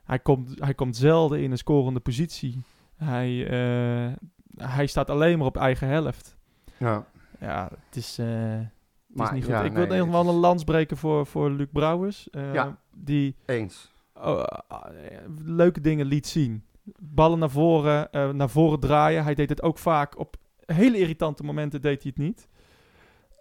hij, 0.06 0.18
komt, 0.18 0.54
hij 0.60 0.74
komt 0.74 0.96
zelden 0.96 1.42
in 1.42 1.50
een 1.50 1.58
scorende 1.58 2.00
positie. 2.00 2.60
Hij, 2.96 3.46
eh, 3.48 4.12
hij 4.56 4.86
staat 4.86 5.10
alleen 5.10 5.38
maar 5.38 5.46
op 5.46 5.56
eigen 5.56 5.88
helft. 5.88 6.36
Ja. 6.76 7.06
Ja, 7.40 7.70
het 7.86 7.96
is, 7.96 8.18
eh, 8.18 8.26
het 8.28 8.68
Maar 9.06 9.26
is 9.26 9.32
niet 9.32 9.42
goed. 9.44 9.52
ja, 9.52 9.62
ik 9.62 9.72
nee, 9.72 9.86
wil 9.86 9.96
nog 9.96 10.04
het 10.06 10.14
wel 10.14 10.22
is- 10.24 10.28
een 10.28 10.40
lans 10.40 10.64
breken 10.64 10.96
voor, 10.96 11.26
voor 11.26 11.50
Luc 11.50 11.66
Brouwers. 11.72 12.30
eh, 12.30 12.54
Ja. 12.54 12.78
Die 12.96 13.36
Eens. 13.46 13.92
oh, 14.14 14.44
leuke 15.44 15.80
dingen 15.80 16.06
liet 16.06 16.26
zien. 16.26 16.64
Ballen 17.00 17.38
naar 17.38 17.50
voren, 17.50 18.08
naar 18.36 18.50
voren 18.50 18.80
draaien. 18.80 19.24
Hij 19.24 19.34
deed 19.34 19.48
het 19.48 19.62
ook 19.62 19.78
vaak 19.78 20.18
op 20.18 20.36
hele 20.66 20.98
irritante 20.98 21.42
momenten 21.42 21.80
deed 21.80 22.02
hij 22.02 22.12
het 22.14 22.24
niet. 22.26 22.48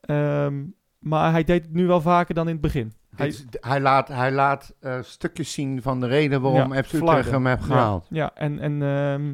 Ehm, 0.02 0.64
maar 1.00 1.32
hij 1.32 1.44
deed 1.44 1.64
het 1.66 1.74
nu 1.74 1.88
wel 1.88 2.02
vaker 2.02 2.36
dan 2.36 2.46
in 2.48 2.52
het 2.54 2.62
begin. 2.62 2.94
Hij, 3.16 3.28
Hij- 3.28 3.70
hij 3.70 3.80
laat, 3.82 4.08
hij 4.08 4.32
laat 4.32 4.74
eh, 4.80 4.98
stukjes 5.02 5.54
zien 5.54 5.82
van 5.82 6.00
de 6.00 6.08
reden 6.08 6.42
waarom 6.42 6.74
Ja, 6.74 6.84
FC 6.84 6.92
hem 7.26 7.46
heeft 7.48 7.64
gehaald. 7.64 8.08
Ja, 8.10 8.18
ja 8.24 8.32
en, 8.34 8.60
en 8.60 8.82
ehm, 8.82 9.32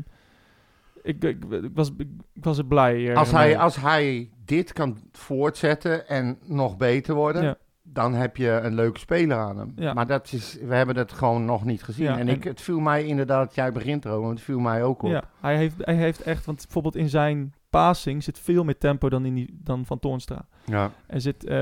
ik, 1.04 1.24
ik, 1.24 1.46
ik 1.64 1.70
was, 1.74 1.92
ik, 1.98 2.08
was 2.34 2.58
er 2.58 2.66
blij. 2.66 3.10
eh, 3.10 3.18
Als, 3.18 3.32
hij, 3.32 3.46
mee. 3.48 3.60
als 3.60 3.76
hij 3.76 4.30
dit 4.46 4.74
kan 4.74 4.98
voortzetten 5.12 6.08
en 6.08 6.38
nog 6.46 6.78
beter 6.78 7.16
worden, 7.16 7.44
Ja. 7.44 7.56
dan 7.84 8.14
heb 8.14 8.38
je 8.38 8.50
een 8.50 8.74
leuke 8.76 9.00
speler 9.00 9.38
aan 9.38 9.58
hem. 9.58 9.72
Ja. 9.76 9.94
Maar 9.94 10.08
dat 10.08 10.32
is, 10.34 10.58
we 10.68 10.76
hebben 10.76 10.96
dat 10.96 11.12
gewoon 11.12 11.46
nog 11.46 11.66
niet 11.66 11.84
gezien. 11.84 12.06
Ja, 12.06 12.18
en 12.18 12.28
ik, 12.30 12.44
het 12.44 12.62
viel 12.62 12.80
mij 12.80 13.06
inderdaad, 13.06 13.56
jij 13.56 13.72
begint 13.72 14.06
erover, 14.06 14.30
het 14.30 14.42
viel 14.42 14.60
mij 14.60 14.84
ook 14.84 15.02
op. 15.04 15.10
Ja, 15.10 15.24
hij 15.42 15.58
heeft, 15.58 15.76
hij 15.78 15.96
heeft 15.96 16.22
echt, 16.22 16.46
want 16.46 16.62
bijvoorbeeld 16.64 16.96
in 16.96 17.10
zijn 17.10 17.54
passing 17.72 18.24
zit 18.24 18.40
veel 18.40 18.64
meer 18.64 18.78
tempo 18.78 19.10
dan, 19.10 19.26
in 19.26 19.34
die, 19.34 19.60
dan 19.64 19.86
van 19.86 20.00
Toornstra. 20.00 20.48
Ja. 20.66 20.92
Er 21.08 21.22
zit, 21.22 21.46
eh, 21.46 21.56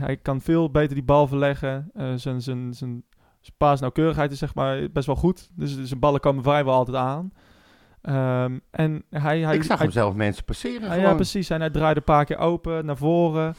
hij 0.00 0.18
kan 0.22 0.40
veel 0.40 0.70
beter 0.70 0.94
die 0.94 1.04
bal 1.04 1.26
verleggen. 1.26 1.90
Eh, 1.94 2.12
zijn, 2.14 2.42
zijn, 2.42 2.74
zijn, 2.74 3.04
zijn 3.40 3.54
paasnauwkeurigheid 3.56 4.32
is 4.32 4.38
zeg 4.38 4.54
maar 4.54 4.90
best 4.92 5.06
wel 5.06 5.16
goed. 5.16 5.50
Dus 5.54 5.82
zijn 5.82 6.00
ballen 6.00 6.20
komen 6.20 6.42
vrijwel 6.42 6.74
altijd 6.74 6.96
aan. 6.96 7.32
Ehm, 8.02 8.58
en 8.70 9.04
hij, 9.10 9.40
hij, 9.40 9.54
ik 9.54 9.62
zag 9.62 9.76
hij, 9.76 9.86
hem 9.86 9.94
zelf 9.94 10.14
mensen 10.14 10.44
passeren 10.44 10.90
Ah, 10.90 11.00
ja, 11.00 11.14
precies. 11.14 11.50
En 11.50 11.60
hij 11.60 11.70
draaide 11.70 11.98
een 11.98 12.04
paar 12.04 12.24
keer 12.24 12.38
open, 12.38 12.86
naar 12.86 12.96
voren. 12.96 13.54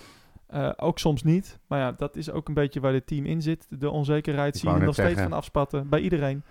Eh, 0.48 0.70
ook 0.76 1.00
soms 1.00 1.24
niet. 1.24 1.60
Maar 1.67 1.80
ja, 1.80 1.91
dat 1.91 2.15
is 2.15 2.32
ook 2.32 2.48
een 2.48 2.54
beetje 2.54 2.80
waar 2.80 2.91
dit 2.91 3.08
team 3.08 3.26
in 3.26 3.41
zit. 3.41 3.65
De 3.70 3.89
onzekerheid 3.89 4.56
Ik 4.56 4.62
zie 4.62 4.70
je 4.70 4.78
nog 4.78 4.93
steeds 4.93 5.22
van 5.22 5.34
afspatten. 5.34 5.89
Bij 5.89 6.00
iedereen. 6.00 6.43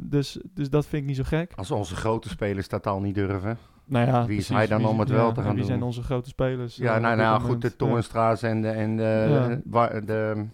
Dus, 0.00 0.38
dus 0.54 0.70
dat 0.70 0.86
vind 0.86 1.02
ik 1.02 1.08
niet 1.08 1.16
zo 1.16 1.22
gek. 1.24 1.52
Als 1.56 1.70
onze 1.70 1.96
grote 1.96 2.28
spelers 2.28 2.68
dat 2.68 2.86
al 2.86 3.00
niet 3.00 3.14
durven. 3.14 3.58
Nou 3.92 4.06
ja, 4.06 4.26
Wie 4.26 4.38
is 4.38 4.48
hij 4.48 4.66
dan 4.66 4.78
Wie- 4.78 4.86
om 4.88 4.98
het 5.00 5.08
ja, 5.08 5.14
wel 5.14 5.32
te 5.32 5.42
gaan 5.42 5.54
Wie 5.54 5.64
zijn 5.64 5.78
doen? 5.78 5.86
onze 5.86 6.02
grote 6.02 6.28
spelers? 6.28 6.76
Ja, 6.76 6.94
eh, 6.94 7.00
nou, 7.00 7.16
nou 7.16 7.32
moment? 7.32 7.50
goed, 7.52 7.60
de 7.62 7.68
Ja. 7.68 7.74
Toornstra's 7.76 8.42
en 8.42 8.62
de, 8.62 8.68
en 8.68 8.96
de, 8.96 9.60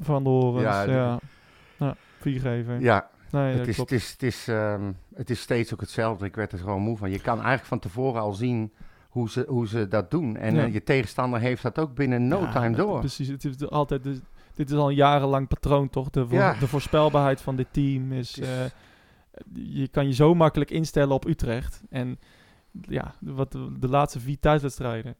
Van 0.00 0.22
de 0.24 0.28
Horens, 0.28 0.62
Ja, 0.62 0.82
ja. 0.82 1.16
de- 1.16 1.84
ja. 1.84 1.96
viergever. 2.20 2.80
ja, 2.80 3.08
nee, 3.30 3.56
het 3.56 3.68
is, 3.68 3.76
het, 3.76 3.92
is, 3.92 4.10
het, 4.10 4.22
is, 4.22 4.48
ehm, 4.48 4.92
het 5.14 5.30
is 5.30 5.40
steeds 5.40 5.72
ook 5.74 5.80
hetzelfde. 5.80 6.26
Ik 6.26 6.34
werd 6.36 6.52
er 6.52 6.58
gewoon 6.58 6.80
moe 6.82 6.96
van. 6.96 7.10
Je 7.10 7.20
kan 7.20 7.34
eigenlijk 7.36 7.64
van 7.66 7.78
tevoren 7.78 8.20
al 8.20 8.32
zien 8.32 8.72
hoe 9.08 9.30
ze, 9.30 9.44
hoe 9.48 9.68
ze 9.68 9.88
dat 9.88 10.10
doen. 10.10 10.36
En 10.36 10.54
Ja. 10.54 10.62
eh, 10.64 10.72
je 10.72 10.82
tegenstander 10.82 11.40
heeft 11.40 11.62
dat 11.62 11.78
ook 11.78 11.94
binnen 11.94 12.28
no 12.28 12.40
Ja, 12.40 12.52
time 12.52 12.76
door. 12.76 12.98
Precies, 12.98 13.28
het 13.28 13.44
is 13.44 13.70
altijd, 13.70 14.02
dus- 14.02 14.20
dit 14.54 14.70
is 14.70 14.76
al 14.76 14.88
een 14.88 14.94
jarenlang 14.94 15.48
patroon, 15.48 15.88
toch? 15.90 16.10
De, 16.10 16.26
Ja. 16.30 16.54
de 16.60 16.68
voorspelbaarheid 16.68 17.40
van 17.40 17.56
dit 17.56 17.66
team 17.70 18.12
is... 18.12 18.38
Is- 18.38 18.48
eh, 18.48 18.54
je 19.52 19.88
kan 19.88 20.06
je 20.06 20.12
zo 20.14 20.34
makkelijk 20.34 20.70
instellen 20.70 21.14
op 21.14 21.26
Utrecht. 21.26 21.82
En 21.90 22.18
ja, 22.80 23.14
wat 23.20 23.52
de, 23.52 23.88
laatste 23.88 24.20
vier 24.20 24.38
thuiswedstrijden. 24.38 25.16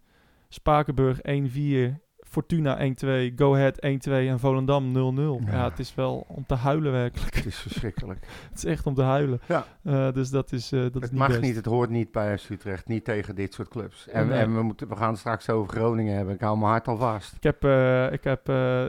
Spakenburg 0.48 1.18
1-4, 1.18 1.94
Fortuna 2.16 2.78
1-2, 2.78 3.34
Go 3.36 3.54
Ahead 3.54 3.76
1-2 3.76 4.10
en 4.10 4.38
Volendam 4.38 4.92
0-0. 4.92 5.44
Ja. 5.46 5.52
Ja. 5.52 5.68
het 5.68 5.78
is 5.78 5.94
wel 5.94 6.24
om 6.28 6.46
te 6.46 6.54
huilen 6.54 6.92
werkelijk. 6.92 7.34
Het 7.34 7.46
is 7.46 7.56
verschrikkelijk. 7.56 8.26
het 8.50 8.58
is 8.58 8.64
echt 8.64 8.86
om 8.86 8.94
te 8.94 9.02
huilen. 9.02 9.40
Ja. 9.46 9.64
Eh, 9.82 10.12
dus 10.12 10.30
dat 10.30 10.52
is, 10.52 10.72
eh, 10.72 10.80
dat 10.80 10.94
is 10.94 11.00
het 11.00 11.10
niet 11.10 11.20
mag 11.20 11.28
best. 11.28 11.40
niet, 11.40 11.56
het 11.56 11.64
hoort 11.64 11.90
niet 11.90 12.12
bij 12.12 12.38
FC 12.38 12.50
Utrecht. 12.50 12.88
Niet 12.88 13.04
tegen 13.04 13.34
dit 13.34 13.54
soort 13.54 13.68
clubs. 13.68 14.08
En, 14.08 14.28
Nee. 14.28 14.38
en 14.38 14.54
we, 14.54 14.62
moeten, 14.62 14.88
we 14.88 14.96
gaan 14.96 15.10
het 15.10 15.18
straks 15.18 15.48
over 15.50 15.74
Groningen 15.74 16.16
hebben. 16.16 16.34
Ik 16.34 16.40
hou 16.40 16.58
mijn 16.58 16.70
hart 16.70 16.88
al 16.88 16.96
vast. 16.96 17.34
Ik, 17.34 17.42
heb, 17.42 17.64
eh, 17.64 18.12
ik, 18.12 18.24
heb, 18.24 18.48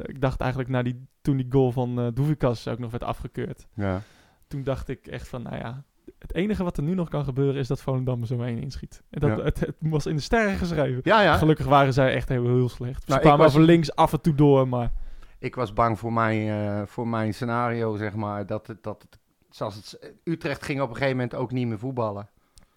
ik 0.10 0.22
dacht 0.22 0.40
eigenlijk 0.40 0.70
na 0.70 0.84
die, 0.84 1.08
toen 1.22 1.38
die 1.38 1.48
goal 1.50 1.72
van 1.72 2.00
eh 2.00 2.08
Doevikas 2.14 2.68
ook 2.68 2.80
nog 2.80 2.92
werd 2.92 3.04
afgekeurd. 3.04 3.68
Ja. 3.74 4.02
Toen 4.48 4.64
dacht 4.64 4.90
ik 4.90 5.08
echt 5.08 5.28
van, 5.28 5.42
nou 5.42 5.56
ja, 5.56 5.84
het 6.20 6.34
enige 6.34 6.64
wat 6.64 6.78
er 6.78 6.84
nu 6.84 6.94
nog 6.94 7.10
kan 7.10 7.24
gebeuren 7.24 7.56
is 7.60 7.68
dat 7.68 7.82
Volendam 7.82 8.26
zo 8.26 8.42
één 8.42 8.62
inschiet. 8.62 9.02
En 9.10 9.20
dat, 9.20 9.38
Ja. 9.38 9.44
het, 9.44 9.60
het 9.60 9.76
was 9.80 10.06
in 10.06 10.16
de 10.16 10.22
sterren 10.22 10.58
geschreven. 10.58 11.02
Ja, 11.04 11.22
ja. 11.22 11.38
Gelukkig 11.38 11.66
waren 11.66 11.94
zij 11.94 12.14
echt 12.14 12.30
heel, 12.30 12.44
heel 12.46 12.70
slecht. 12.70 13.04
Ze 13.04 13.10
Nou, 13.10 13.22
kwamen 13.22 13.40
was- 13.40 13.48
over 13.48 13.62
links 13.62 13.96
af 13.96 14.14
en 14.14 14.22
toe 14.22 14.36
door, 14.36 14.68
maar... 14.68 14.92
Ik 15.40 15.56
was 15.56 15.74
bang 15.74 16.00
voor 16.00 16.14
mijn, 16.14 16.48
eh, 16.50 16.82
voor 16.86 17.08
mijn 17.08 17.34
scenario, 17.34 17.96
zeg 17.98 18.16
maar. 18.16 18.46
Dat 18.46 18.68
het, 18.68 18.84
dat 18.84 19.02
het, 19.10 19.20
zoals 19.50 19.76
het, 19.76 20.14
Utrecht 20.24 20.64
ging 20.66 20.82
op 20.82 20.90
een 20.90 20.96
gegeven 20.96 21.16
moment 21.16 21.36
ook 21.36 21.52
niet 21.52 21.68
meer 21.68 21.80
voetballen. 21.80 22.30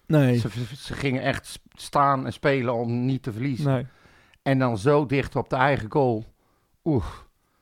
Nee. 0.05 0.37
Ze, 0.37 0.49
ze 0.75 0.93
gingen 0.93 1.21
echt 1.21 1.59
staan 1.73 2.25
en 2.25 2.33
spelen 2.33 2.73
om 2.73 3.05
niet 3.05 3.23
te 3.23 3.31
verliezen. 3.31 3.71
Nee. 3.71 3.85
En 4.41 4.59
dan 4.59 4.77
zo 4.77 5.05
dicht 5.05 5.35
op 5.35 5.49
de 5.49 5.55
eigen 5.55 5.91
goal. 5.91 6.25
Oeh, 6.83 7.05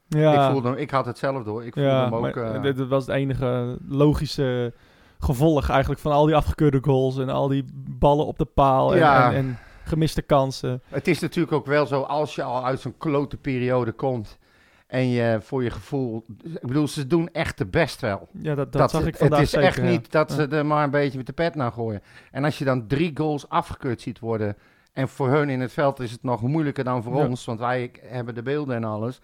Ja, 0.08 0.46
ik, 0.46 0.52
voelde, 0.52 0.78
ik 0.80 0.90
had 0.92 1.06
het 1.06 1.18
zelf 1.18 1.44
door. 1.44 1.66
Ik 1.66 1.74
voelde 1.74 1.90
ja 1.90 2.04
hem 2.04 2.14
ook... 2.26 2.64
dit, 2.64 2.78
dit 2.78 2.88
was 2.88 3.06
het 3.06 3.16
enige 3.16 3.78
logische 3.88 4.74
gevolg 5.24 5.70
eigenlijk 5.70 6.02
van 6.02 6.12
al 6.12 6.26
die 6.26 6.36
afgekeurde 6.36 6.80
goals 6.82 7.18
en 7.18 7.30
al 7.30 7.48
die 7.48 7.66
ballen 7.74 8.26
op 8.26 8.38
de 8.38 8.46
paal 8.46 8.92
en, 8.92 8.98
Ja. 8.98 9.32
en, 9.32 9.36
en 9.36 9.58
gemiste 9.84 10.22
kansen. 10.22 10.82
Het 10.88 11.08
is 11.08 11.20
natuurlijk 11.20 11.54
ook 11.54 11.66
wel 11.66 11.86
zo, 11.86 12.02
als 12.02 12.36
je 12.36 12.44
al 12.44 12.66
uit 12.66 12.80
zo'n 12.80 12.98
klote 12.98 13.38
periode 13.38 13.92
komt... 13.92 14.38
en 14.88 15.10
je 15.10 15.38
voor 15.42 15.64
je 15.64 15.70
gevoel... 15.70 16.26
Ik 16.44 16.68
bedoel, 16.68 16.88
ze 16.88 17.08
doen 17.08 17.30
echt 17.32 17.58
de 17.58 17.66
best 17.66 18.02
wel. 18.02 18.30
Ja, 18.32 18.56
dat, 18.56 18.72
dat, 18.72 18.92
zag 18.92 19.02
ik 19.02 19.08
het 19.08 19.18
vandaag 19.18 19.42
is 19.42 19.50
zeker, 19.50 19.68
echt 19.68 19.78
ja. 19.78 19.84
niet 19.84 20.12
dat 20.12 20.32
ze 20.32 20.48
er 20.48 20.66
maar 20.66 20.84
een 20.84 20.90
beetje 20.90 21.18
met 21.18 21.28
de 21.28 21.34
pet 21.34 21.56
naar 21.56 21.72
gooien. 21.72 22.02
En 22.32 22.44
als 22.44 22.58
je 22.58 22.66
dan 22.66 22.88
drie 22.88 23.12
goals 23.14 23.50
afgekeurd 23.50 24.02
ziet 24.02 24.20
worden... 24.20 24.58
en 24.94 25.10
voor 25.10 25.30
hun 25.30 25.50
in 25.50 25.60
het 25.60 25.74
veld 25.74 26.00
is 26.00 26.12
het 26.12 26.24
nog 26.24 26.42
moeilijker 26.42 26.84
dan 26.84 27.04
voor 27.04 27.18
Ja. 27.18 27.28
ons... 27.28 27.46
want 27.46 27.60
wij 27.60 27.92
hebben 28.02 28.36
de 28.36 28.42
beelden 28.42 28.76
en 28.76 28.84
alles... 28.84 29.20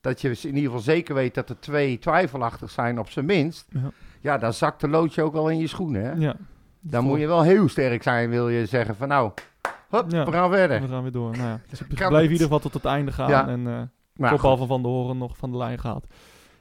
dat 0.00 0.20
je 0.20 0.28
in 0.28 0.54
ieder 0.54 0.62
geval 0.62 0.78
zeker 0.78 1.14
weet 1.14 1.34
dat 1.34 1.48
er 1.48 1.60
twee 1.60 1.98
twijfelachtig 1.98 2.70
zijn 2.70 2.98
op 2.98 3.10
zijn 3.10 3.24
minst... 3.24 3.66
Ja. 3.70 3.90
Ja, 4.28 4.38
dan 4.38 4.52
zakt 4.52 4.80
de 4.80 4.88
loodje 4.88 5.22
ook 5.22 5.32
wel 5.32 5.48
in 5.50 5.58
je 5.58 5.66
schoenen, 5.66 6.02
hè? 6.04 6.12
Ja. 6.12 6.34
Dan 6.80 7.04
moet 7.04 7.18
je 7.20 7.26
wel 7.26 7.42
heel 7.42 7.68
sterk 7.68 8.02
zijn, 8.02 8.30
wil 8.30 8.48
je 8.48 8.66
zeggen 8.66 8.96
van 8.96 9.08
nou... 9.08 9.30
Hop, 9.88 10.10
Ja. 10.10 10.24
we 10.24 10.32
gaan 10.32 10.50
verder. 10.50 10.80
We 10.80 10.88
gaan 10.88 11.02
weer 11.02 11.12
door. 11.12 11.30
Nou 11.36 11.42
ja, 11.42 11.60
in 12.08 12.14
het? 12.14 12.22
ieder 12.22 12.38
geval 12.38 12.58
tot 12.58 12.74
het 12.74 12.84
einde 12.84 13.12
gaan. 13.12 13.28
Ja. 13.30 13.48
En 13.48 13.66
eh 13.66 13.80
Maar 14.14 14.30
kopbal 14.30 14.50
goed, 14.50 14.58
van 14.58 14.66
Van 14.68 14.82
de 14.82 14.88
Horen 14.88 15.18
nog 15.18 15.36
van 15.36 15.50
de 15.50 15.56
lijn 15.56 15.78
gehaald. 15.78 16.06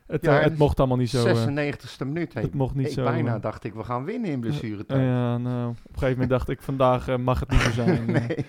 Het, 0.07 0.25
Ja, 0.25 0.31
eh, 0.31 0.37
en 0.37 0.49
het 0.49 0.57
mocht 0.57 0.79
allemaal 0.79 0.97
niet 0.97 1.09
zo. 1.09 1.25
eh, 1.25 1.35
96e 1.35 2.05
minuut. 2.05 2.33
hè. 2.33 2.41
het 2.41 2.53
mocht 2.53 2.75
niet 2.75 2.87
ik 2.87 2.93
zo. 2.93 3.03
bijna 3.03 3.35
eh, 3.35 3.41
dacht 3.41 3.63
ik, 3.63 3.73
we 3.73 3.83
gaan 3.83 4.03
winnen 4.03 4.29
in 4.31 4.39
blessuretijd. 4.39 4.99
eh, 4.99 5.05
ja, 5.07 5.37
nou, 5.37 5.69
op 5.69 5.75
een 5.75 5.93
gegeven 5.93 6.09
moment 6.11 6.29
dacht 6.29 6.49
ik, 6.49 6.61
vandaag 6.61 7.07
eh, 7.07 7.17
mag 7.17 7.39
het 7.39 7.49
niet 7.49 7.59
zo 7.61 7.71
zijn. 7.71 7.97
Eh, 8.15 8.27
nee. 8.27 8.45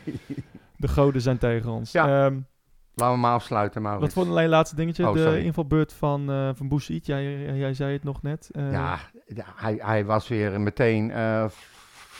De 0.77 0.89
goden 0.89 1.21
zijn 1.23 1.39
tegen 1.39 1.71
ons. 1.71 1.93
Ja. 1.93 2.25
Ehm, 2.27 2.39
Laten 2.99 3.15
we 3.15 3.21
maar 3.21 3.33
afsluiten, 3.33 3.83
Maurits. 3.83 4.15
wat 4.15 4.25
voor 4.25 4.33
alleen 4.33 4.49
laatste 4.49 4.77
dingetje? 4.77 5.09
Oh, 5.09 5.15
de 5.15 5.43
invalbeurt 5.43 5.93
van, 5.93 6.31
eh 6.31 6.51
van. 6.55 6.81
Jij, 6.87 7.57
jij, 7.57 7.75
zei 7.75 7.93
het 7.93 8.05
nog 8.05 8.23
net. 8.23 8.49
Eh, 8.53 8.73
Ja, 8.73 8.99
hij, 9.57 9.79
hij 9.83 10.05
was 10.05 10.29
weer 10.29 10.61
meteen 10.61 11.11
eh, 11.11 11.45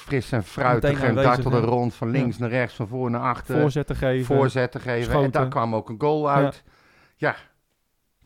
fris 0.09 0.33
en 0.33 0.45
fruitig 0.45 1.03
en 1.03 1.15
dartelde 1.15 1.57
ja. 1.57 1.63
rond 1.63 1.95
van 1.95 2.11
links 2.11 2.39
naar 2.39 2.51
rechts, 2.51 2.75
van 2.75 2.89
voor 2.89 3.11
naar 3.11 3.21
achter. 3.21 3.61
Voorzetten 3.61 3.97
geven. 3.97 4.37
voorzetten 4.37 4.81
geven. 4.81 5.23
En 5.23 5.31
daar 5.31 5.49
kwam 5.49 5.75
ook 5.75 5.89
een 5.89 6.01
goal 6.01 6.31
uit. 6.31 6.63
Ja. 7.17 7.37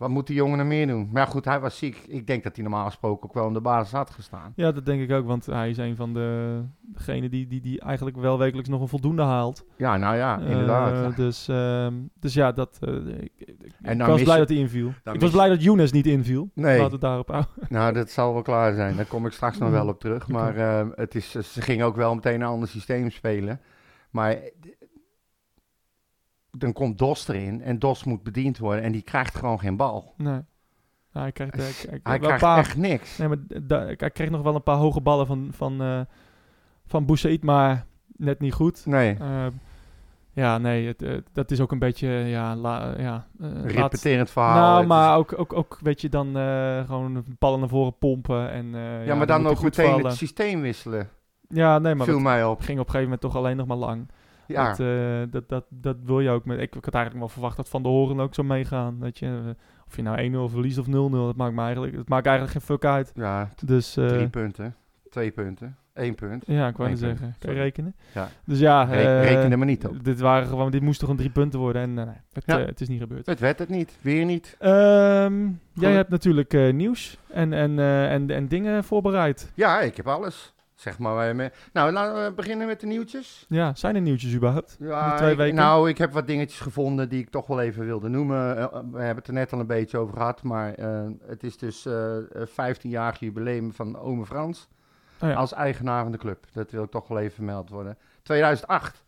Wat 0.03 0.11
moet 0.11 0.27
die 0.27 0.37
jongen 0.37 0.59
er 0.59 0.67
meer 0.67 0.87
doen? 0.87 1.09
Maar 1.13 1.27
goed, 1.27 1.45
hij 1.45 1.61
was 1.61 1.79
ziek. 1.79 1.97
Ik 2.09 2.27
denk 2.27 2.43
dat 2.43 2.55
hij 2.55 2.65
normaal 2.65 2.85
gesproken 2.87 3.29
ook 3.29 3.35
wel 3.35 3.47
in 3.47 3.53
de 3.53 3.61
basis 3.61 3.93
had 3.93 4.11
gestaan. 4.11 4.53
Ja, 4.57 4.73
dat 4.73 4.87
denk 4.87 5.03
ik 5.03 5.13
ook. 5.13 5.27
Want 5.27 5.47
hij 5.47 5.71
is 5.71 5.77
een 5.77 5.97
van 5.97 6.15
de 6.15 6.61
degenen 6.81 7.31
die, 7.31 7.47
die, 7.47 7.61
die 7.61 7.81
eigenlijk 7.81 8.17
wel 8.17 8.39
wekelijks 8.39 8.69
nog 8.71 8.81
een 8.81 8.89
voldoende 8.89 9.23
haalt. 9.23 9.65
Ja, 9.77 9.97
nou 9.97 10.17
ja, 10.17 10.41
Eh, 10.41 10.51
inderdaad. 10.51 11.17
dus, 11.17 11.49
ehm, 11.49 11.95
dus 12.21 12.35
ja, 12.35 12.53
dat, 12.53 12.79
eh, 12.81 12.95
ik, 12.95 13.33
ik, 13.37 13.49
En 13.83 13.93
ik 13.93 13.99
dan 13.99 14.09
was 14.09 14.23
blij 14.23 14.35
je- 14.35 14.41
dat 14.41 14.49
hij 14.49 14.59
inviel. 14.59 14.93
Ik 15.13 15.21
was 15.21 15.31
blij 15.31 15.49
dat 15.49 15.63
Younes 15.63 15.93
niet 15.93 16.07
inviel. 16.07 16.51
Nee. 16.55 16.65
Laten 16.79 16.85
we 16.87 16.93
het 16.93 17.01
daarop 17.01 17.29
houden. 17.29 17.51
Nou, 17.69 17.93
dat 17.93 18.11
zal 18.11 18.33
wel 18.33 18.43
klaar 18.43 18.75
zijn. 18.75 18.97
Daar 18.97 19.07
kom 19.07 19.27
ik 19.27 19.33
straks 19.33 19.59
nog 19.59 19.71
wel 19.71 19.89
op 19.89 20.01
terug. 20.01 20.29
Maar 20.29 20.57
eh, 20.57 20.87
het 20.95 21.15
is, 21.15 21.31
ze 21.31 21.61
gingen 21.63 21.87
ook 21.87 21.97
wel 21.97 22.15
meteen 22.15 22.41
een 22.41 22.47
ander 22.47 22.69
systeem 22.69 23.11
spelen. 23.11 23.61
Maar 24.11 24.37
dan 26.59 26.73
komt 26.73 26.99
Dos 26.99 27.29
erin 27.29 27.63
en 27.63 27.79
Dos 27.79 28.05
moet 28.05 28.23
bediend 28.23 28.59
worden 28.59 28.85
en 28.85 28.93
die 28.93 29.03
krijgt 29.03 29.35
gewoon 29.35 29.61
geen 29.61 29.77
bal. 29.77 30.15
Nee. 30.17 30.41
Nou, 31.13 31.25
hij 31.25 31.33
krijgt, 31.33 31.87
Hij 32.03 32.19
paar, 32.39 32.59
echt 32.59 32.77
niks. 32.77 33.19
Nee, 33.19 33.29
maar 33.29 33.39
da- 33.63 33.85
hij 33.97 34.11
kreeg 34.11 34.31
nog 34.31 34.43
wel 34.43 34.55
een 34.55 34.63
paar 34.63 34.77
hoge 34.77 35.01
ballen 35.01 35.27
van, 35.27 35.49
van, 35.53 35.83
eh 35.83 36.01
van 36.87 37.07
Boussaïd, 37.07 37.43
maar 37.45 37.87
net 38.17 38.41
niet 38.41 38.53
goed. 38.53 38.87
Nee, 38.87 39.15
Eh, 39.19 39.47
ja, 40.33 40.59
nee, 40.59 40.87
het, 40.87 41.03
eh, 41.03 41.19
dat 41.33 41.51
is 41.51 41.61
ook 41.61 41.73
een 41.73 41.79
beetje, 41.79 42.09
ja, 42.09 42.57
la, 42.57 42.95
ja 42.99 43.27
repeterend 43.65 44.31
verhaal. 44.31 44.55
Nou, 44.75 44.87
maar 44.87 45.17
ook, 45.17 45.39
ook, 45.39 45.53
ook 45.53 45.79
weet 45.83 46.01
je, 46.01 46.09
dan 46.09 46.27
gewoon 46.87 47.25
ballen 47.39 47.61
naar 47.61 47.69
voren 47.69 47.99
pompen. 47.99 48.51
En, 48.51 48.75
eh, 48.75 49.07
ja, 49.07 49.15
maar 49.15 49.27
dan 49.27 49.43
moet 49.43 49.51
ook 49.51 49.63
meteen 49.63 49.91
vallen. 49.91 50.07
het 50.07 50.15
systeem 50.17 50.61
wisselen. 50.61 51.09
Ja, 51.49 51.79
nee, 51.79 51.95
maar 51.95 52.07
Viel 52.07 52.15
het 52.15 52.23
mij 52.25 52.45
op. 52.45 52.61
ging 52.61 52.79
op 52.79 52.85
een 52.87 52.91
gegeven 52.93 53.03
moment 53.03 53.21
toch 53.21 53.37
alleen 53.37 53.57
nog 53.57 53.67
maar 53.67 53.77
lang. 53.77 54.09
Ja. 54.53 54.69
Dat, 54.69 54.81
eh, 54.81 55.33
dat, 55.33 55.49
dat, 55.49 55.65
dat 55.69 55.97
wil 56.05 56.21
je 56.21 56.31
ook. 56.31 56.45
Met, 56.45 56.59
ik, 56.61 56.75
ik 56.75 56.85
had 56.85 56.95
eigenlijk 56.95 57.25
wel 57.25 57.33
verwacht 57.35 57.57
dat 57.57 57.69
Van 57.69 57.83
de 57.83 57.89
Horen 57.89 58.21
ook 58.21 58.35
zou 58.35 58.47
meegaan. 58.47 58.97
Weet 59.01 59.19
je. 59.19 59.27
Eh, 59.27 59.51
Of 59.87 59.97
je 59.97 60.03
nou 60.03 60.49
1-0 60.49 60.53
verliest 60.53 60.79
of 60.79 60.87
0-0, 60.87 60.91
dat 61.11 61.37
maakt, 61.37 61.55
me 61.55 61.63
eigenlijk, 61.63 61.97
dat 61.97 62.09
maakt 62.09 62.27
eigenlijk 62.27 62.57
geen 62.57 62.67
fuck 62.67 62.85
uit. 62.85 63.13
Ja, 63.15 63.49
Dus 63.65 63.97
eh, 63.97 64.07
drie 64.07 64.29
punten, 64.29 64.75
twee 65.11 65.31
punten, 65.31 65.77
één 65.95 66.15
punt. 66.15 66.45
ja, 66.47 66.69
ik 66.69 66.77
wou 66.77 66.91
Eén 66.91 66.97
zeggen. 66.97 67.35
Kan 67.39 67.55
je 67.55 67.61
rekenen? 67.61 67.95
Ja. 68.15 68.29
Dus 68.45 68.59
ja, 68.59 68.83
Re- 68.85 69.21
reken 69.21 69.51
er 69.53 69.59
maar 69.59 69.67
niet 69.67 69.87
op. 69.87 70.05
Dit, 70.05 70.21
waren 70.21 70.47
gewoon, 70.49 70.71
dit 70.71 70.83
moest 70.83 71.01
toch 71.01 71.09
een 71.09 71.17
drie 71.17 71.31
punten 71.31 71.59
worden 71.61 71.83
en 71.83 71.95
nee, 71.95 72.07
het, 72.33 72.43
Ja. 72.47 72.59
het 72.59 72.81
is 72.81 72.89
niet 72.89 73.01
gebeurd. 73.01 73.27
Het 73.27 73.41
werd 73.41 73.59
het 73.59 73.69
niet, 73.69 73.99
weer 74.01 74.25
niet. 74.25 74.57
Ehm, 74.59 75.49
jij 75.73 75.93
hebt 75.93 76.11
natuurlijk 76.11 76.73
nieuws 76.73 77.19
en, 77.29 77.53
en, 77.53 77.79
en, 78.09 78.31
en 78.31 78.49
dingen 78.49 78.85
voorbereid. 78.85 79.53
Ja, 79.55 79.81
ik 79.81 79.97
heb 79.97 80.07
alles. 80.09 80.55
Zeg 80.83 80.99
maar. 80.99 81.15
waar 81.15 81.27
je 81.29 81.35
mee- 81.35 81.51
Nou, 81.73 81.93
laten 81.93 82.25
we 82.25 82.33
beginnen 82.33 82.67
met 82.67 82.81
de 82.81 82.87
nieuwtjes. 82.87 83.47
Ja, 83.49 83.75
zijn 83.75 83.95
er 83.95 84.01
nieuwtjes 84.01 84.35
überhaupt? 84.35 84.77
Ja, 84.81 85.09
Die 85.09 85.17
twee 85.19 85.31
ik- 85.31 85.37
weken? 85.37 85.55
nou, 85.57 85.89
ik 85.89 85.99
heb 85.99 86.13
wat 86.13 86.27
dingetjes 86.27 86.61
gevonden 86.61 87.09
die 87.09 87.21
ik 87.21 87.31
toch 87.31 87.47
wel 87.47 87.61
even 87.61 87.85
wilde 87.85 88.09
noemen. 88.09 88.57
Eh, 88.59 88.65
we 88.73 88.99
hebben 88.99 89.17
het 89.17 89.27
er 89.27 89.33
net 89.33 89.53
al 89.53 89.61
een 89.61 89.67
beetje 89.67 89.99
over 89.99 90.17
gehad, 90.17 90.43
maar 90.43 90.75
eh, 90.75 91.07
het 91.27 91.43
is 91.43 91.57
dus 91.59 91.87
eh 91.87 92.17
15-jarig 92.47 93.19
jubileum 93.21 93.73
van 93.73 93.99
Ome 93.99 94.27
Frans 94.27 94.69
Oh 95.21 95.29
ja. 95.29 95.35
als 95.35 95.53
eigenaar 95.53 96.03
van 96.03 96.13
de 96.13 96.19
club. 96.19 96.45
Dat 96.53 96.71
wil 96.71 96.83
ik 96.83 96.91
toch 96.91 97.09
wel 97.09 97.19
even 97.19 97.35
vermeld 97.35 97.71
worden. 97.71 97.97
2008 98.23 99.05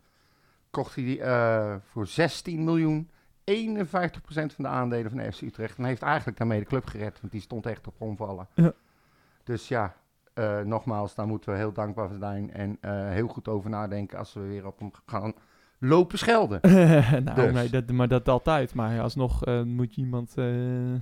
kocht 0.71 0.95
hij 0.95 1.05
die 1.05 1.21
eh, 1.23 1.75
voor 1.91 2.07
16 2.07 2.65
miljoen 2.65 3.11
51% 3.45 4.55
van 4.55 4.65
de 4.65 4.67
aandelen 4.71 5.11
van 5.11 5.33
FC 5.33 5.41
Utrecht. 5.41 5.79
En 5.79 5.85
heeft 5.85 6.03
eigenlijk 6.03 6.39
daarmee 6.39 6.59
de 6.61 6.67
club 6.67 6.87
gered, 6.87 7.19
want 7.21 7.33
die 7.33 7.41
stond 7.41 7.67
echt 7.67 7.87
op 7.87 7.95
omvallen. 7.99 8.47
Ja. 8.55 8.73
Dus 9.45 9.69
ja, 9.69 9.95
eh, 10.35 10.61
nogmaals, 10.61 11.15
daar 11.15 11.27
moeten 11.27 11.53
we 11.53 11.59
heel 11.59 11.73
dankbaar 11.73 12.09
voor 12.09 12.19
zijn. 12.19 12.53
En 12.53 12.77
eh, 12.81 13.09
heel 13.09 13.27
goed 13.29 13.49
over 13.49 13.71
nadenken 13.71 14.19
als 14.19 14.33
we 14.33 14.41
weer 14.41 14.67
op 14.67 14.79
hem 14.79 14.91
gaan 15.07 15.33
lopen 15.79 16.19
schelden. 16.19 16.59
nou, 17.25 17.35
Dus. 17.35 17.53
nee, 17.53 17.71
dat, 17.71 17.91
maar 17.91 18.09
dat 18.09 18.29
altijd. 18.29 18.75
Maar 18.75 19.01
alsnog 19.01 19.45
eh, 19.45 19.63
moet 19.63 19.95
je 19.95 20.01
iemand... 20.01 20.35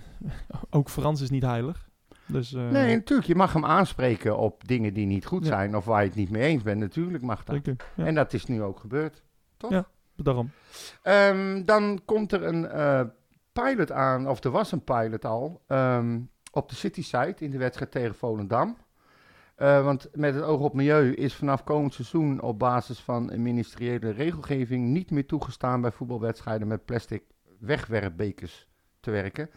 ook 0.70 0.88
Frans 0.88 1.20
is 1.20 1.30
niet 1.30 1.42
heilig. 1.42 1.90
Dus, 2.26 2.50
Nee, 2.50 2.94
natuurlijk, 2.94 3.28
je 3.28 3.34
mag 3.34 3.52
hem 3.52 3.64
aanspreken 3.64 4.38
op 4.38 4.68
dingen 4.68 4.94
die 4.94 5.06
niet 5.06 5.26
goed 5.26 5.42
Ja. 5.42 5.48
zijn 5.48 5.76
of 5.76 5.84
waar 5.84 6.02
je 6.02 6.08
het 6.08 6.16
niet 6.16 6.30
mee 6.30 6.42
eens 6.42 6.62
bent. 6.62 6.80
Natuurlijk 6.80 7.22
mag 7.22 7.44
dat. 7.44 7.54
zeker. 7.54 7.76
Ja, 7.96 8.04
En 8.06 8.14
dat 8.14 8.32
is 8.32 8.46
nu 8.46 8.62
ook 8.62 8.78
gebeurd. 8.78 9.22
Ja. 9.68 9.86
daarom. 10.16 10.50
Ehm, 11.02 11.64
dan 11.64 12.00
komt 12.04 12.32
er 12.32 12.42
een 12.42 12.68
pilot 13.52 13.92
aan, 13.92 14.28
of 14.28 14.44
er 14.44 14.50
was 14.50 14.72
een 14.72 14.84
pilot 14.84 15.24
al, 15.24 15.62
ehm, 15.66 16.20
op 16.52 16.68
de 16.68 16.74
City 16.74 17.02
site 17.02 17.44
in 17.44 17.50
de 17.50 17.58
wedstrijd 17.58 17.90
tegen 17.90 18.14
Volendam. 18.14 18.76
Eh, 19.54 19.84
want 19.84 20.08
met 20.14 20.34
het 20.34 20.44
oog 20.44 20.60
op 20.60 20.74
milieu 20.74 21.12
is 21.12 21.34
vanaf 21.34 21.64
komend 21.64 21.94
seizoen 21.94 22.40
op 22.40 22.58
basis 22.58 22.98
van 22.98 23.32
een 23.32 23.42
ministeriële 23.42 24.10
regelgeving 24.10 24.88
niet 24.88 25.10
meer 25.10 25.26
toegestaan 25.26 25.80
bij 25.80 25.92
voetbalwedstrijden 25.92 26.68
met 26.68 26.84
plastic 26.84 27.22
wegwerpbekers 27.58 28.68
te 29.00 29.10
werken. 29.10 29.50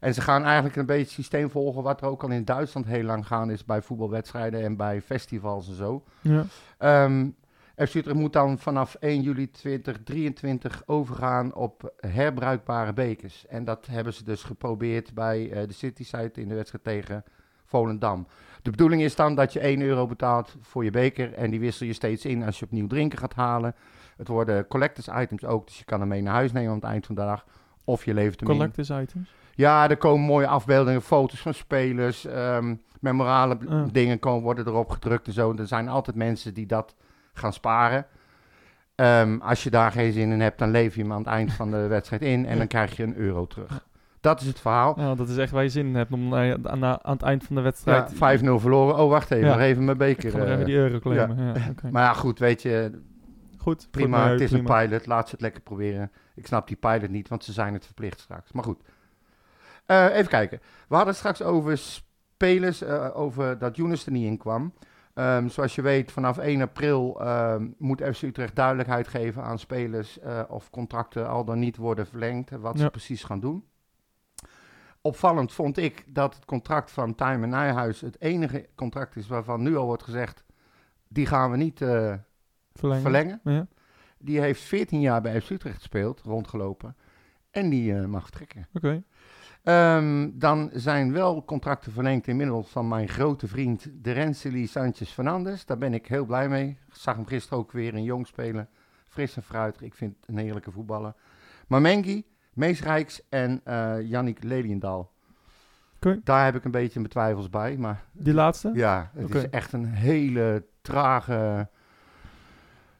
En 0.00 0.14
ze 0.14 0.20
gaan 0.20 0.44
eigenlijk 0.44 0.76
een 0.76 0.86
beetje 0.86 1.04
het 1.04 1.10
systeem 1.10 1.50
volgen 1.50 1.82
wat 1.82 2.00
er 2.00 2.06
ook 2.06 2.22
al 2.22 2.30
in 2.30 2.44
Duitsland 2.44 2.86
heel 2.86 3.02
lang 3.02 3.26
gaan 3.26 3.50
is 3.50 3.64
bij 3.64 3.82
voetbalwedstrijden 3.82 4.62
en 4.62 4.76
bij 4.76 5.00
festivals 5.00 5.68
en 5.68 5.74
zo. 5.74 6.04
Ja. 6.20 6.44
Ehm 6.78 7.26
FC 7.86 7.94
Utrecht 7.94 8.18
moet 8.18 8.32
dan 8.32 8.58
vanaf 8.58 8.94
1 8.94 9.22
juli 9.22 9.50
2023 9.50 10.82
overgaan 10.86 11.54
op 11.54 11.92
herbruikbare 11.96 12.92
bekers. 12.92 13.46
En 13.46 13.64
dat 13.64 13.86
hebben 13.86 14.12
ze 14.12 14.24
dus 14.24 14.42
geprobeerd 14.42 15.14
bij 15.14 15.50
eh, 15.50 15.66
de 15.66 15.72
City 15.72 16.04
site 16.04 16.40
in 16.40 16.48
de 16.48 16.54
wedstrijd 16.54 16.84
tegen 16.84 17.24
Volendam. 17.64 18.26
De 18.62 18.70
bedoeling 18.70 19.02
is 19.02 19.14
dan 19.16 19.34
dat 19.34 19.52
je 19.52 19.60
1 19.60 19.80
euro 19.80 20.06
betaalt 20.06 20.56
voor 20.60 20.84
je 20.84 20.90
beker 20.90 21.32
en 21.32 21.50
die 21.50 21.60
wissel 21.60 21.86
je 21.86 21.92
steeds 21.92 22.24
in 22.24 22.42
als 22.42 22.58
je 22.58 22.64
opnieuw 22.64 22.86
drinken 22.86 23.18
gaat 23.18 23.34
halen. 23.34 23.74
Het 24.16 24.28
worden 24.28 24.66
collectors 24.66 25.08
items 25.08 25.44
ook, 25.44 25.66
dus 25.66 25.78
je 25.78 25.84
kan 25.84 26.00
hem 26.00 26.08
mee 26.08 26.22
naar 26.22 26.34
huis 26.34 26.52
nemen 26.52 26.68
aan 26.70 26.74
het 26.74 26.84
eind 26.84 27.06
van 27.06 27.14
de 27.14 27.20
dag. 27.20 27.44
Of 27.84 28.04
je 28.04 28.14
levert 28.14 28.40
hem 28.40 28.50
in. 28.50 28.56
Collectors 28.56 28.90
items. 28.90 29.34
Ja, 29.54 29.88
er 29.90 29.96
komen 29.96 30.26
mooie 30.26 30.46
afbeeldingen, 30.46 31.02
foto's 31.02 31.40
van 31.40 31.54
spelers, 31.54 32.24
ehm 32.26 32.74
memorale 33.00 33.58
Ah. 33.68 33.82
dingen 33.92 34.18
komen, 34.18 34.42
worden 34.42 34.66
erop 34.66 34.90
gedrukt 34.90 35.26
en 35.26 35.32
zo. 35.32 35.54
Er 35.56 35.66
zijn 35.66 35.88
altijd 35.88 36.16
mensen 36.16 36.54
die 36.54 36.66
dat 36.66 36.94
gaan 37.32 37.52
sparen. 37.52 38.06
Ehm, 38.94 39.38
als 39.40 39.62
je 39.62 39.70
daar 39.70 39.92
geen 39.92 40.12
zin 40.12 40.32
in 40.32 40.40
hebt, 40.40 40.58
dan 40.58 40.70
lever 40.70 40.96
je 40.98 41.02
hem 41.02 41.12
aan 41.12 41.18
het 41.18 41.26
eind 41.26 41.52
van 41.52 41.70
de 41.70 41.86
wedstrijd 41.86 42.22
in 42.22 42.46
en 42.46 42.58
dan 42.58 42.66
krijg 42.66 42.96
je 42.96 43.02
een 43.02 43.16
euro 43.16 43.46
terug. 43.46 43.86
Dat 44.20 44.40
is 44.40 44.46
het 44.46 44.60
verhaal. 44.60 45.00
Ja, 45.00 45.14
dat 45.14 45.28
is 45.28 45.36
echt 45.36 45.52
waar 45.52 45.62
je 45.62 45.68
zin 45.68 45.86
in 45.86 45.94
hebt 45.94 46.12
om 46.12 46.34
eh, 46.34 46.52
aan, 46.62 46.84
aan 46.84 46.98
het 47.12 47.22
eind 47.22 47.44
van 47.44 47.56
de 47.56 47.62
wedstrijd... 47.62 48.18
Ja, 48.18 48.38
5-0 48.38 48.42
verloren. 48.60 48.98
Oh, 48.98 49.08
wacht 49.10 49.30
even, 49.30 49.46
Ja. 49.46 49.52
nog 49.52 49.62
even 49.62 49.84
mijn 49.84 50.00
Ik 50.00 50.16
beker. 50.16 50.30
ga 50.30 50.38
eh. 50.44 50.52
even 50.52 50.64
die 50.64 50.74
euro 50.76 50.98
claimen. 50.98 51.36
Ja. 51.46 51.54
Maar 51.90 52.02
ja, 52.02 52.12
goed, 52.12 52.38
weet 52.38 52.62
je, 52.62 53.00
Goed. 53.58 53.88
prima. 53.90 54.28
het 54.28 54.40
is 54.40 54.50
prima. 54.50 54.80
een 54.82 54.88
pilot, 54.88 55.06
laat 55.06 55.26
ze 55.28 55.32
het 55.32 55.40
lekker 55.40 55.60
proberen. 55.62 56.10
Ik 56.34 56.46
snap 56.46 56.66
die 56.68 56.76
pilot 56.76 57.10
niet, 57.10 57.28
want 57.28 57.44
ze 57.44 57.52
zijn 57.52 57.74
het 57.74 57.84
verplicht 57.84 58.20
straks. 58.20 58.52
Maar 58.52 58.64
goed. 58.64 58.80
Eh, 59.86 60.04
even 60.16 60.28
kijken. 60.30 60.60
We 60.88 60.94
hadden 60.96 61.14
straks 61.14 61.42
over 61.42 61.78
spelers, 61.78 62.84
over 63.14 63.58
dat 63.58 63.76
Younes 63.76 64.06
er 64.06 64.12
niet 64.12 64.26
in 64.26 64.38
kwam. 64.38 64.72
Ehm, 65.14 65.48
zoals 65.48 65.74
je 65.74 65.82
weet, 65.82 66.12
vanaf 66.12 66.38
1 66.38 66.60
april 66.62 67.20
ehm, 67.20 67.68
moet 67.78 68.02
FC 68.12 68.22
Utrecht 68.22 68.56
duidelijkheid 68.56 69.08
geven 69.08 69.42
aan 69.42 69.58
spelers 69.58 70.18
of 70.48 70.70
contracten 70.70 71.28
al 71.28 71.44
dan 71.44 71.58
niet 71.58 71.76
worden 71.76 72.06
verlengd. 72.06 72.50
en 72.50 72.60
Wat 72.60 72.78
ze 72.78 72.90
precies 72.90 73.24
gaan 73.24 73.40
doen. 73.40 73.64
Opvallend 75.02 75.52
vond 75.52 75.76
ik 75.76 76.04
dat 76.06 76.34
het 76.34 76.44
contract 76.44 76.90
van 76.90 77.14
Time 77.14 77.42
en 77.42 77.48
Nijhuis 77.48 78.00
het 78.00 78.20
enige 78.20 78.68
contract 78.74 79.16
is 79.16 79.26
waarvan 79.26 79.62
nu 79.62 79.76
al 79.76 79.86
wordt 79.86 80.02
gezegd, 80.02 80.44
die 81.08 81.26
gaan 81.26 81.50
we 81.50 81.56
niet 81.56 81.80
eh, 81.80 82.14
Verlengen. 82.72 83.02
verlengen. 83.02 83.40
Ja. 83.44 83.66
Die 84.18 84.40
heeft 84.40 84.62
14 84.62 85.00
jaar 85.00 85.20
bij 85.20 85.40
FC 85.40 85.50
Utrecht 85.50 85.76
gespeeld, 85.76 86.20
rondgelopen. 86.20 86.96
En 87.50 87.68
die 87.70 87.94
eh, 87.94 88.04
mag 88.04 88.22
vertrekken. 88.22 88.68
Oké. 88.72 89.02
Ehm, 89.62 90.30
dan 90.32 90.70
zijn 90.72 91.12
wel 91.12 91.44
contracten 91.44 91.92
verlengd 91.92 92.26
inmiddels 92.26 92.68
van 92.68 92.88
mijn 92.88 93.08
grote 93.08 93.48
vriend 93.48 93.88
de 93.92 94.12
Rensely 94.12 94.66
Sanchez 94.66 95.10
Fernandes. 95.10 95.64
Daar 95.66 95.78
ben 95.78 95.94
ik 95.94 96.06
heel 96.06 96.24
blij 96.24 96.48
mee. 96.48 96.68
Ik 96.68 96.94
zag 96.94 97.14
hem 97.16 97.26
gisteren 97.26 97.58
ook 97.58 97.72
weer 97.72 97.94
in 97.94 98.02
jong 98.02 98.26
spelen. 98.26 98.68
Fris 99.08 99.36
en 99.36 99.42
fruitig. 99.42 99.82
Ik 99.82 99.94
vind 99.94 100.16
het 100.20 100.28
een 100.28 100.38
heerlijke 100.38 100.70
voetballer. 100.70 101.14
Maar 101.66 101.80
Mengi, 101.80 102.24
Mees 102.52 102.82
Rijks 102.82 103.20
en 103.28 103.60
eh 103.64 103.94
Yannick 104.02 104.42
Leliendaal. 104.42 105.10
Daar 106.24 106.44
heb 106.44 106.54
ik 106.54 106.64
een 106.64 106.70
beetje 106.70 106.98
mijn 106.98 107.10
twijfels 107.12 107.50
bij. 107.50 107.76
Maar 107.76 108.04
Die 108.12 108.34
laatste? 108.34 108.70
ja, 108.74 109.10
het 109.14 109.34
is 109.34 109.48
echt 109.50 109.72
een 109.72 109.84
hele 109.86 110.64
trage 110.82 111.68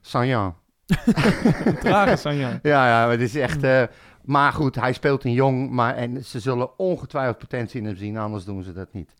Sanjan. 0.00 0.54
Trage 1.80 2.16
zijn 2.16 2.36
ja. 2.36 2.58
Ja, 2.62 2.84
maar 3.02 3.10
het 3.10 3.20
is 3.20 3.34
echt. 3.34 3.62
eh, 3.62 3.82
maar 4.24 4.52
goed, 4.52 4.74
hij 4.74 4.92
speelt 4.92 5.24
in 5.24 5.32
jong. 5.32 5.70
Maar, 5.70 5.94
en 5.96 6.24
ze 6.24 6.40
zullen 6.40 6.78
ongetwijfeld 6.78 7.38
potentie 7.38 7.80
in 7.80 7.86
hem 7.86 7.96
zien, 7.96 8.16
anders 8.18 8.44
doen 8.44 8.62
ze 8.62 8.72
dat 8.72 8.92
niet. 8.92 9.14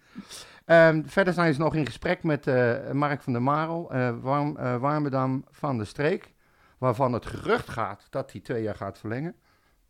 Ehm, 0.64 1.02
verder 1.06 1.32
zijn 1.32 1.54
ze 1.54 1.60
nog 1.60 1.74
in 1.74 1.86
gesprek 1.86 2.22
met 2.22 2.46
eh, 2.46 2.90
Mark 2.90 3.22
van 3.22 3.32
der 3.32 3.42
Marel, 3.42 3.92
eh 3.92 4.10
Warm, 4.20 4.54
Warmerdam 4.80 5.44
van 5.50 5.78
de 5.78 5.84
Streek. 5.84 6.34
Waarvan 6.78 7.12
het 7.12 7.26
gerucht 7.26 7.68
gaat 7.68 8.06
dat 8.10 8.32
hij 8.32 8.40
twee 8.40 8.62
jaar 8.62 8.74
gaat 8.74 8.98
verlengen. 8.98 9.34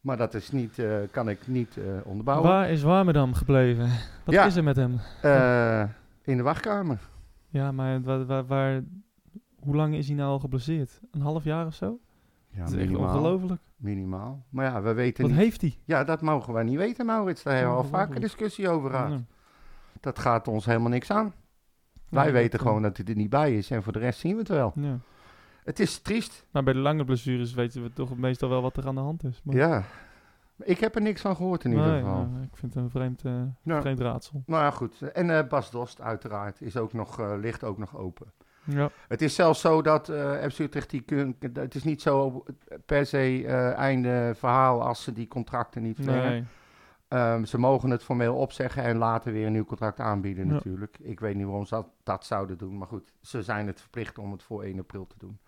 Maar 0.00 0.16
dat 0.16 0.34
is 0.34 0.50
niet, 0.50 0.78
eh, 0.78 0.94
kan 1.10 1.28
ik 1.28 1.46
niet 1.46 1.76
eh, 1.76 1.84
onderbouwen. 2.04 2.48
Waar 2.50 2.70
is 2.70 2.82
Warmerdam 2.82 3.34
gebleven? 3.34 3.88
Wat 4.24 4.34
Ja. 4.34 4.44
is 4.44 4.56
er 4.56 4.64
met 4.64 4.76
hem? 4.76 4.98
Eh, 5.22 5.82
in 6.22 6.36
de 6.36 6.42
wachtkamer. 6.42 6.98
Ja, 7.48 7.72
maar 7.72 8.02
waar, 8.02 8.26
waar, 8.26 8.46
waar- 8.46 8.82
hoe 9.58 9.76
lang 9.76 9.94
is 9.94 10.06
hij 10.06 10.16
nou 10.16 10.30
al 10.30 10.38
geblesseerd? 10.38 11.00
Een 11.10 11.20
half 11.20 11.44
jaar 11.44 11.66
of 11.66 11.74
zo? 11.74 11.98
Ja, 12.50 12.58
dat 12.58 12.68
is 12.68 12.74
echt 12.74 12.86
minimaal. 12.88 13.08
ongelooflijk. 13.14 13.60
Minimaal. 13.76 14.44
Maar 14.48 14.64
ja, 14.64 14.82
we 14.82 14.92
weten 14.92 15.22
Wat 15.22 15.32
niet. 15.32 15.40
heeft 15.40 15.60
hij? 15.60 15.78
Ja, 15.84 16.04
dat 16.04 16.20
mogen 16.20 16.52
wij 16.52 16.62
niet 16.62 16.76
weten, 16.76 17.06
Maurits. 17.06 17.42
Daar 17.42 17.54
hebben 17.54 17.72
we 17.72 17.78
al 17.82 17.84
vaker 17.88 18.20
discussie 18.20 18.68
over 18.68 18.90
gehad. 18.90 19.10
Ja. 19.10 19.20
Dat 20.00 20.18
gaat 20.18 20.48
ons 20.48 20.64
helemaal 20.64 20.88
niks 20.88 21.10
aan. 21.10 21.32
Wij 22.08 22.32
weten 22.32 22.60
gewoon 22.60 22.82
dat 22.82 22.96
hij 22.96 23.06
er 23.06 23.16
niet 23.16 23.30
bij 23.30 23.56
is 23.56 23.70
en 23.70 23.82
voor 23.82 23.92
de 23.92 23.98
rest 23.98 24.20
zien 24.20 24.32
we 24.32 24.38
het 24.38 24.48
wel. 24.48 24.72
Ja. 24.74 24.98
Het 25.64 25.81
is 25.81 25.99
triest, 25.99 26.44
Maar 26.51 26.62
bij 26.62 26.73
de 26.73 26.79
lange 26.79 27.05
blessures 27.05 27.55
weten 27.55 27.83
we 27.83 27.92
toch 27.92 28.16
meestal 28.16 28.49
wel 28.49 28.62
wat 28.62 28.77
er 28.77 28.87
aan 28.87 28.94
de 28.94 29.01
hand 29.01 29.25
is. 29.25 29.40
Maar, 29.44 29.57
ja. 29.57 29.83
Ik 30.62 30.79
heb 30.79 30.94
er 30.94 31.03
niks 31.03 31.20
van 31.20 31.37
gehoord 31.37 31.64
in 31.64 31.70
ieder 31.70 31.87
Nee, 31.87 32.01
geval. 32.01 32.27
nou, 32.27 32.42
ik 32.42 32.57
vind 32.57 32.75
het 32.75 32.83
een 32.83 32.90
vreemd, 32.90 33.25
eh, 33.25 33.33
Ja. 33.62 33.81
vreemd 33.81 34.01
raadsel. 34.01 34.42
Nou 34.46 34.62
ja, 34.62 34.70
goed. 34.70 35.03
En 35.03 35.31
eh, 35.38 35.46
Bas 35.49 35.70
Dost 35.70 36.01
uiteraard 36.01 36.61
is 36.61 36.77
ook 36.77 36.92
nog, 36.92 37.20
eh, 37.20 37.33
ligt 37.40 37.64
ook 37.64 37.79
nog 37.79 37.96
open. 37.96 38.33
Ja. 38.64 38.90
Het 39.09 39.23
is 39.23 39.35
zelfs 39.35 39.61
zo 39.61 39.83
dat 39.83 40.07
FC 40.51 40.59
Utrecht 40.59 40.90
die 40.90 41.01
kun, 41.01 41.37
het 41.53 41.75
is 41.75 41.85
niet 41.85 42.03
zo 42.03 42.45
per 42.87 43.07
se 43.07 43.47
einde 43.76 44.32
verhaal 44.37 44.82
als 44.82 45.03
ze 45.03 45.12
die 45.12 45.28
contracten 45.28 45.82
niet 45.82 45.97
verlengen. 45.97 46.30
Nee. 46.30 46.45
Ehm, 47.09 47.45
ze 47.45 47.59
mogen 47.59 47.91
het 47.91 48.03
formeel 48.03 48.37
opzeggen 48.37 48.82
en 48.82 48.97
later 48.97 49.32
weer 49.32 49.47
een 49.47 49.53
nieuw 49.53 49.64
contract 49.64 50.01
aanbieden 50.01 50.47
Ja. 50.47 50.53
natuurlijk. 50.53 50.97
Ik 51.01 51.20
weet 51.20 51.34
niet 51.34 51.45
waarom 51.47 51.66
ze 51.66 51.74
dat, 51.74 51.87
dat 52.03 52.24
zouden 52.24 52.59
doen, 52.59 52.78
maar 52.78 52.87
goed, 52.89 53.12
ze 53.20 53.43
zijn 53.43 53.66
het 53.66 53.80
verplicht 53.80 54.18
om 54.18 54.32
het 54.32 54.43
voor 54.43 54.62
1 54.64 54.78
april 54.78 55.07
te 55.07 55.14
doen. 55.18 55.39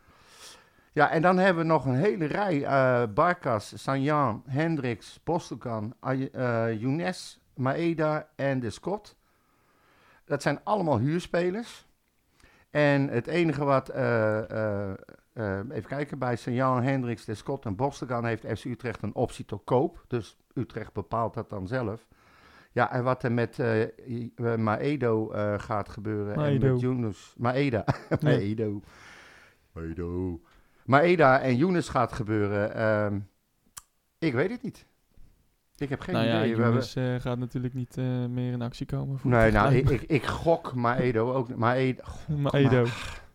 Ja, 0.93 1.11
en 1.11 1.23
dan 1.23 1.39
hebben 1.39 1.63
we 1.63 1.69
nog 1.69 1.85
een 1.87 1.95
hele 1.95 2.25
rij. 2.25 2.65
eh 2.65 3.03
Barkas, 3.15 3.83
Sanjan, 3.83 4.43
Hendricks, 4.49 5.21
Bostokan, 5.25 5.95
Ay- 6.01 6.29
eh 6.33 6.81
Younes, 6.81 7.41
Maeda 7.55 8.29
en 8.37 8.61
de 8.61 8.71
Scott. 8.71 9.17
Dat 10.25 10.43
zijn 10.43 10.61
allemaal 10.65 10.99
huurspelers. 10.99 11.87
En 12.71 13.09
het 13.09 13.27
enige 13.27 13.65
wat, 13.65 13.89
eh, 13.89 14.91
even 15.71 15.85
kijken, 15.89 16.19
bij 16.19 16.37
St-Jan, 16.37 16.83
Hendricks, 16.83 17.25
De 17.25 17.35
Scott 17.35 17.65
en 17.65 17.77
Bostegan 17.77 18.25
heeft 18.25 18.47
FC 18.59 18.65
Utrecht 18.65 19.03
een 19.03 19.15
optie 19.15 19.45
tot 19.45 19.65
koop. 19.65 20.05
Dus 20.09 20.37
Utrecht 20.55 20.93
bepaalt 20.93 21.35
dat 21.35 21.51
dan 21.51 21.67
zelf. 21.67 22.07
Ja, 22.73 22.93
en 22.93 23.05
wat 23.05 23.23
er 23.23 23.33
met 23.33 23.59
eh, 23.59 23.83
eh, 23.83 23.89
Maedo 24.57 25.27
gaat 25.57 25.89
gebeuren. 25.89 26.35
En 26.35 26.41
met 26.73 26.81
Yunus. 26.81 27.35
Maeda. 27.39 27.85
Maedo. 28.23 28.81
Maedo. 29.73 30.41
Maeda 30.85 31.41
en 31.41 31.57
Yunus 31.57 31.89
gaat 31.89 32.13
gebeuren. 32.13 32.75
ehm, 32.75 33.19
ik 34.19 34.33
weet 34.35 34.51
het 34.51 34.63
niet. 34.63 34.87
Ik 35.77 35.89
heb 35.89 36.01
geen 36.01 36.15
nou 36.15 36.27
ja, 36.27 36.37
idee. 36.37 36.49
Hebben- 36.49 36.67
Jonas 36.69 36.95
eh, 36.97 37.15
gaat 37.21 37.39
natuurlijk 37.39 37.75
niet 37.75 37.97
eh, 37.99 38.05
meer 38.31 38.53
in 38.53 38.63
actie 38.63 38.87
komen. 38.87 39.19
Voor 39.19 39.31
Nee, 39.31 39.41
het 39.41 39.53
nou, 39.53 39.75
ik, 39.75 39.91
ik, 39.91 40.03
ik 40.03 40.25
gok 40.27 40.75
Maedo 40.75 41.33
ook. 41.33 41.55
Maedo. 41.57 42.03
Maar 42.37 42.55
Edo. 42.55 42.85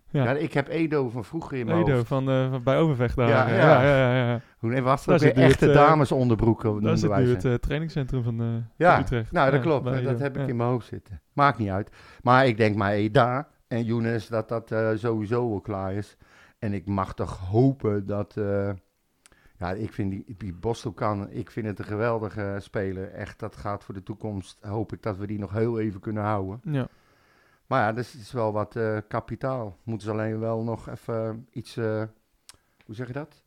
Ja. 0.09 0.23
Ja. 0.23 0.31
ik 0.31 0.53
heb 0.53 0.67
Edo 0.67 1.09
van 1.09 1.25
vroeger 1.25 1.57
in 1.57 1.65
mijn 1.65 1.77
Edo 1.81 1.93
hoofd. 1.93 2.07
van, 2.07 2.29
eh, 2.29 2.49
van 2.49 2.63
bij 2.63 2.77
Overvecht 2.77 3.15
daar. 3.15 3.27
Ja, 3.29 3.47
Ja, 3.49 3.55
ja. 3.55 3.81
ja, 3.81 3.97
ja, 3.97 4.15
ja, 4.15 4.27
ja. 4.31 4.41
Hoe 4.57 4.81
was 4.81 5.05
dat 5.05 5.21
weer 5.21 5.29
het, 5.29 5.37
echte 5.39 5.67
eh, 5.67 5.73
damesonderbroeken? 5.73 6.81
Dat 6.81 6.95
is 6.95 7.01
het 7.01 7.15
nu 7.15 7.29
het 7.29 7.45
eh, 7.45 7.53
trainingscentrum 7.53 8.23
van, 8.23 8.41
eh, 8.41 8.47
Ja, 8.75 8.99
Utrecht. 8.99 9.31
Nou, 9.31 9.45
dat 9.51 9.59
Ja, 9.59 9.65
klopt. 9.65 9.85
Dat 9.85 9.93
Edo. 9.95 10.17
heb 10.17 10.35
ik 10.35 10.41
Ja. 10.41 10.47
in 10.47 10.55
mijn 10.55 10.69
hoofd 10.69 10.87
zitten. 10.87 11.21
Maakt 11.33 11.57
niet 11.57 11.69
uit. 11.69 11.91
Maar 12.21 12.47
ik 12.47 12.57
denk 12.57 12.75
maar 12.75 12.91
Eda 12.91 13.47
en 13.67 13.83
Younes 13.83 14.27
dat 14.27 14.49
dat 14.49 14.75
sowieso 14.95 15.49
wel 15.49 15.61
klaar 15.61 15.93
is. 15.93 16.17
En 16.59 16.73
ik 16.73 16.85
mag 16.85 17.13
toch 17.13 17.37
hopen 17.37 18.05
dat... 18.05 18.37
eh, 18.37 18.71
ja, 19.59 19.71
ik 19.71 19.93
vind 19.93 20.11
die, 20.11 20.35
die 20.37 20.53
Bostelkan, 20.53 21.29
ik 21.29 21.51
vind 21.51 21.65
het 21.65 21.79
een 21.79 21.85
geweldige 21.85 22.57
speler. 22.59 23.11
Echt, 23.11 23.39
dat 23.39 23.55
gaat 23.55 23.83
voor 23.83 23.93
de 23.93 24.03
toekomst. 24.03 24.57
Hoop 24.61 24.93
ik 24.93 25.01
dat 25.03 25.17
we 25.17 25.27
die 25.27 25.39
nog 25.39 25.51
heel 25.51 25.79
even 25.79 25.99
kunnen 25.99 26.23
houden. 26.23 26.61
Ja. 26.63 26.87
Maar 27.67 27.81
ja, 27.81 27.93
dus 27.93 28.11
het 28.11 28.21
is 28.21 28.31
wel 28.31 28.51
wat 28.53 28.75
eh, 28.75 28.97
kapitaal. 29.07 29.77
Moeten 29.83 30.07
ze 30.07 30.13
alleen 30.13 30.39
wel 30.39 30.63
nog 30.63 30.89
even 30.89 31.47
iets, 31.51 31.77
eh, 31.77 32.03
hoe 32.85 32.95
zeg 32.95 33.07
je 33.07 33.13
dat? 33.13 33.43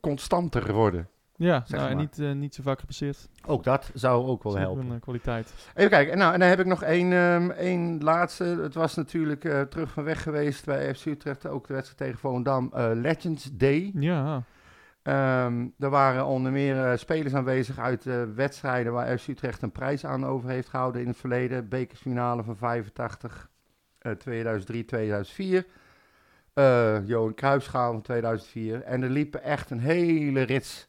Constanter 0.00 0.72
worden. 0.72 1.08
Ja, 1.38 1.62
Zeg 1.66 1.80
nou, 1.80 1.90
en 1.90 1.96
niet, 1.96 2.18
eh, 2.18 2.32
niet 2.32 2.54
zo 2.54 2.62
vaak 2.62 2.80
gepasseerd. 2.80 3.28
Ook 3.46 3.64
dat 3.64 3.90
zou 3.94 4.26
ook 4.26 4.42
wel 4.42 4.56
helpen. 4.56 4.86
een 4.86 4.94
eh, 4.94 5.00
kwaliteit. 5.00 5.54
Even 5.74 5.90
kijken, 5.90 6.12
en 6.12 6.18
nou, 6.18 6.32
en 6.34 6.40
dan 6.40 6.48
heb 6.48 6.60
ik 6.60 6.66
nog 6.66 6.82
één, 6.82 7.12
ehm, 7.12 7.50
één 7.50 8.02
laatste. 8.02 8.44
Het 8.44 8.74
was 8.74 8.94
natuurlijk 8.94 9.44
eh, 9.44 9.60
terug 9.60 9.90
van 9.90 10.04
weg 10.04 10.22
geweest 10.22 10.64
bij 10.64 10.94
FC 10.94 11.04
Utrecht, 11.06 11.46
ook 11.46 11.66
de 11.66 11.72
wedstrijd 11.72 11.98
tegen 11.98 12.18
Volendam, 12.18 12.70
Legends 12.94 13.50
Day. 13.52 13.90
Ja, 13.94 14.42
Ehm, 15.02 15.66
er 15.78 15.90
waren 15.90 16.26
onder 16.26 16.52
meer 16.52 16.98
spelers 16.98 17.34
aanwezig 17.34 17.78
uit 17.78 18.04
wedstrijden 18.34 18.92
waar 18.92 19.18
FC 19.18 19.28
Utrecht 19.28 19.62
een 19.62 19.72
prijs 19.72 20.04
aan 20.04 20.26
over 20.26 20.50
heeft 20.50 20.68
gehouden 20.68 21.00
in 21.00 21.08
het 21.08 21.16
verleden. 21.16 21.68
Bekersfinale 21.68 22.42
van 22.42 22.56
85, 22.56 23.50
eh, 23.98 24.12
2003, 24.12 24.84
2004. 24.84 25.66
Eh 26.54 27.06
Johan 27.06 27.34
Cruijffschaal 27.34 27.92
van 27.92 28.02
2004. 28.02 28.82
En 28.82 29.02
er 29.02 29.10
liepen 29.10 29.42
echt 29.42 29.70
een 29.70 29.80
hele 29.80 30.42
rits 30.42 30.88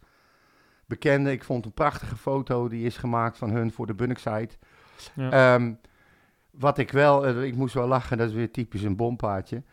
bekenden. 0.90 1.32
Ik 1.32 1.44
vond 1.44 1.66
een 1.66 1.72
prachtige 1.74 2.16
foto 2.16 2.68
die 2.68 2.86
is 2.86 2.98
gemaakt 2.98 3.38
van 3.38 3.50
hun 3.50 3.72
voor 3.72 3.88
de 3.88 3.94
Bunnicksite. 3.94 4.56
ja. 5.14 5.32
Ehm, 5.56 5.74
wat 6.52 6.78
ik 6.78 6.92
wel, 6.92 7.26
eh, 7.28 7.44
ik 7.44 7.56
moest 7.56 7.74
wel 7.74 7.88
lachen, 7.88 8.18
dat 8.18 8.28
is 8.30 8.34
weer 8.36 8.52
typisch 8.52 8.84
een 8.84 8.96
bompaardje. 8.96 9.64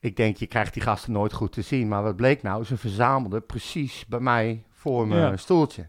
Ik 0.00 0.16
denk, 0.16 0.36
je 0.36 0.46
krijgt 0.46 0.72
die 0.74 0.82
gasten 0.82 1.12
nooit 1.12 1.32
goed 1.32 1.52
te 1.52 1.62
zien. 1.62 1.88
Maar 1.88 2.02
wat 2.02 2.16
bleek 2.16 2.42
nou? 2.42 2.64
Ze 2.64 2.76
verzamelden 2.76 3.46
precies 3.46 4.06
bij 4.06 4.20
mij 4.20 4.64
voor 4.70 5.08
mijn 5.08 5.20
Ja. 5.20 5.36
stoeltje. 5.36 5.88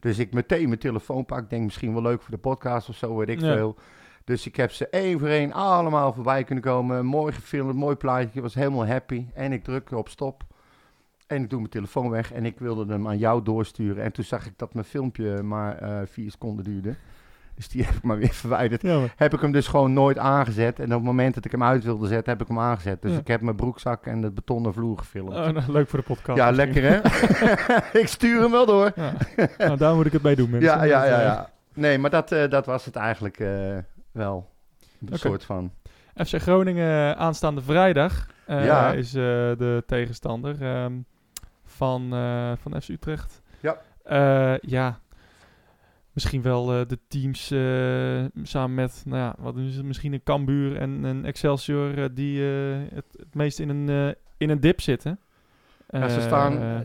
Dus 0.00 0.18
ik 0.18 0.32
meteen 0.32 0.66
mijn 0.68 0.78
telefoon 0.80 1.24
pak. 1.24 1.38
Ik 1.42 1.50
denk, 1.50 1.64
misschien 1.64 1.92
wel 1.92 2.02
leuk 2.02 2.22
voor 2.22 2.30
de 2.30 2.40
podcast 2.40 2.88
of 2.88 2.96
zo, 2.96 3.16
weet 3.16 3.28
ik 3.28 3.40
Ja. 3.40 3.54
veel. 3.54 3.76
Dus 4.24 4.46
ik 4.46 4.56
heb 4.56 4.70
ze 4.72 4.88
één 4.88 5.18
voor 5.18 5.28
één 5.28 5.52
allemaal 5.52 6.12
voorbij 6.12 6.44
kunnen 6.44 6.64
komen. 6.64 7.06
Mooi 7.06 7.32
gefilmd, 7.32 7.74
mooi 7.74 7.96
plaatje. 7.96 8.30
Ik 8.34 8.42
was 8.42 8.54
helemaal 8.54 8.86
happy. 8.86 9.26
En 9.34 9.52
ik 9.52 9.64
druk 9.64 9.90
op 9.90 10.08
stop. 10.08 10.44
En 11.34 11.42
ik 11.42 11.50
doe 11.50 11.58
mijn 11.58 11.70
telefoon 11.70 12.10
weg. 12.10 12.32
En 12.32 12.44
ik 12.44 12.58
wilde 12.58 12.92
hem 12.92 13.08
aan 13.08 13.18
jou 13.18 13.42
doorsturen. 13.42 14.04
En 14.04 14.12
toen 14.12 14.24
zag 14.24 14.46
ik 14.46 14.52
dat 14.56 14.74
mijn 14.74 14.86
filmpje 14.86 15.42
maar 15.42 15.78
eh, 15.78 15.98
vier 16.04 16.30
seconden 16.30 16.64
duurde. 16.64 16.94
Dus 17.54 17.68
die 17.68 17.84
heb 17.86 17.94
ik 17.94 18.02
maar 18.02 18.18
weer 18.18 18.32
verwijderd 18.32 18.82
ja 18.82 18.98
maar- 18.98 19.12
heb 19.16 19.34
ik 19.34 19.40
hem 19.40 19.52
dus 19.52 19.66
gewoon 19.66 19.92
nooit 19.92 20.18
aangezet. 20.18 20.78
En 20.78 20.84
op 20.84 20.90
het 20.92 21.02
moment 21.02 21.34
dat 21.34 21.44
ik 21.44 21.50
hem 21.52 21.62
uit 21.62 21.84
wilde 21.84 22.06
zetten, 22.06 22.32
heb 22.32 22.42
ik 22.42 22.48
hem 22.48 22.58
aangezet. 22.58 23.02
Dus 23.02 23.12
Ja. 23.12 23.18
ik 23.18 23.26
heb 23.26 23.40
mijn 23.40 23.56
broekzak 23.56 24.06
en 24.06 24.20
de 24.20 24.30
betonnen 24.30 24.72
vloer 24.72 24.98
gefilmd. 24.98 25.30
Oh, 25.34 25.48
nou, 25.48 25.72
leuk 25.72 25.88
voor 25.88 25.98
de 25.98 26.04
podcast. 26.04 26.38
ja, 26.38 26.50
misschien. 26.50 26.82
lekker 26.82 27.10
hè? 27.92 27.98
ik 28.00 28.06
stuur 28.08 28.40
hem 28.40 28.50
wel 28.50 28.66
door. 28.66 28.92
Ja. 28.96 29.12
nou, 29.58 29.76
daar 29.76 29.94
moet 29.94 30.06
ik 30.06 30.12
het 30.12 30.22
mee 30.22 30.36
doen, 30.36 30.50
mensen. 30.50 30.70
Ja, 30.70 30.82
ja, 30.84 31.04
ja, 31.04 31.20
ja. 31.20 31.50
Nee, 31.74 31.98
maar 31.98 32.10
dat, 32.10 32.32
eh, 32.32 32.50
dat 32.50 32.66
was 32.66 32.84
het 32.84 32.96
eigenlijk 32.96 33.38
eh, 33.40 33.76
wel. 34.12 34.48
Een 35.10 35.18
soort 35.18 35.44
van. 35.44 35.72
FC 36.26 36.34
Groningen 36.40 37.16
aanstaande 37.16 37.60
vrijdag 37.62 38.26
Ja. 38.46 38.92
is 38.92 39.10
de 39.10 39.82
tegenstander 39.86 40.62
ehm, 40.62 40.92
van, 41.82 42.12
eh, 42.12 42.52
van 42.56 42.80
FC 42.82 42.88
Utrecht. 42.88 43.42
Ja. 43.60 43.76
Eh, 44.02 44.58
ja, 44.58 45.00
misschien 46.12 46.42
wel 46.42 46.72
eh, 46.72 46.86
de 46.86 46.98
teams 47.08 47.46
samen 48.48 48.74
met, 48.74 49.02
nou 49.06 49.18
ja, 49.18 49.34
wat 49.38 49.56
is 49.56 49.76
het, 49.76 49.84
misschien 49.84 50.12
een 50.12 50.22
Cambuur 50.22 50.76
en 50.76 51.04
een 51.04 51.24
Excelsior 51.24 52.14
die 52.14 52.42
het, 52.94 53.04
het 53.16 53.34
meest 53.34 53.58
in 53.58 53.68
een, 53.68 54.14
in 54.36 54.50
een 54.50 54.60
dip 54.60 54.80
zitten. 54.80 55.18
Ja, 55.88 56.08
ze 56.08 56.20
staan 56.20 56.82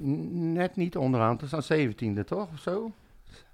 net 0.54 0.76
niet 0.76 0.98
onderaan. 0.98 1.40
Ze 1.40 1.48
staan 1.48 1.80
17e, 1.80 2.24
toch? 2.26 2.48
Of 2.54 2.60
zo? 2.60 2.92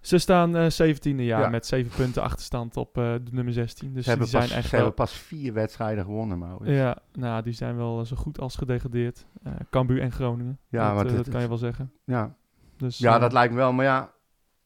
Ze 0.04 0.18
staan 0.18 0.56
eh 0.56 0.66
17e 0.72 1.16
jaar 1.16 1.42
Ja. 1.42 1.50
met 1.50 1.66
7 1.66 1.92
punten 1.96 2.22
achterstand 2.22 2.78
op 2.78 2.98
eh, 2.98 3.04
de 3.14 3.32
nummer 3.32 3.54
16. 3.54 3.94
Dus 3.94 4.04
ze 4.04 4.10
hebben, 4.10 4.28
die 4.30 4.38
zijn 4.38 4.48
pas, 4.50 4.58
echt 4.58 4.66
ze 4.70 4.76
wel, 4.76 4.80
hebben 4.86 5.06
pas 5.06 5.14
vier 5.18 5.54
wedstrijden 5.54 6.04
gewonnen, 6.04 6.38
Maurits. 6.38 6.72
Ja, 6.72 6.98
nou, 7.14 7.44
die 7.44 7.54
zijn 7.54 7.76
wel 7.78 8.06
zo 8.06 8.16
goed 8.16 8.40
als 8.40 8.56
gedegradeerd. 8.56 9.26
Eh 9.44 9.52
Cambuur 9.70 10.02
en 10.02 10.12
Groningen. 10.12 10.60
Ja, 10.70 10.86
dat, 10.86 10.96
maar 10.96 11.04
eh, 11.06 11.08
dit 11.08 11.18
dat 11.18 11.26
is- 11.28 11.32
kan 11.34 11.42
je 11.42 11.48
wel 11.48 11.58
zeggen. 11.58 11.92
Ja, 12.06 12.36
Dus, 12.78 12.98
ja 12.98 13.16
eh, 13.16 13.22
dat 13.22 13.34
lijkt 13.34 13.52
me 13.54 13.60
wel. 13.60 13.74
Maar 13.74 13.86
ja, 13.86 14.12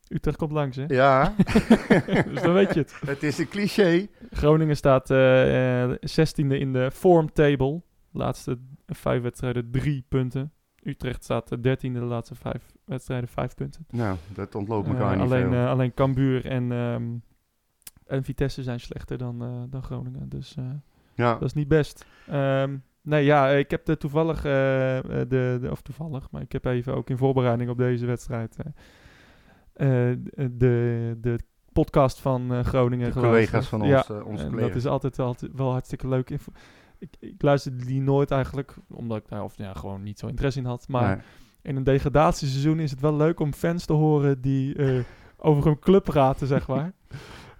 Utrecht 0.09 0.37
komt 0.37 0.51
langs, 0.51 0.75
hè? 0.77 0.85
ja 0.87 1.33
dus 2.31 2.41
dan 2.41 2.53
weet 2.53 2.73
je 2.73 2.79
het. 2.79 2.99
het 3.05 3.23
is 3.23 3.37
een 3.37 3.47
cliché. 3.47 4.07
Groningen 4.31 4.75
staat 4.77 5.09
eh, 5.11 5.83
eh, 5.83 5.89
16e 5.91 6.47
in 6.47 6.73
de 6.73 6.91
form 6.91 7.33
table. 7.33 7.81
Laatste 8.11 8.57
vijf 8.87 9.21
wedstrijden, 9.21 9.71
drie 9.71 10.05
punten. 10.09 10.51
Utrecht 10.83 11.23
staat 11.23 11.51
eh, 11.51 11.57
13e 11.57 11.79
de 11.91 11.99
laatste 11.99 12.35
vijf 12.35 12.63
wedstrijden, 12.87 13.29
vijf 13.29 13.55
punten. 13.55 13.85
Nou, 13.89 14.17
dat 14.33 14.55
ontloopt 14.55 14.87
Eh, 14.87 14.93
elkaar 14.93 15.15
niet 15.15 15.25
alleen, 15.25 15.49
veel. 15.49 15.53
eh, 15.63 15.69
alleen 15.69 15.93
Cambuur 15.93 16.45
en, 16.45 16.71
ehm, 16.71 17.03
en 18.05 18.23
Vitesse 18.23 18.63
zijn 18.63 18.79
slechter 18.79 19.17
dan, 19.17 19.41
eh, 19.43 19.63
dan 19.69 19.83
Groningen. 19.83 20.29
Dus 20.29 20.55
ja. 21.15 21.33
dat 21.33 21.41
is 21.41 21.53
niet 21.53 21.67
best. 21.67 22.05
Ehm, 22.27 22.77
nee, 23.01 23.25
ja, 23.25 23.49
ik 23.49 23.71
heb 23.71 23.85
de 23.85 23.97
toevallig, 23.97 24.41
de, 24.41 25.25
de, 25.29 25.67
of 25.71 25.81
toevallig, 25.81 26.31
maar 26.31 26.41
ik 26.41 26.51
heb 26.51 26.65
even 26.65 26.95
ook 26.95 27.09
in 27.09 27.17
voorbereiding 27.17 27.69
op 27.69 27.77
deze 27.77 28.05
wedstrijd 28.05 28.57
de, 29.73 31.17
de 31.21 31.39
podcast 31.73 32.19
van 32.21 32.65
Groningen 32.65 33.13
De 33.13 33.19
collega's 33.19 33.67
van 33.67 33.81
ons, 33.81 33.89
Ja, 33.89 34.03
onze 34.23 34.43
en 34.43 34.49
collega's. 34.49 34.67
dat 34.67 34.75
is 34.75 34.85
altijd, 34.85 35.19
altijd 35.19 35.51
wel 35.55 35.71
hartstikke 35.71 36.07
leuk. 36.07 36.29
Ik, 36.29 37.09
ik 37.19 37.41
luisterde 37.41 37.85
die 37.85 38.01
nooit 38.01 38.31
eigenlijk, 38.31 38.75
omdat 38.89 39.17
ik 39.17 39.27
daar 39.27 39.43
of, 39.43 39.57
ja, 39.57 39.73
gewoon 39.73 40.03
niet 40.03 40.19
zo 40.19 40.27
interesse 40.27 40.59
in 40.59 40.65
had. 40.65 40.87
Maar 40.87 41.15
Nee. 41.15 41.25
In 41.67 41.75
een 41.75 41.83
degradatieseizoen 41.83 42.79
is 42.79 42.91
het 42.91 42.99
wel 42.99 43.15
leuk 43.15 43.39
om 43.39 43.53
fans 43.53 43.85
te 43.85 43.93
horen 43.93 44.41
die 44.41 44.75
eh, 44.75 44.99
over 45.37 45.63
hun 45.65 45.79
club 45.79 46.03
praten, 46.03 46.47
zeg 46.47 46.67
maar. 46.67 46.91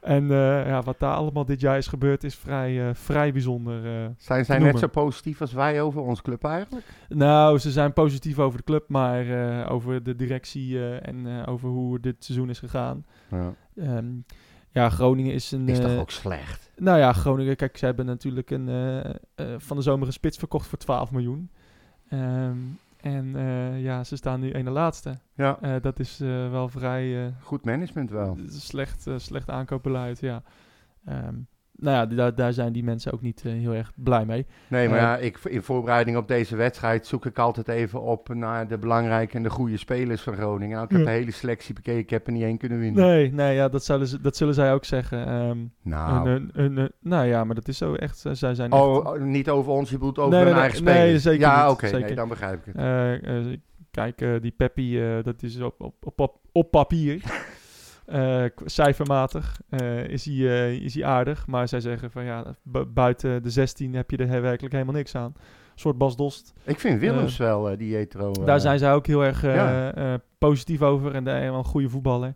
en 0.01 0.23
eh, 0.31 0.67
ja, 0.67 0.81
wat 0.81 0.99
daar 0.99 1.13
allemaal 1.15 1.45
dit 1.45 1.59
jaar 1.61 1.77
is 1.77 1.87
gebeurd 1.87 2.23
is 2.23 2.35
vrij, 2.35 2.87
eh, 2.87 2.93
vrij 2.93 3.31
bijzonder. 3.33 3.85
eh. 3.85 4.05
Zijn 4.17 4.45
zij 4.45 4.59
net 4.59 4.79
zo 4.79 4.87
positief 4.87 5.41
als 5.41 5.53
wij 5.53 5.81
over 5.81 6.01
ons 6.01 6.21
club 6.21 6.43
eigenlijk? 6.43 6.85
Nou, 7.09 7.57
ze 7.59 7.71
zijn 7.71 7.93
positief 7.93 8.39
over 8.39 8.57
de 8.57 8.63
club, 8.65 8.89
maar 8.89 9.29
eh, 9.61 9.71
over 9.71 10.03
de 10.03 10.15
directie 10.15 10.77
eh, 10.79 11.07
en 11.07 11.27
eh, 11.27 11.51
over 11.51 11.69
hoe 11.69 11.99
dit 11.99 12.15
seizoen 12.23 12.49
is 12.49 12.59
gegaan. 12.59 13.05
Ja. 13.31 13.53
Ehm, 13.75 14.05
ja, 14.71 14.89
Groningen 14.89 15.33
is 15.33 15.51
een... 15.51 15.69
Is 15.69 15.79
toch 15.79 15.97
ook 15.97 16.11
slecht? 16.11 16.71
Nou 16.75 16.97
ja, 16.99 17.13
Groningen, 17.13 17.55
kijk, 17.55 17.77
ze 17.77 17.85
hebben 17.85 18.05
natuurlijk 18.05 18.49
een, 18.51 18.69
eh, 18.69 18.99
eh, 19.05 19.13
van 19.57 19.77
de 19.77 19.83
zomer 19.83 20.07
een 20.07 20.13
spits 20.13 20.37
verkocht 20.37 20.67
voor 20.67 20.77
12 20.77 21.11
miljoen. 21.11 21.49
Ehm, 22.09 22.21
eh, 22.21 22.49
ja, 23.97 24.03
ze 24.03 24.15
staan 24.15 24.39
nu 24.39 24.51
ene 24.51 24.69
laatste. 24.69 25.17
Ja, 25.35 25.57
Eh, 25.61 25.71
dat 25.81 25.99
is 25.99 26.19
eh, 26.21 26.51
wel 26.51 26.69
vrij 26.69 27.25
eh, 27.25 27.31
goed 27.41 27.65
management 27.65 28.09
wel. 28.11 28.37
slecht, 28.47 29.05
slecht 29.17 29.49
aankoopbeleid, 29.49 30.19
ja. 30.19 30.41
Ehm, 31.05 31.35
nou 31.79 31.95
ja, 31.95 32.05
daar, 32.15 32.35
daar 32.35 32.53
zijn 32.53 32.73
die 32.73 32.83
mensen 32.83 33.11
ook 33.13 33.21
niet 33.21 33.41
heel 33.41 33.73
erg 33.73 33.91
blij 33.95 34.25
mee. 34.25 34.45
Nee, 34.67 34.89
maar 34.89 34.97
ja, 34.99 35.17
ik, 35.17 35.37
in 35.43 35.61
voorbereiding 35.63 36.17
op 36.17 36.27
deze 36.27 36.55
wedstrijd 36.55 37.05
zoek 37.07 37.25
ik 37.25 37.37
altijd 37.37 37.67
even 37.67 38.01
op 38.01 38.33
naar 38.33 38.67
de 38.67 38.77
belangrijke 38.77 39.35
en 39.37 39.43
de 39.43 39.49
goede 39.49 39.77
spelers 39.77 40.21
van 40.21 40.33
Groningen. 40.33 40.69
Nou, 40.75 40.83
ik 40.83 40.89
heb 40.91 40.99
Ja. 40.99 41.05
de 41.05 41.11
hele 41.11 41.31
selectie 41.31 41.73
bekeken, 41.73 41.99
ik 41.99 42.09
heb 42.09 42.27
er 42.27 42.33
niet 42.33 42.43
één 42.43 42.57
kunnen 42.57 42.79
winnen. 42.79 43.03
Nee, 43.05 43.31
nee 43.33 43.55
ja, 43.55 43.69
dat, 43.69 43.83
zullen 43.83 44.07
ze, 44.07 44.21
dat 44.21 44.35
zullen 44.37 44.53
zij 44.53 44.73
ook 44.73 44.85
zeggen. 44.85 45.25
Ehm, 45.27 45.57
Nou, 45.81 46.29
een- 46.29 46.49
een- 46.53 46.63
een- 46.65 46.77
een- 46.77 46.91
nou 47.01 47.25
ja, 47.27 47.43
maar 47.43 47.55
dat 47.55 47.67
is 47.67 47.77
zo 47.77 47.93
echt. 47.93 48.23
zij 48.31 48.55
zijn 48.55 48.71
oh, 48.71 49.19
niet 49.21 49.49
over 49.49 49.71
ons, 49.71 49.89
je 49.89 49.97
bedoelt 49.97 50.17
over 50.19 50.31
Nee, 50.31 50.43
hun 50.43 50.51
nee, 50.51 50.61
eigen 50.61 50.83
nee, 50.83 50.93
spelers. 50.93 51.11
nee, 51.23 51.33
zeker 51.33 51.47
ja, 51.47 51.69
oké, 51.71 51.89
nee, 51.99 52.15
dan 52.15 52.27
begrijp 52.29 52.65
ik 52.67 52.73
het. 52.75 53.59
Kijk, 54.05 54.41
die 54.41 54.51
Peppi, 54.51 55.01
eh, 55.01 55.23
dat 55.23 55.43
is 55.43 55.61
op, 55.61 55.81
op, 55.81 56.19
op, 56.19 56.39
op, 56.51 56.71
papier. 56.71 57.21
Eh, 58.07 58.43
cijfermatig 58.65 59.59
eh, 59.69 60.03
is, 60.07 60.25
hij, 60.25 60.77
is 60.77 60.93
hij 60.93 61.05
aardig. 61.05 61.47
Maar 61.47 61.67
zij 61.67 61.79
zeggen 61.79 62.11
van 62.11 62.23
ja, 62.23 62.55
bu- 62.63 62.85
buiten 62.85 63.43
de 63.43 63.49
16 63.49 63.93
heb 63.95 64.11
je 64.11 64.17
er 64.17 64.41
werkelijk 64.41 64.73
helemaal 64.73 64.95
niks 64.95 65.15
aan. 65.15 65.33
Een 65.35 65.41
soort 65.75 65.97
Bas 65.97 66.15
Dost. 66.15 66.53
Ik 66.63 66.79
vind 66.79 66.99
Willems 66.99 67.37
wel, 67.37 67.77
die 67.77 67.95
hetero. 67.95 68.31
eh, 68.31 68.45
Daar 68.45 68.59
zijn 68.59 68.79
zij 68.79 68.93
ook 68.93 69.07
heel 69.07 69.25
erg 69.25 69.41
ja. 69.41 70.19
positief 70.37 70.81
over. 70.81 71.15
En 71.15 71.27
helemaal 71.27 71.57
een 71.59 71.63
goede 71.65 71.89
voetballer. 71.89 72.35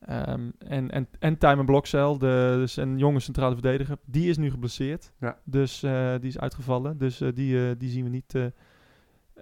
Ehm, 0.00 0.50
en, 0.58 0.90
en, 0.90 1.08
en 1.18 1.38
Tijmen 1.38 1.66
Blokcel, 1.66 2.18
de, 2.18 2.54
dus 2.58 2.76
een 2.76 2.98
jonge 2.98 3.20
centrale 3.20 3.52
verdediger, 3.52 3.96
die 4.04 4.28
is 4.28 4.36
nu 4.36 4.50
geblesseerd. 4.50 5.12
Ja. 5.20 5.38
Dus 5.44 5.80
die 6.20 6.28
is 6.28 6.38
uitgevallen. 6.38 6.98
Dus 6.98 7.18
die, 7.34 7.76
die 7.76 7.90
zien 7.90 8.04
we 8.04 8.10
niet. 8.10 8.34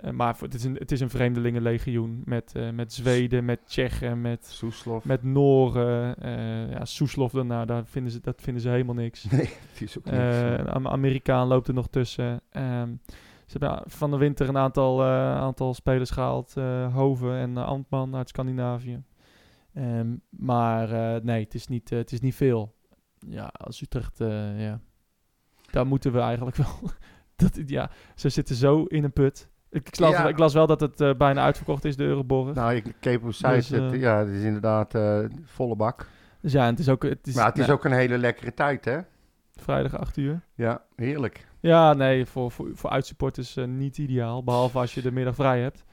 Eh, 0.03 0.11
maar 0.12 0.36
het, 0.40 0.55
is 0.55 0.64
een, 0.64 0.74
het 0.74 0.92
is 0.92 1.01
een 1.01 1.11
vreemdelingenlegioen 1.11 2.22
met, 2.24 2.55
eh, 2.55 2.70
met 2.70 2.92
Zweden, 2.92 3.44
met 3.44 3.61
Tsjechen, 3.66 4.20
met, 4.20 4.46
Soeslof. 4.46 5.05
met 5.05 5.22
Noren. 5.22 6.16
eh 6.16 6.70
ja, 6.70 6.84
Soeslof 6.84 7.32
daarna, 7.32 7.64
daar 7.64 7.86
vinden 7.86 8.12
ze, 8.12 8.20
dat 8.20 8.40
vinden 8.42 8.62
ze 8.62 8.68
helemaal 8.68 8.94
niks. 8.94 9.24
Nee, 9.30 9.48
die 9.78 9.86
is 9.86 9.98
ook 9.98 10.05
niks. 10.05 10.36
Een 10.36 10.68
Am- 10.68 10.86
Amerikaan 10.88 11.46
loopt 11.48 11.68
er 11.68 11.74
nog 11.74 11.88
tussen. 11.88 12.40
Ehm, 12.51 12.94
ze 13.46 13.59
hebben 13.59 13.82
van 13.90 14.11
de 14.11 14.16
winter 14.16 14.48
een 14.48 14.57
aantal, 14.59 15.05
aantal 15.05 15.74
spelers 15.74 16.11
gehaald. 16.11 16.57
eh, 16.57 16.94
Hoven 16.94 17.34
en 17.36 17.57
Antman 17.57 18.14
uit 18.16 18.28
Scandinavië. 18.28 19.03
Ehm, 19.74 20.16
maar 20.30 20.88
nee, 21.24 21.44
het 21.44 21.55
is, 21.55 21.66
niet, 21.66 21.90
het 21.90 22.12
is 22.12 22.20
niet 22.20 22.34
veel. 22.34 22.74
Ja, 23.28 23.46
als 23.53 23.80
Utrecht, 23.80 24.18
ja. 24.57 24.80
Daar 25.70 25.86
moeten 25.86 26.12
we 26.12 26.18
eigenlijk 26.20 26.57
wel... 26.57 26.90
dat, 27.36 27.61
ja, 27.66 27.90
ze 28.14 28.28
zitten 28.28 28.55
zo 28.57 28.84
in 28.84 29.05
een 29.05 29.12
put. 29.12 29.49
Ik, 29.70 29.98
las, 29.98 30.10
Ja. 30.10 30.28
ik 30.28 30.38
las 30.38 30.54
wel 30.54 30.66
dat 30.66 30.80
het 30.80 31.00
eh, 31.00 31.14
bijna 31.14 31.42
uitverkocht 31.42 31.84
is, 31.84 31.96
de 31.96 32.04
Euroborg. 32.04 32.54
Nou, 32.54 32.74
ik 32.74 32.94
keek 33.00 33.20
site, 33.28 33.48
Dus, 33.48 33.68
het- 33.68 33.92
eh, 33.92 34.00
ja, 34.00 34.18
het 34.18 34.28
is 34.28 34.42
inderdaad 34.42 34.94
eh, 34.94 35.18
volle 35.44 35.76
bak. 35.76 36.06
Dus 36.40 36.52
ja, 36.52 36.64
en 36.64 36.70
het 36.70 36.78
is 36.78 36.88
ook, 36.88 37.02
het 37.02 37.26
is, 37.26 37.34
maar 37.34 37.46
het 37.46 37.58
is 37.58 37.66
nou, 37.66 37.78
ook 37.78 37.84
een 37.84 37.92
hele 37.92 38.18
lekkere 38.18 38.54
tijd, 38.54 38.84
hè? 38.84 38.98
vrijdag 39.54 39.98
8 39.98 40.16
uur. 40.16 40.40
Ja, 40.54 40.82
heerlijk. 40.96 41.46
Ja, 41.60 41.92
nee, 41.92 42.26
voor, 42.26 42.50
voor, 42.50 42.70
voor 42.74 42.90
uitsupporters 42.90 43.56
niet 43.66 43.98
ideaal. 43.98 44.44
Behalve 44.44 44.78
als 44.78 44.94
je 44.94 45.02
de 45.02 45.12
middag 45.12 45.34
vrij 45.34 45.60
hebt. 45.60 45.84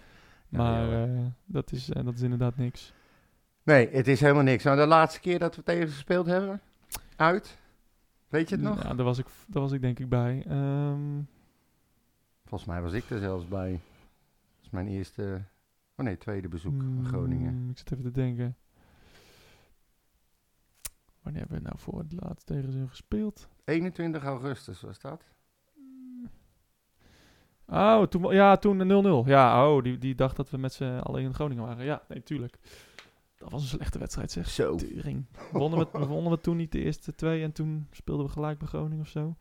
Maar 0.50 0.90
ja, 0.90 1.08
dat, 1.46 1.72
is, 1.72 1.86
dat 2.04 2.14
is 2.14 2.22
inderdaad 2.22 2.58
niks. 2.58 2.94
Nee, 3.64 3.90
het 3.92 4.08
is 4.08 4.20
helemaal 4.20 4.44
niks. 4.44 4.64
Nou, 4.64 4.78
de 4.78 4.86
laatste 4.88 5.20
keer 5.20 5.40
dat 5.40 5.56
we 5.56 5.64
tegen 5.64 5.88
gespeeld 5.88 6.26
hebben, 6.26 6.62
uit. 7.16 7.58
Weet 8.30 8.50
je 8.50 8.56
het 8.56 8.64
nog? 8.64 8.84
Ja, 8.84 8.94
daar 8.94 9.06
was 9.06 9.18
ik, 9.18 9.26
daar 9.48 9.62
was 9.62 9.72
ik 9.72 9.82
denk 9.82 10.00
ik 10.00 10.10
bij. 10.10 10.44
Ehm, 10.48 11.00
Volgens 12.48 12.70
mij 12.70 12.82
was 12.82 12.94
ik 12.94 13.10
er 13.10 13.20
zelfs 13.20 13.48
bij. 13.48 13.72
Dat 13.72 14.64
is 14.64 14.70
mijn 14.70 14.88
eerste, 14.88 15.42
oh 15.96 16.06
nee, 16.06 16.18
tweede 16.18 16.48
bezoek 16.48 16.82
aan 16.82 17.06
Groningen. 17.08 17.54
mm, 17.54 17.70
Ik 17.70 17.78
zit 17.78 17.92
even 17.92 18.04
te 18.04 18.12
denken. 18.12 18.56
Wanneer 21.22 21.42
hebben 21.42 21.58
we 21.62 21.64
nou 21.68 21.80
voor 21.80 22.00
het 22.00 22.12
laatst 22.20 22.46
tegen 22.46 22.72
ze 22.72 22.88
gespeeld? 22.88 23.48
21 23.66 24.24
augustus 24.24 24.82
was 24.82 25.00
dat. 25.00 25.24
Oh, 27.70 28.04
toen, 28.04 28.34
ja, 28.34 28.58
toen 28.58 28.78
de 28.78 29.24
0-0. 29.26 29.28
Ja, 29.28 29.70
oh, 29.74 29.84
die, 29.84 29.98
die 29.98 30.16
dacht 30.16 30.36
dat 30.36 30.50
we 30.50 30.58
met 30.58 30.74
z'n 30.74 30.84
allen 31.04 31.22
in 31.22 31.34
Groningen 31.34 31.64
waren. 31.64 31.86
Ja, 31.86 32.02
nee, 32.08 32.24
tuurlijk. 32.24 32.58
Dat 33.38 33.52
was 33.52 33.62
een 33.62 33.68
slechte 33.68 34.00
wedstrijd, 34.00 34.32
zeg. 34.32 34.50
Zo. 34.50 34.76
Wonnen 35.52 35.80
we, 35.92 36.06
wonnen 36.06 36.32
we 36.32 36.40
toen 36.42 36.58
niet 36.58 36.72
de 36.72 36.84
eerste 36.84 37.16
twee 37.16 37.44
en 37.44 37.52
toen 37.52 37.88
speelden 37.92 38.26
we 38.26 38.32
gelijk 38.32 38.58
bij 38.60 38.68
Groningen 38.68 39.00
of 39.00 39.08
zo. 39.08 39.36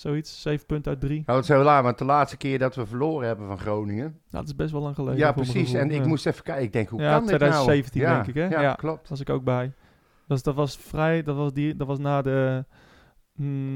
Zoiets, 0.00 0.42
zeven 0.42 0.66
punten 0.66 0.92
uit 0.92 1.00
drie. 1.00 1.22
Nou, 1.26 1.40
is 1.40 1.48
heel 1.48 1.62
laat, 1.62 1.82
want 1.82 1.98
de 1.98 2.04
laatste 2.04 2.36
keer 2.36 2.58
dat 2.58 2.74
we 2.74 2.86
verloren 2.86 3.26
hebben 3.26 3.46
van 3.46 3.58
Groningen. 3.58 4.04
Nou, 4.04 4.16
dat 4.30 4.44
is 4.46 4.54
best 4.54 4.70
wel 4.72 4.80
lang 4.82 4.94
geleden. 4.94 5.18
ja, 5.18 5.32
precies. 5.32 5.72
En 5.72 5.90
ik 5.90 6.06
moest 6.06 6.26
even 6.26 6.42
kijken. 6.42 6.64
Ik 6.64 6.72
denk, 6.72 6.88
hoe 6.88 7.00
Ja, 7.00 7.10
kan 7.10 7.18
dit 7.26 7.28
2017 7.36 8.02
nou? 8.02 8.14
denk 8.14 8.26
ik, 8.26 8.34
hè? 8.34 8.46
Ja, 8.48 8.60
Ja. 8.60 8.74
klopt. 8.74 9.08
was 9.08 9.20
ik 9.20 9.30
ook 9.30 9.44
bij. 9.44 9.72
Dus 10.26 10.42
dat 10.42 10.54
was 10.54 10.76
vrij, 10.76 11.22
dat 11.22 11.36
was, 11.36 11.52
die, 11.52 11.76
dat 11.76 11.86
was 11.86 11.98
na, 11.98 12.22
de, 12.22 12.64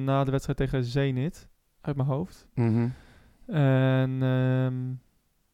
na 0.04 0.24
de 0.24 0.30
wedstrijd 0.30 0.58
tegen 0.58 0.84
Zenit, 0.84 1.48
uit 1.80 1.96
mijn 1.96 2.08
hoofd. 2.08 2.46
Mhm. 2.54 2.88
En, 3.46 4.22
ehm, 4.22 4.74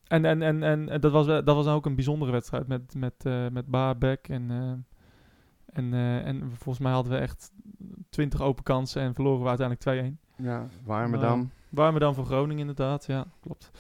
en, 0.07 0.25
en, 0.25 0.43
en, 0.43 0.63
en, 0.89 1.01
dat, 1.01 1.13
was, 1.13 1.27
dat 1.27 1.45
was 1.45 1.67
ook 1.67 1.87
een 1.87 1.95
bijzondere 1.95 2.33
wedstrijd 2.33 2.67
met, 2.67 2.95
met, 2.97 3.15
eh 3.25 3.47
met 3.53 3.67
Baarbek. 3.67 4.29
En, 4.29 4.51
eh, 4.51 4.71
en, 5.73 5.95
eh, 5.95 6.27
en 6.27 6.41
volgens 6.49 6.79
mij 6.79 6.93
hadden 6.93 7.13
we 7.13 7.19
echt 7.19 7.53
20 8.11 8.41
open 8.43 8.65
kansen 8.65 9.03
en 9.03 9.15
verloren 9.15 9.43
we 9.43 9.49
uiteindelijk 9.49 10.17
2-1. 10.17 10.28
Ja, 10.43 10.67
Warmerdam. 10.85 11.51
Warmer 11.69 12.01
dan 12.01 12.15
voor 12.15 12.25
Groningen 12.25 12.59
inderdaad, 12.69 13.05
ja, 13.07 13.25
klopt. 13.43 13.71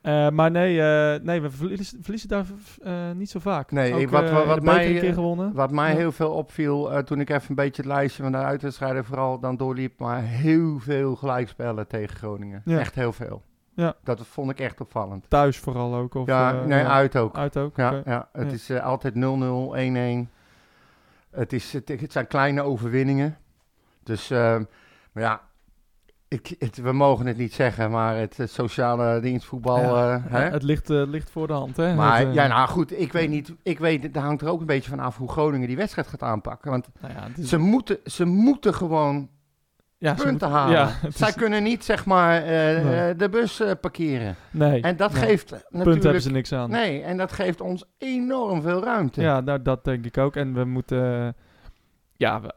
Eh, 0.00 0.28
maar 0.30 0.50
nee, 0.50 0.80
eh, 0.82 1.20
nee, 1.22 1.40
we 1.40 1.50
verliezen, 1.50 1.98
verliezen 2.02 2.28
daar 2.28 2.46
eh, 2.82 3.10
niet 3.10 3.30
zo 3.30 3.38
vaak. 3.38 3.70
Nee, 3.70 3.94
Ook, 3.94 4.10
wat- 4.10 4.24
eh, 4.24 4.46
wat- 4.46 4.62
mij, 4.62 4.86
een 4.86 5.00
keer 5.00 5.08
eh, 5.08 5.14
gewonnen. 5.14 5.52
Wat 5.52 5.70
mij 5.70 5.90
Ja. 5.90 5.96
heel 5.96 6.12
veel 6.12 6.30
opviel 6.30 6.92
eh, 6.92 6.98
toen 7.02 7.20
ik 7.20 7.30
even 7.30 7.48
een 7.48 7.54
beetje 7.54 7.82
het 7.82 7.90
lijstje 7.90 8.22
van 8.22 8.32
de 8.32 8.38
uitwedstrijden 8.38 9.04
vooral 9.04 9.38
dan 9.40 9.56
doorliep, 9.56 9.98
maar 9.98 10.22
heel 10.22 10.78
veel 10.78 11.16
gelijkspellen 11.16 11.86
tegen 11.86 12.16
Groningen. 12.16 12.62
Ja. 12.64 12.78
Echt 12.78 12.94
heel 12.94 13.12
veel. 13.12 13.42
Ja. 13.74 13.94
Dat 14.04 14.26
vond 14.26 14.50
ik 14.50 14.60
echt 14.60 14.80
opvallend. 14.80 15.24
Thuis 15.30 15.58
vooral 15.58 15.94
ook. 15.94 16.14
Of, 16.14 16.26
ja, 16.26 16.52
eh, 16.60 16.64
nee, 16.66 16.84
uit 16.84 17.16
ook. 17.16 17.36
Uit 17.36 17.56
ook, 17.56 17.76
Ja, 17.76 18.02
ja, 18.04 18.28
het 18.32 18.52
is 18.52 18.70
eh, 18.70 18.84
altijd 18.84 19.14
0-0, 19.14 19.76
1-1. 19.76 20.30
Het, 21.30 21.52
is, 21.52 21.72
het, 21.72 21.88
het 21.88 22.12
zijn 22.12 22.26
kleine 22.26 22.62
overwinningen. 22.62 23.36
Dus, 24.02 24.30
eh, 24.30 24.38
maar 25.12 25.22
ja, 25.22 25.40
ik, 26.30 26.54
het, 26.58 26.76
we 26.82 26.92
mogen 26.92 27.26
het 27.26 27.36
niet 27.36 27.52
zeggen, 27.52 27.90
maar 27.90 28.16
het, 28.16 28.36
sociale 28.44 29.20
dienstvoetbal. 29.20 29.78
Ja, 29.96 30.14
eh, 30.14 30.32
hè? 30.32 30.40
Het 30.50 30.62
ligt, 30.62 30.90
eh, 30.90 31.02
ligt 31.06 31.30
voor 31.30 31.46
de 31.46 31.52
hand, 31.52 31.76
hè? 31.76 31.94
maar 31.94 32.18
Het, 32.18 32.28
eh, 32.28 32.34
ja, 32.34 32.46
nou 32.46 32.68
goed, 32.68 33.00
ik 33.00 33.12
weet 33.12 33.28
niet. 33.30 33.52
Ik 33.62 33.78
weet, 33.78 34.02
het 34.02 34.16
hangt 34.16 34.42
er 34.42 34.48
ook 34.48 34.60
een 34.60 34.66
beetje 34.66 34.90
van 34.90 34.98
af 35.00 35.16
hoe 35.16 35.28
Groningen 35.30 35.66
die 35.68 35.76
wedstrijd 35.76 36.06
gaat 36.08 36.22
aanpakken. 36.22 36.70
Want 36.70 36.88
nou 37.00 37.14
ja, 37.14 37.22
het 37.22 37.38
is- 37.38 37.48
ze 37.48 37.56
moeten, 37.58 37.98
ze 38.04 38.24
moeten 38.24 38.74
gewoon 38.74 39.28
ja, 39.98 40.08
punten 40.14 40.30
moeten- 40.30 40.48
halen. 40.50 40.72
Ja, 40.76 40.92
Zij 41.14 41.28
is- 41.28 41.34
kunnen 41.34 41.62
niet, 41.62 41.84
zeg 41.84 42.04
maar, 42.06 42.42
Nee. 42.44 43.16
de 43.16 43.28
bus 43.28 43.62
parkeren. 43.80 44.36
nee, 44.50 44.82
En 44.82 44.96
dat 44.96 45.12
nee. 45.12 45.22
geeft 45.22 45.46
punt 45.48 45.62
hebben 45.70 45.94
natuurlijk... 45.94 46.22
ze 46.22 46.30
niks 46.30 46.52
aan. 46.52 46.70
Nee, 46.70 47.02
en 47.02 47.16
dat 47.16 47.32
geeft 47.32 47.60
ons 47.60 47.84
enorm 47.98 48.62
veel 48.62 48.82
ruimte. 48.84 49.20
Ja, 49.20 49.40
nou, 49.40 49.62
dat 49.62 49.84
denk 49.84 50.04
ik 50.04 50.18
ook. 50.18 50.36
En 50.36 50.54
we 50.54 50.64
moeten... 50.64 51.34
ja, 52.16 52.40
we- 52.40 52.54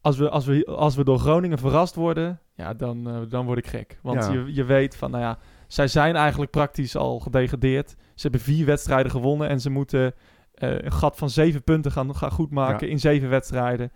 als, 0.00 0.16
we, 0.18 0.30
als, 0.30 0.46
we, 0.46 0.64
als 0.64 0.96
we 0.96 1.04
door 1.04 1.18
Groningen 1.18 1.58
verrast 1.58 1.94
worden, 1.94 2.40
ja, 2.60 2.74
dan, 2.74 3.08
eh, 3.08 3.20
dan 3.28 3.46
word 3.46 3.58
ik 3.58 3.66
gek. 3.66 3.98
Want 4.02 4.24
Ja. 4.24 4.32
je, 4.32 4.54
je 4.54 4.64
weet 4.64 4.96
van, 4.96 5.10
nou 5.10 5.22
ja, 5.22 5.38
zij 5.66 5.88
zijn 5.88 6.16
eigenlijk 6.16 6.50
praktisch 6.50 6.96
al 6.96 7.18
gedegradeerd. 7.20 7.90
Ze 7.90 8.22
hebben 8.22 8.40
vier 8.40 8.66
wedstrijden 8.66 9.10
gewonnen 9.10 9.48
en 9.48 9.60
ze 9.60 9.70
moeten 9.70 10.14
eh, 10.54 10.78
een 10.78 10.92
gat 10.92 11.16
van 11.16 11.30
zeven 11.30 11.62
punten 11.62 11.92
gaan, 11.92 12.14
gaan 12.16 12.30
goedmaken 12.30 12.88
in 12.88 12.98
zeven 13.00 13.28
wedstrijden. 13.28 13.92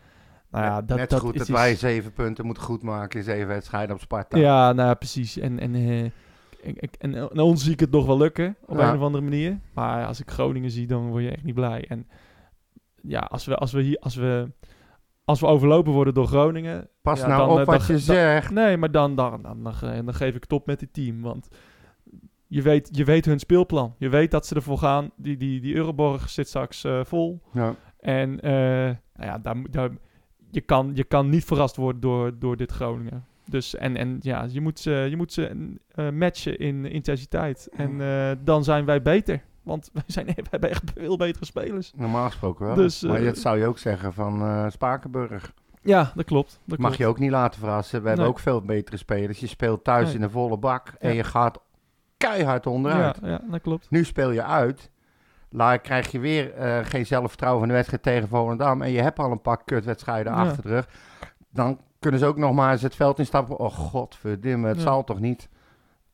Nou 0.50 0.64
ja, 0.64 0.82
dat, 0.82 0.96
Net 0.98 1.10
dat 1.10 1.20
goed 1.20 1.32
is 1.32 1.38
dat 1.38 1.48
iets- 1.48 1.58
wij 1.58 1.74
zeven 1.74 2.12
punten 2.12 2.44
moeten 2.46 2.62
goedmaken 2.62 3.18
in 3.18 3.24
zeven 3.24 3.46
wedstrijden 3.48 3.94
op 3.94 4.00
Sparta. 4.00 4.38
Ja, 4.38 4.72
nou 4.72 4.88
ja, 4.88 4.94
precies. 4.94 5.38
En, 5.38 5.58
en, 5.60 5.74
eh, 5.74 6.04
ik- 6.04 6.12
ik- 6.80 6.94
en, 6.98 7.14
en 7.14 7.38
ons 7.38 7.62
zie 7.64 7.72
ik 7.72 7.80
het 7.80 7.90
nog 7.90 8.06
wel 8.06 8.16
lukken, 8.18 8.56
op 8.66 8.78
Ja. 8.78 8.88
een 8.88 8.96
of 8.96 9.02
andere 9.02 9.24
manier. 9.24 9.58
Maar 9.74 10.06
als 10.06 10.20
ik 10.20 10.30
Groningen 10.30 10.70
zie, 10.70 10.86
dan 10.86 11.08
word 11.08 11.22
je 11.22 11.30
echt 11.30 11.44
niet 11.44 11.54
blij. 11.54 11.84
En 11.88 12.08
ja, 13.02 13.18
als 13.18 13.44
we, 13.46 13.56
als 13.56 13.72
we, 13.72 13.82
hier, 13.82 13.98
als 13.98 14.14
we, 14.14 14.50
als 15.24 15.40
we 15.40 15.46
overlopen 15.46 15.92
worden 15.92 16.14
door 16.14 16.26
Groningen... 16.26 16.88
Pas 17.02 17.20
ja, 17.20 17.26
nou 17.26 17.38
dan, 17.40 17.50
op 17.50 17.58
eh, 17.58 17.64
wat 17.64 17.86
dan- 17.86 17.96
je 17.96 18.02
zegt. 18.02 18.50
Nee, 18.50 18.76
maar 18.76 18.90
dan, 18.90 19.14
dan, 19.14 19.42
dan, 19.42 19.62
dan, 19.62 19.74
ge- 19.74 20.02
dan 20.04 20.14
geef 20.14 20.34
ik 20.34 20.44
top 20.44 20.66
met 20.66 20.80
het 20.80 20.92
team. 20.92 21.20
Want 21.22 21.48
je 22.46 22.62
weet, 22.62 22.88
je 22.92 23.04
weet 23.04 23.24
hun 23.24 23.38
speelplan. 23.38 23.94
Je 23.98 24.08
weet 24.08 24.30
dat 24.30 24.46
ze 24.46 24.54
ervoor 24.54 24.78
gaan. 24.78 25.10
Die, 25.16 25.36
die, 25.36 25.60
die 25.60 25.74
Euroborg 25.74 26.30
zit 26.30 26.48
straks 26.48 26.84
eh, 26.84 27.00
vol. 27.04 27.42
Ja. 27.52 27.74
En 27.98 28.40
eh, 28.40 28.52
nou 29.14 29.28
ja, 29.30 29.38
daar, 29.38 29.56
daar, 29.70 29.90
je, 30.50 30.60
kan, 30.60 30.90
je 30.94 31.04
kan 31.04 31.28
niet 31.28 31.44
verrast 31.44 31.76
worden 31.76 32.00
door, 32.00 32.38
door 32.38 32.56
dit 32.56 32.72
Groningen. 32.72 33.24
Dus 33.50 33.74
en, 33.76 33.96
en 33.96 34.16
ja, 34.20 34.46
je 34.50 34.60
moet 34.60 34.78
ze, 34.80 35.06
je 35.10 35.16
moet 35.16 35.32
ze 35.32 35.74
matchen 36.12 36.58
in 36.58 36.84
intensiteit. 36.84 37.68
En 37.76 37.98
dan 38.44 38.64
zijn 38.64 38.84
wij 38.84 39.02
beter. 39.02 39.42
Want 39.64 39.90
wij, 39.92 40.02
zijn, 40.06 40.26
wij 40.34 40.34
hebben 40.50 40.70
echt 40.70 40.82
veel 40.94 41.16
betere 41.16 41.44
spelers. 41.44 41.92
Normaal 41.96 42.26
gesproken 42.26 42.66
wel. 42.66 42.74
Dus, 42.74 43.02
maar 43.02 43.16
eh, 43.18 43.24
dat 43.24 43.38
zou 43.38 43.58
je 43.58 43.66
ook 43.66 43.78
zeggen 43.78 44.12
van 44.12 44.42
eh 44.42 44.66
Spakenburg. 44.70 45.52
Ja, 45.82 46.12
dat 46.14 46.24
klopt. 46.24 46.60
Dat 46.64 46.78
Mag 46.78 46.86
klopt. 46.86 46.96
je 46.96 47.06
ook 47.06 47.18
niet 47.18 47.30
laten 47.30 47.60
verrassen. 47.60 48.02
We 48.02 48.08
hebben 48.08 48.26
ook 48.26 48.38
veel 48.38 48.60
betere 48.62 48.96
spelers. 48.96 49.38
Je 49.40 49.46
speelt 49.46 49.84
thuis 49.84 50.06
Nee. 50.06 50.14
in 50.14 50.22
een 50.22 50.30
volle 50.30 50.56
bak 50.58 50.94
en 50.98 51.14
je 51.14 51.24
gaat 51.24 51.58
keihard 52.16 52.66
onderuit. 52.66 53.18
Ja, 53.22 53.28
ja, 53.28 53.40
dat 53.50 53.60
klopt. 53.60 53.90
Nu 53.90 54.04
speel 54.04 54.30
je 54.30 54.42
uit. 54.44 54.90
Laat 55.50 55.80
krijg 55.80 56.10
je 56.12 56.18
weer 56.18 56.52
eh, 56.54 56.78
geen 56.84 57.06
zelfvertrouwen 57.06 57.60
van 57.60 57.68
de 57.68 57.74
wedstrijd 57.74 58.02
tegen 58.02 58.28
Volendam. 58.28 58.82
En 58.82 58.90
je 58.90 59.00
hebt 59.00 59.18
al 59.18 59.30
een 59.30 59.40
paar 59.42 59.64
kutwedstrijden 59.64 60.32
Ja. 60.32 60.38
achter 60.42 60.62
de 60.62 60.68
rug. 60.68 60.88
Dan 61.50 61.80
kunnen 61.98 62.20
ze 62.20 62.26
ook 62.26 62.36
nog 62.36 62.52
maar 62.52 62.72
eens 62.72 62.82
het 62.82 62.94
veld 62.96 63.18
instappen. 63.18 63.58
Oh 63.58 63.70
godverdimme, 63.72 64.68
het 64.68 64.80
zal 64.80 65.04
toch 65.04 65.20
niet? 65.20 65.48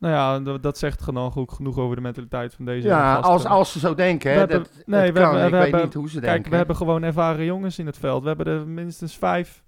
Nou 0.00 0.14
ja, 0.14 0.58
dat, 0.58 0.78
zegt 0.78 1.02
genoeg, 1.02 1.36
ook 1.36 1.52
genoeg 1.52 1.78
over 1.78 1.96
de 1.96 2.02
mentaliteit 2.02 2.54
van 2.54 2.64
deze 2.64 2.86
Ja, 2.88 3.14
gasten. 3.14 3.32
als, 3.32 3.44
als 3.44 3.72
ze 3.72 3.78
zo 3.78 3.94
denken. 3.94 4.28
Hè, 4.30 4.34
We 4.34 4.40
hebben- 4.40 4.58
dat, 4.58 4.82
nee, 4.86 5.12
we 5.12 5.20
kan. 5.20 5.22
hebben- 5.22 5.44
ik 5.44 5.50
we 5.50 5.56
weet 5.56 5.60
hebben- 5.62 5.80
niet 5.84 5.94
hoe 5.94 6.08
ze 6.08 6.20
Kijk, 6.20 6.32
denken. 6.32 6.50
we 6.50 6.56
hebben 6.56 6.76
gewoon 6.76 7.02
ervaren 7.02 7.44
jongens 7.44 7.78
in 7.78 7.86
het 7.86 7.98
veld. 7.98 8.22
We 8.22 8.28
hebben 8.28 8.46
er 8.46 8.66
minstens 8.68 9.16
vijf 9.18 9.62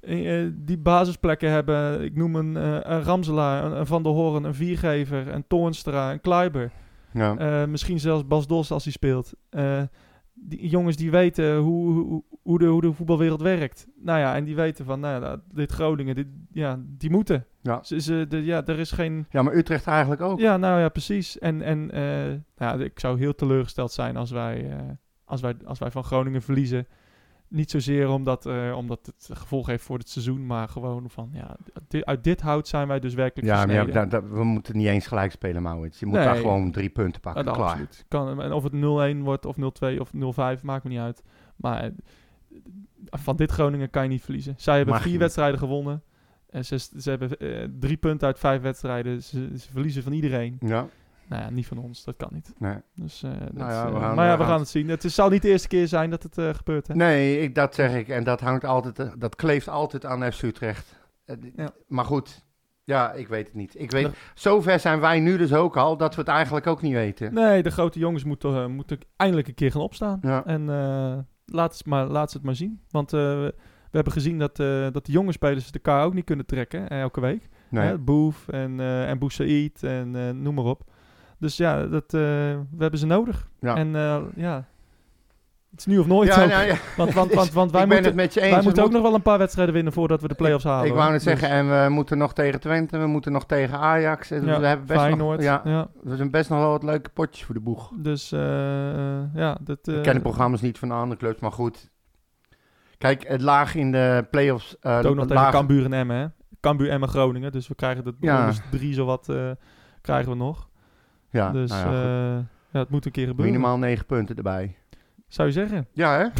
eh, 0.00 0.42
eh, 0.44 0.50
die 0.54 0.78
basisplekken 0.78 1.50
hebben. 1.50 2.02
Ik 2.04 2.14
noem 2.16 2.34
een, 2.36 2.56
eh, 2.56 2.76
een 2.82 3.02
Ramselaar, 3.02 3.72
een, 3.72 3.86
Van 3.86 4.02
der 4.02 4.12
Hoorn, 4.12 4.44
een 4.44 4.54
Viergever, 4.54 5.28
een 5.28 5.44
Toornstra, 5.48 6.12
een 6.12 6.20
Kluiber. 6.20 6.70
ja. 7.12 7.66
Misschien 7.66 8.00
zelfs 8.00 8.26
Bas 8.26 8.46
Dos 8.46 8.70
als 8.70 8.84
hij 8.84 8.92
speelt. 8.92 9.32
Eh, 9.50 9.82
die 10.40 10.68
jongens 10.68 10.96
die 10.96 11.10
weten 11.10 11.56
hoe, 11.56 11.92
hoe, 11.92 12.22
hoe, 12.42 12.58
de, 12.58 12.66
hoe 12.66 12.80
de 12.80 12.92
voetbalwereld 12.92 13.40
werkt. 13.40 13.86
Nou 13.96 14.18
ja, 14.18 14.34
en 14.34 14.44
die 14.44 14.56
weten 14.56 14.84
van, 14.84 15.00
nou 15.00 15.24
ja, 15.24 15.40
dit 15.52 15.72
Groningen, 15.72 16.14
dit, 16.14 16.26
ja, 16.50 16.80
die 16.84 17.10
moeten. 17.10 17.46
Ja. 17.62 17.82
Ze, 17.82 18.00
ze, 18.00 18.26
de, 18.28 18.44
ja, 18.44 18.66
er 18.66 18.78
is 18.78 18.90
geen... 18.90 19.26
Ja, 19.30 19.42
maar 19.42 19.54
Utrecht 19.54 19.86
eigenlijk 19.86 20.20
ook. 20.20 20.38
Ja, 20.38 20.56
nou 20.56 20.80
ja, 20.80 20.88
precies. 20.88 21.38
En, 21.38 21.62
en 21.62 21.86
nou 22.56 22.78
ja, 22.78 22.84
ik 22.84 23.00
zou 23.00 23.18
heel 23.18 23.34
teleurgesteld 23.34 23.92
zijn 23.92 24.16
als 24.16 24.30
wij, 24.30 24.70
eh, 24.70 24.78
als 25.24 25.40
wij, 25.40 25.54
als 25.64 25.78
wij 25.78 25.90
van 25.90 26.04
Groningen 26.04 26.42
verliezen. 26.42 26.86
Niet 27.48 27.70
zozeer 27.70 28.08
omdat, 28.08 28.46
eh, 28.46 28.74
omdat 28.76 29.06
het 29.06 29.38
gevolg 29.38 29.66
heeft 29.66 29.84
voor 29.84 29.98
het 29.98 30.08
seizoen, 30.08 30.46
maar 30.46 30.68
gewoon 30.68 31.10
van, 31.10 31.30
ja, 31.32 31.56
uit 32.00 32.24
dit 32.24 32.40
hout 32.40 32.68
zijn 32.68 32.88
wij 32.88 33.00
dus 33.00 33.14
werkelijk 33.14 33.48
Ja, 33.48 33.54
maar 33.66 33.74
ja, 33.74 33.82
gesneden. 33.84 34.08
da- 34.08 34.20
da- 34.20 34.26
we 34.28 34.44
moeten 34.44 34.76
niet 34.76 34.86
eens 34.86 35.06
gelijk 35.06 35.30
spelen, 35.32 35.62
Maurits. 35.62 35.98
Je 36.00 36.06
moet 36.06 36.14
Nee. 36.14 36.24
daar 36.24 36.36
gewoon 36.36 36.70
drie 36.72 36.88
punten 36.88 37.12
Ja, 37.14 37.20
pakken. 37.20 37.44
dat 37.44 37.54
Klaar. 37.54 37.68
absoluut. 37.68 38.04
Kan, 38.08 38.42
en 38.42 38.52
of 38.52 38.62
het 38.62 38.72
0-1 38.72 39.22
wordt 39.22 39.46
of 39.46 39.56
0-2 39.56 40.00
of 40.00 40.12
0-5, 40.12 40.62
maakt 40.62 40.84
me 40.84 40.90
niet 40.90 40.98
uit. 40.98 41.22
Maar 41.56 41.82
eh, 41.84 41.90
van 43.10 43.36
dit 43.36 43.50
Groningen 43.50 43.90
kan 43.90 44.02
je 44.02 44.08
niet 44.08 44.22
verliezen. 44.22 44.54
Zij 44.56 44.76
hebben 44.76 44.94
Mag 44.94 45.02
vier 45.02 45.12
niet. 45.12 45.20
wedstrijden 45.20 45.58
gewonnen. 45.58 46.02
En 46.50 46.64
ze, 46.64 46.78
ze 46.78 47.10
hebben 47.10 47.38
eh, 47.38 47.68
drie 47.80 47.96
punten 47.96 48.26
uit 48.26 48.38
vijf 48.38 48.62
wedstrijden. 48.62 49.22
Ze, 49.22 49.50
ze 49.58 49.68
verliezen 49.72 50.02
van 50.02 50.12
iedereen. 50.12 50.56
Ja, 50.60 50.86
Nou 51.28 51.42
ja, 51.42 51.50
niet 51.50 51.66
van 51.66 51.78
ons. 51.78 52.04
Dat 52.04 52.16
kan 52.16 52.28
niet. 52.32 52.52
nee. 52.58 52.76
Dus, 52.94 53.22
eh, 53.22 53.30
dat, 53.30 53.52
Nou 53.52 53.70
ja, 53.72 53.88
we 53.90 53.94
eh, 53.96 54.00
gaan- 54.02 54.14
maar 54.16 54.26
ja, 54.26 54.36
we 54.36 54.42
we 54.44 54.48
gaan 54.50 54.58
het 54.60 54.68
zien. 54.68 54.88
Het 54.88 55.04
is- 55.04 55.14
zal 55.14 55.28
niet 55.28 55.42
de 55.42 55.48
eerste 55.48 55.68
keer 55.68 55.88
zijn 55.88 56.10
dat 56.10 56.22
het 56.22 56.38
eh, 56.38 56.54
gebeurt. 56.54 56.86
Hè? 56.86 56.94
Nee, 56.94 57.40
ik, 57.40 57.54
dat 57.54 57.74
zeg 57.74 57.94
ik. 57.94 58.08
En 58.08 58.24
dat 58.24 58.40
hangt 58.40 58.64
altijd, 58.64 58.98
eh, 58.98 59.12
dat 59.18 59.36
kleeft 59.36 59.68
altijd 59.68 60.04
aan 60.06 60.32
FC 60.32 60.42
Utrecht. 60.42 60.96
Eh, 61.24 61.36
Ja. 61.56 61.70
Maar 61.86 62.04
goed, 62.04 62.44
ja, 62.84 63.12
ik 63.12 63.28
weet 63.28 63.46
het 63.46 63.54
niet. 63.54 63.80
Ik 63.80 63.90
weet, 63.90 64.08
zover 64.34 64.80
zijn 64.80 65.00
wij 65.00 65.20
nu 65.20 65.36
dus 65.36 65.52
ook 65.52 65.76
al, 65.76 65.96
dat 65.96 66.14
we 66.14 66.20
het 66.20 66.30
eigenlijk 66.30 66.66
ook 66.66 66.82
niet 66.82 66.92
weten. 66.92 67.34
Nee, 67.34 67.62
de 67.62 67.70
grote 67.70 67.98
jongens 67.98 68.24
moeten, 68.24 68.54
eh, 68.54 68.66
moeten 68.66 68.98
eindelijk 69.16 69.48
een 69.48 69.54
keer 69.54 69.70
gaan 69.72 69.80
opstaan. 69.82 70.18
Ja. 70.22 70.44
En 70.44 70.70
eh, 70.70 71.18
laat, 71.46 71.78
het 71.78 71.86
maar, 71.86 72.06
laat 72.06 72.30
ze 72.30 72.36
het 72.36 72.46
maar 72.46 72.54
zien. 72.56 72.80
Want 72.90 73.12
eh, 73.12 73.20
we 73.20 73.94
hebben 73.96 74.12
gezien 74.12 74.38
dat, 74.38 74.60
eh, 74.60 74.86
dat 74.92 75.06
de 75.06 75.12
jonge 75.12 75.32
spelers 75.32 75.70
de 75.72 75.80
elkaar 75.82 76.04
ook 76.04 76.14
niet 76.14 76.24
kunnen 76.24 76.46
trekken 76.46 76.88
eh, 76.88 77.00
elke 77.00 77.20
week. 77.20 77.48
Nee. 77.70 77.86
Hè, 77.86 77.98
Boef 77.98 78.48
en, 78.48 78.80
eh 78.80 79.08
en 79.10 79.18
Boussaïd 79.18 79.82
en 79.82 80.16
eh, 80.16 80.30
noem 80.30 80.54
maar 80.54 80.64
op. 80.64 80.90
Dus 81.38 81.56
ja, 81.56 81.86
dat, 81.86 82.04
eh, 82.04 82.10
we 82.10 82.78
hebben 82.78 82.98
ze 82.98 83.06
nodig. 83.06 83.48
Ja. 83.60 83.76
En 83.76 83.96
eh, 83.96 84.20
ja, 84.36 84.64
het 85.70 85.78
is 85.80 85.86
nu 85.86 85.98
of 85.98 86.06
nooit. 86.06 86.28
ja, 86.34 86.42
ook. 86.44 86.48
ja, 86.50 86.60
ja. 86.60 86.74
Want, 86.96 87.12
want, 87.12 87.32
want, 87.32 87.52
want 87.52 87.70
wij 87.72 87.82
ik 87.82 87.88
ben 87.88 87.96
moeten, 88.02 88.04
het 88.04 88.14
met 88.14 88.34
je 88.34 88.40
eens. 88.40 88.50
wij 88.50 88.58
We 88.58 88.64
moeten 88.64 88.82
ook 88.84 88.90
nog 88.90 89.02
wel 89.02 89.14
een 89.14 89.22
paar 89.22 89.38
wedstrijden 89.38 89.74
winnen 89.74 89.92
voordat 89.92 90.22
we 90.22 90.28
de 90.28 90.34
play-offs 90.34 90.64
halen. 90.64 90.86
Ik 90.88 90.94
wou 90.94 91.04
net 91.12 91.24
Dus, 91.24 91.38
zeggen, 91.38 91.48
en 91.48 91.84
we 91.84 91.88
moeten 91.90 92.18
nog 92.18 92.32
tegen 92.34 92.60
Twente, 92.60 92.98
we 92.98 93.06
moeten 93.06 93.32
nog 93.32 93.46
tegen 93.46 93.78
Ajax. 93.78 94.30
En 94.30 94.44
ja, 94.46 94.60
we 94.60 94.66
hebben 94.66 94.86
best 94.86 95.00
Feyenoord. 95.00 95.36
nog, 95.36 95.46
ja, 95.46 95.60
ja. 95.64 95.88
er 96.10 96.16
zijn 96.16 96.30
best 96.30 96.50
nog 96.50 96.58
wel 96.58 96.70
wat 96.70 96.82
leuke 96.82 97.10
potjes 97.10 97.44
voor 97.44 97.54
de 97.54 97.60
boeg. 97.60 97.90
Dus 97.96 98.32
eh, 98.32 98.40
ja, 99.34 99.58
dat... 99.60 99.78
ik 99.88 99.94
eh, 99.94 100.00
ken 100.00 100.14
de 100.14 100.20
programma's 100.20 100.60
niet 100.60 100.78
van 100.78 100.88
de 100.88 100.94
andere 100.94 101.20
clubs, 101.20 101.40
maar 101.40 101.52
goed. 101.52 101.90
Kijk, 102.98 103.28
het 103.28 103.42
laag 103.42 103.74
in 103.74 103.92
de 103.92 104.26
play-offs. 104.30 104.76
Het 104.80 105.06
ook 105.06 105.14
nog 105.14 105.26
tegen 105.26 105.42
laag- 105.42 105.52
Cambuur 105.52 105.84
en 105.84 105.92
Emmen, 105.92 106.16
hè? 106.16 106.26
Cambuur, 106.60 106.90
Emmen, 106.90 107.08
Groningen. 107.08 107.52
Dus 107.52 107.68
we 107.68 107.74
krijgen 107.74 108.04
de 108.04 108.14
Ja. 108.20 108.36
rondes 108.36 108.60
drie 108.70 108.94
zowat 108.94 109.28
eh 109.28 109.50
krijgen 110.00 110.30
we 110.32 110.36
nog. 110.36 110.68
Ja, 111.30 111.50
dus 111.50 111.70
nou 111.70 111.94
ja, 111.94 112.36
eh, 112.36 112.44
ja, 112.70 112.78
het 112.78 112.90
moet 112.90 113.06
een 113.06 113.12
keer 113.12 113.26
gebeuren. 113.26 113.52
minimaal 113.54 113.78
negen 113.78 114.06
punten 114.06 114.36
erbij. 114.36 114.76
Zou 115.28 115.48
je 115.48 115.54
zeggen. 115.54 115.86
Ja, 115.92 116.18
hè? 116.18 116.26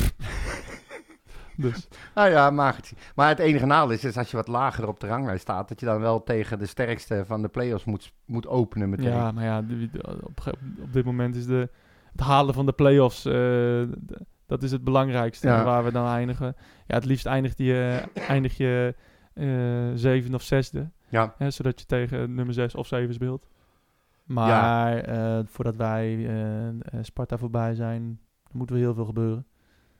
Dus 1.57 1.89
Nou 2.14 2.28
ja. 2.30 2.51
Maar 2.51 3.28
het 3.28 3.39
enige 3.39 3.66
nadeel 3.66 3.91
is, 3.95 4.05
is 4.05 4.16
als 4.16 4.30
je 4.30 4.36
wat 4.36 4.49
lager 4.49 4.89
op 4.89 5.01
de 5.01 5.07
ranglijst 5.07 5.43
staat, 5.43 5.68
dat 5.68 5.80
je 5.80 5.86
dan 5.86 6.01
wel 6.01 6.22
tegen 6.22 6.59
de 6.59 6.66
sterkste 6.66 7.22
van 7.26 7.43
de 7.43 7.49
play-offs 7.49 7.84
moet, 7.84 8.12
moet 8.26 8.47
openen 8.47 8.89
meteen. 8.89 9.11
ja, 9.11 9.32
maar 9.32 9.45
ja, 9.45 9.64
op, 10.22 10.41
op 10.80 10.93
dit 10.93 11.05
moment 11.05 11.36
is 11.36 11.47
de, 11.47 11.68
het 12.12 12.20
halen 12.20 12.55
van 12.55 12.66
de 12.66 12.72
play-offs, 12.72 13.22
d- 13.22 14.20
dat 14.47 14.62
is 14.62 14.70
het 14.70 14.84
belangrijkste. 14.84 15.47
Ja. 15.49 15.64
Waar 15.64 15.84
we 15.84 15.93
dan 15.93 16.07
eindigen. 16.07 16.57
Ja, 16.86 16.95
het 16.95 17.05
liefst 17.05 17.26
eindigt 17.26 17.59
je, 17.59 18.03
eindig 18.28 18.57
je 18.57 18.95
eh 19.34 19.45
zevende 19.95 20.36
of 20.36 20.43
zesde. 20.43 20.91
Ja. 21.09 21.34
Hè, 21.39 21.51
zodat 21.51 21.80
je 21.80 21.86
tegen 21.86 22.34
nummer 22.34 22.55
zes 22.55 22.74
of 22.74 22.86
zeven 22.86 23.14
speelt. 23.14 23.49
Maar 24.28 24.96
eh, 24.98 25.40
voordat 25.46 25.76
wij 25.76 26.26
eh, 26.26 26.68
eh, 26.68 26.74
Sparta 27.02 27.38
voorbij 27.38 27.74
zijn, 27.74 28.20
moet 28.52 28.70
er 28.70 28.76
heel 28.76 28.94
veel 28.94 29.04
gebeuren. 29.04 29.46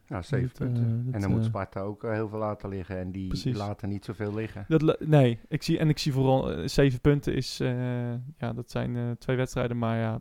Nou, 0.07 0.23
zeven 0.23 0.53
punten. 0.53 1.05
dat, 1.05 1.15
en 1.15 1.21
dan 1.21 1.31
moet 1.31 1.45
Sparta 1.45 1.81
ook 1.81 2.03
heel 2.03 2.29
veel 2.29 2.39
laten 2.39 2.69
liggen. 2.69 2.99
En 2.99 3.13
die 3.13 3.29
Precies. 3.29 3.57
laten 3.57 3.89
niet 3.89 4.05
zoveel 4.05 4.35
liggen. 4.35 4.65
Dat, 4.69 5.01
nee, 5.01 5.41
ik 5.49 5.63
zie, 5.63 5.79
en 5.79 5.89
ik 5.89 5.99
zie 5.99 6.13
vooral 6.13 6.69
zeven 6.69 7.01
punten 7.01 7.35
is, 7.35 7.61
eh, 7.61 8.13
ja, 8.39 8.53
dat 8.55 8.71
zijn 8.71 8.97
eh, 8.97 9.11
twee 9.11 9.37
wedstrijden, 9.37 9.79
maar 9.79 9.99
ja, 9.99 10.21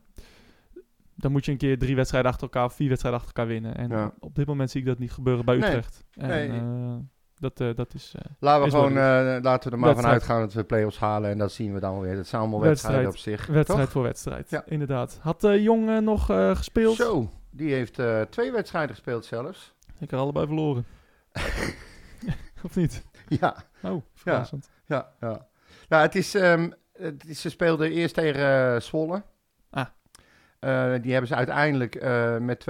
dan 1.16 1.32
moet 1.32 1.46
je 1.46 1.52
een 1.52 1.58
keer 1.58 1.78
drie 1.78 1.96
wedstrijden 1.96 2.30
achter 2.32 2.44
elkaar 2.44 2.66
of 2.66 2.74
vier 2.74 2.88
wedstrijden 2.90 3.22
achter 3.22 3.36
elkaar 3.38 3.52
winnen. 3.54 3.76
En 3.78 3.90
Ja. 3.90 4.14
op 4.20 4.36
dit 4.36 4.48
moment 4.48 4.72
zie 4.72 4.82
ik 4.82 4.88
dat 4.88 5.00
niet 5.00 5.12
gebeuren 5.12 5.46
bij 5.46 5.58
Nee. 5.58 5.68
Utrecht. 5.70 6.06
En, 6.12 6.28
Nee. 6.28 6.50
Dat, 7.40 7.60
eh, 7.60 7.76
dat 7.76 7.94
is 7.94 8.14
eh, 8.16 8.22
Laten 8.40 8.62
we 8.62 8.68
Is 8.68 8.74
gewoon, 8.74 8.98
eh, 8.98 9.38
laten 9.42 9.70
we 9.70 9.76
er 9.76 9.80
maar 9.82 9.90
Wedstrijd. 9.90 10.02
van 10.02 10.10
uitgaan 10.12 10.40
dat 10.42 10.54
we 10.54 10.64
play-offs 10.64 11.00
halen. 11.00 11.30
En 11.30 11.38
dat 11.38 11.52
zien 11.52 11.74
we 11.74 11.80
dan 11.80 12.00
weer. 12.00 12.16
Dat 12.16 12.28
zijn 12.28 12.42
allemaal 12.42 12.62
wedstrijden 12.62 13.08
op 13.08 13.18
zich. 13.18 13.46
wedstrijd 13.46 13.82
toch? 13.82 13.92
voor 13.92 14.04
wedstrijd. 14.04 14.50
Ja. 14.50 14.64
Inderdaad. 14.66 15.20
Had 15.22 15.44
eh, 15.44 15.64
Jong 15.64 16.02
nog 16.02 16.30
eh, 16.30 16.56
gespeeld? 16.56 16.96
Zo, 16.96 17.30
die 17.50 17.74
heeft 17.74 18.00
eh, 18.00 18.22
twee 18.22 18.52
wedstrijden 18.52 18.96
gespeeld 18.96 19.26
zelfs. 19.26 19.74
Ik 20.00 20.10
heb 20.10 20.20
allebei 20.20 20.46
verloren. 20.46 20.86
of 22.66 22.76
niet? 22.76 23.04
Ja, 23.28 23.56
Oh, 23.84 24.02
verrassend. 24.14 24.70
ja, 24.86 25.12
ja. 25.20 25.48
Ja, 25.90 26.02
het 26.02 26.16
is, 26.16 26.36
ehm, 26.36 26.70
het 26.94 27.26
is, 27.28 27.42
ze 27.42 27.50
speelden 27.50 27.92
eerst 27.92 28.14
tegen 28.16 28.82
Zwolle. 28.82 29.24
Ah. 29.70 29.86
Eh, 30.60 30.94
die 31.02 31.12
hebben 31.12 31.28
ze 31.28 31.36
uiteindelijk 31.36 31.96
eh, 31.96 32.38
met 32.38 32.60
2-0 32.60 32.70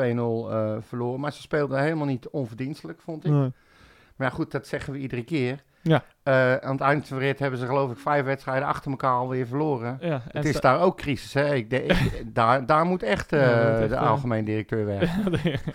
eh, 0.51 0.76
verloren. 0.80 1.20
Maar 1.20 1.34
ze 1.34 1.41
speelden 1.41 1.82
helemaal 1.82 2.05
niet 2.05 2.30
onverdienstelijk, 2.30 3.01
vond 3.01 3.26
ik. 3.26 3.32
Nee. 3.32 3.51
Maar 4.18 4.28
ja, 4.28 4.34
goed, 4.34 4.51
dat 4.51 4.68
zeggen 4.68 4.93
we 4.93 4.99
iedere 4.99 5.24
keer. 5.24 5.63
Ja. 5.82 6.03
Eh, 6.24 6.55
aan 6.55 6.72
het 6.72 6.82
eind 6.82 7.07
van 7.07 7.18
de 7.18 7.24
rit 7.24 7.39
hebben 7.39 7.59
ze 7.59 7.65
geloof 7.65 7.91
ik 7.91 7.97
vijf 7.97 8.26
wedstrijden 8.26 8.68
achter 8.68 8.91
elkaar 8.91 9.11
alweer 9.11 9.47
verloren. 9.47 9.97
Ja, 10.01 10.11
en 10.11 10.22
Het 10.32 10.45
is 10.45 10.61
daar 10.61 10.80
ook 10.82 10.97
crisis, 10.97 11.34
hè? 11.34 11.55
Ik, 11.55 11.70
de, 11.70 11.84
ik- 11.84 12.24
daar, 12.34 12.65
daar 12.65 12.86
moet 12.86 13.03
echt 13.03 13.34
eh, 13.34 13.39
Ja, 13.41 13.80
moet 13.80 13.89
de 13.89 13.95
eh, 13.95 14.09
algemeen 14.09 14.45
directeur 14.45 14.86
weg. 14.97 15.09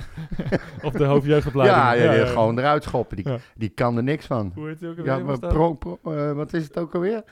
of 0.82 0.92
de 0.92 1.04
hoofdjeugdopleiding. 1.04 1.80
Ja, 1.80 1.92
ja, 1.92 2.12
ja, 2.12 2.26
gewoon 2.26 2.58
eruit 2.58 2.82
schoppen. 2.82 3.16
Die, 3.16 3.28
Ja. 3.28 3.36
die 3.54 3.68
kan 3.68 3.96
er 3.96 4.02
niks 4.02 4.26
van. 4.26 4.52
Hoe 4.54 4.66
heet 4.68 4.78
die 4.78 4.88
ook 4.88 5.04
Ja, 5.04 5.12
alweer? 5.14 5.26
maar 5.26 5.38
pro, 5.52 5.74
pro- 5.74 5.98
eh, 6.04 6.32
wat 6.32 6.52
is 6.52 6.64
het 6.64 6.78
ook 6.78 6.94
alweer? 6.94 7.22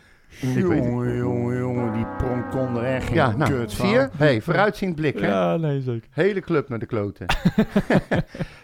Jongen, 0.40 1.16
jongen, 1.16 1.58
jongen, 1.58 1.92
die 1.92 2.06
pronk 2.18 2.50
kon 2.50 2.76
er 2.76 2.84
echt 2.84 3.06
geen 3.06 3.14
Ja, 3.14 3.36
nou, 3.36 3.50
kut 3.50 3.72
zie 3.72 3.88
je? 3.88 3.98
van. 3.98 4.08
Hey, 4.16 4.40
vooruitziend 4.40 4.94
blik, 4.94 5.18
hè? 5.20 5.26
Ja, 5.26 5.56
nee, 5.56 5.80
zeker. 5.80 6.08
Hele 6.10 6.40
club 6.40 6.68
naar 6.68 6.78
de 6.78 6.86
kloten. 6.86 7.26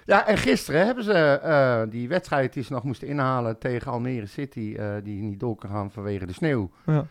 Ja, 0.06 0.26
en 0.26 0.36
gisteren 0.38 0.86
hebben 0.86 1.04
ze 1.04 1.12
eh, 1.12 1.82
die 1.88 2.08
wedstrijd 2.08 2.52
die 2.52 2.62
ze 2.62 2.72
nog 2.72 2.82
moesten 2.82 3.08
inhalen 3.08 3.58
tegen 3.58 3.92
Almere 3.92 4.26
City, 4.26 4.74
eh, 4.78 4.94
die 5.02 5.22
niet 5.22 5.40
door 5.40 5.56
kan 5.56 5.70
gaan 5.70 5.90
vanwege 5.90 6.26
de 6.26 6.32
sneeuw, 6.32 6.70
Ja. 6.86 7.06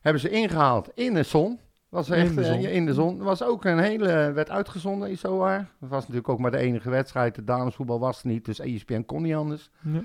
hebben 0.00 0.20
ze 0.20 0.28
ingehaald 0.30 0.90
in 0.94 1.14
de 1.14 1.22
zon. 1.22 1.58
Was 1.88 2.08
In 2.08 2.14
echt 2.14 2.34
de 2.34 2.40
eh, 2.42 2.46
zon. 2.46 2.58
in 2.60 2.86
de 2.86 2.94
zon. 2.94 3.18
Er 3.18 3.24
was 3.24 3.42
ook 3.42 3.64
een 3.64 3.78
hele 3.78 4.32
werd 4.32 4.50
uitgezonden, 4.50 5.10
is 5.10 5.20
zo 5.20 5.36
waar. 5.38 5.58
Het 5.80 5.88
was 5.88 6.00
natuurlijk 6.00 6.28
ook 6.28 6.38
maar 6.38 6.50
de 6.50 6.56
enige 6.58 6.90
wedstrijd. 6.90 7.34
De 7.34 7.44
damesvoetbal 7.44 8.00
was 8.00 8.22
er 8.22 8.28
niet, 8.28 8.44
dus 8.44 8.58
ESPN 8.60 9.04
kon 9.04 9.22
niet 9.22 9.34
anders. 9.34 9.70
Ja. 9.80 10.00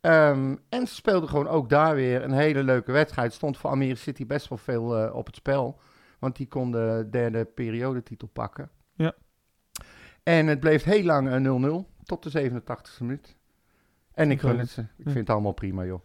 Ehm, 0.00 0.56
en 0.68 0.86
ze 0.86 0.94
speelden 0.94 1.28
gewoon 1.28 1.48
ook 1.48 1.68
daar 1.68 1.94
weer 1.94 2.22
een 2.24 2.32
hele 2.32 2.62
leuke 2.62 2.92
wedstrijd. 2.92 3.32
Stond 3.32 3.56
voor 3.58 3.70
Almere 3.70 3.94
City 3.94 4.26
best 4.26 4.48
wel 4.48 4.58
veel 4.58 5.10
op 5.12 5.26
het 5.26 5.36
spel. 5.36 5.80
Want 6.18 6.36
die 6.36 6.48
kon 6.48 6.70
de 6.70 7.06
derde 7.10 7.44
periodetitel 7.44 8.28
pakken. 8.32 8.70
Ja. 8.94 9.12
En 10.24 10.46
het 10.46 10.60
bleef 10.60 10.82
heel 10.82 11.02
lang 11.04 11.28
eh, 11.28 11.82
0-0. 11.82 12.04
Tot 12.04 12.32
de 12.32 12.50
87e 12.50 12.98
minuut. 13.00 13.36
En 14.14 14.30
ik 14.30 14.40
gun 14.40 14.58
het 14.58 14.68
ze. 14.70 14.80
Ik 14.80 15.04
vind 15.04 15.14
het 15.16 15.30
allemaal 15.30 15.52
prima, 15.52 15.84
joh. 15.84 16.00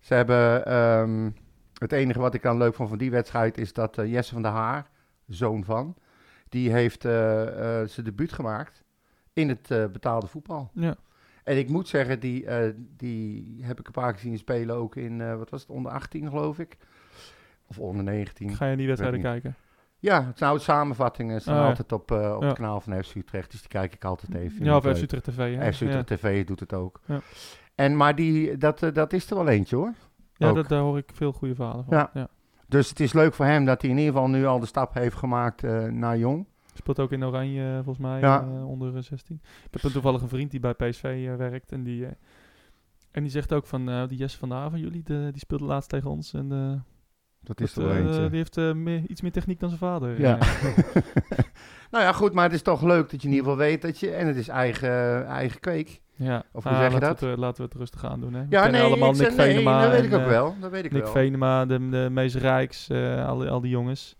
Ze 0.00 0.14
hebben... 0.14 0.66
ehm, 0.66 1.30
het 1.78 1.92
enige 1.92 2.18
wat 2.18 2.34
ik 2.34 2.42
dan 2.42 2.56
leuk 2.56 2.74
vond 2.74 2.88
van 2.88 2.98
die 2.98 3.10
wedstrijd... 3.10 3.58
is 3.58 3.72
dat 3.72 3.98
eh, 3.98 4.12
Jesse 4.12 4.32
van 4.32 4.42
der 4.42 4.50
Haar, 4.50 4.90
zoon 5.26 5.64
van... 5.64 5.96
die 6.48 6.72
heeft 6.72 7.04
eh, 7.04 7.80
eh, 7.82 7.88
zijn 7.88 8.06
debuut 8.06 8.32
gemaakt... 8.32 8.84
in 9.32 9.48
het 9.48 9.70
eh, 9.70 9.86
betaalde 9.86 10.26
voetbal. 10.26 10.70
Ja. 10.74 10.96
En 11.44 11.58
ik 11.58 11.68
moet 11.68 11.88
zeggen, 11.88 12.20
die, 12.20 12.46
eh, 12.46 12.72
die 12.96 13.56
heb 13.60 13.80
ik 13.80 13.86
een 13.86 13.92
paar 13.92 14.12
keer 14.12 14.20
zien 14.20 14.38
spelen 14.38 14.76
ook 14.76 14.96
in, 14.96 15.20
eh, 15.20 15.36
wat 15.36 15.50
was 15.50 15.60
het, 15.60 15.70
onder 15.70 15.92
18 15.92 16.28
geloof 16.28 16.58
ik. 16.58 16.76
Of 17.66 17.78
onder 17.78 18.04
19. 18.04 18.54
Ga 18.56 18.66
je 18.66 18.76
die 18.76 18.86
wedstrijden 18.86 19.20
niet. 19.20 19.28
kijken? 19.28 19.54
Ja, 19.98 20.26
het 20.26 20.38
zijn 20.38 20.50
oude 20.50 20.64
samenvattingen. 20.64 21.40
staan 21.40 21.54
Ah, 21.54 21.60
ja. 21.62 21.68
altijd 21.68 21.92
op, 21.92 22.10
eh, 22.10 22.34
op 22.36 22.42
Ja. 22.42 22.48
het 22.48 22.56
kanaal 22.56 22.80
van 22.80 23.04
FC 23.04 23.14
Utrecht. 23.14 23.50
Dus 23.50 23.60
die 23.60 23.68
kijk 23.68 23.94
ik 23.94 24.04
altijd 24.04 24.34
even. 24.34 24.64
Ja, 24.64 24.76
of. 24.76 24.84
FC 24.84 25.02
Utrecht 25.02 25.24
TV, 25.24 25.56
hè? 25.56 25.72
FC 25.72 25.80
Utrecht 25.80 26.08
ja. 26.08 26.16
TV 26.16 26.46
doet 26.46 26.60
het 26.60 26.72
ook. 26.72 27.00
Ja. 27.04 27.20
En, 27.74 27.96
maar 27.96 28.14
die, 28.14 28.56
dat, 28.56 28.82
eh, 28.82 28.92
dat 28.94 29.12
is 29.12 29.30
er 29.30 29.36
wel 29.36 29.48
eentje 29.48 29.76
hoor. 29.76 29.92
Ja, 30.36 30.48
ook. 30.48 30.54
dat, 30.54 30.68
daar 30.68 30.80
hoor 30.80 30.98
ik 30.98 31.10
veel 31.14 31.32
goede 31.32 31.54
verhalen 31.54 31.84
van. 31.84 32.08
Ja. 32.14 32.28
Dus 32.68 32.88
het 32.88 33.00
is 33.00 33.12
leuk 33.12 33.34
voor 33.34 33.44
hem 33.44 33.64
dat 33.64 33.82
hij 33.82 33.90
in 33.90 33.98
ieder 33.98 34.12
geval 34.12 34.28
nu 34.28 34.46
al 34.46 34.60
de 34.60 34.66
stap 34.66 34.94
heeft 34.94 35.16
gemaakt 35.16 35.64
eh, 35.64 35.84
naar 35.84 36.18
Jong. 36.18 36.46
Speelt 36.74 37.00
ook 37.00 37.12
in 37.12 37.24
Oranje, 37.24 37.80
volgens 37.84 37.98
mij, 38.06 38.38
onder 38.62 38.96
eh, 38.96 39.02
16. 39.02 39.40
Ik 39.64 39.72
heb 39.72 39.82
een 39.82 39.92
toevallig 39.92 40.22
een 40.22 40.28
vriend 40.28 40.50
die 40.50 40.60
bij 40.60 40.74
PSV 40.74 41.36
werkt. 41.36 41.72
En 41.72 41.82
die, 41.82 42.06
en 43.10 43.22
die 43.22 43.30
zegt 43.30 43.52
ook 43.52 43.66
van, 43.66 44.06
die 44.08 44.18
Jesse 44.18 44.38
van 44.38 44.48
der 44.48 44.58
Haven, 44.58 44.78
jullie, 44.78 45.02
de, 45.02 45.28
die 45.30 45.40
speelde 45.40 45.64
laatst 45.64 45.88
tegen 45.88 46.10
ons. 46.10 46.34
En 46.34 46.84
Dat 47.46 47.60
is 47.60 47.74
Dat, 47.74 47.84
er 47.84 47.90
eh, 47.90 47.96
eentje. 47.96 48.28
die 48.28 48.36
heeft 48.38 48.56
eh, 48.56 48.72
meer, 48.72 49.02
iets 49.08 49.20
meer 49.20 49.32
techniek 49.32 49.60
dan 49.60 49.68
zijn 49.68 49.80
vader. 49.80 50.20
Ja. 50.20 50.38
Nou 51.90 52.04
ja, 52.04 52.12
goed, 52.12 52.32
maar 52.32 52.44
het 52.44 52.52
is 52.52 52.62
toch 52.62 52.82
leuk 52.82 53.10
dat 53.10 53.22
je 53.22 53.28
in 53.28 53.34
ieder 53.34 53.50
geval 53.50 53.56
weet 53.66 53.82
dat 53.82 53.98
je... 54.00 54.10
En 54.10 54.26
het 54.26 54.36
is 54.36 54.48
eigen, 54.48 55.26
eigen 55.26 55.60
kweek. 55.60 56.00
ja. 56.16 56.42
Of 56.52 56.62
hoe 56.62 56.72
Nou, 56.72 56.82
zeg 56.84 56.92
je 56.92 57.00
laten 57.00 57.08
dat? 57.08 57.20
We 57.20 57.26
het, 57.26 57.34
eh, 57.36 57.40
laten 57.42 57.56
we 57.62 57.68
het 57.68 57.74
rustig 57.78 58.04
aan 58.04 58.20
doen. 58.20 58.34
Hè. 58.34 58.40
We 58.40 58.46
Ja, 58.50 58.66
nee, 58.66 58.82
allemaal 58.82 59.08
Nick 59.12 59.16
zeg, 59.20 59.36
nee, 59.36 59.46
Venema. 59.50 59.82
dat 59.82 59.90
weet 59.90 60.00
en, 60.00 60.06
ik 60.06 60.14
ook 60.14 60.26
wel. 60.28 60.54
Dat 60.60 60.70
weet 60.70 60.84
ik 60.84 60.92
Nick 60.92 61.02
wel. 61.02 61.12
Venema, 61.12 61.66
de, 61.66 61.88
de 61.88 62.08
Mees 62.10 62.34
Rijks, 62.34 62.90
al, 63.26 63.38
die- 63.38 63.48
al 63.48 63.60
die 63.60 63.70
jongens. 63.70 64.16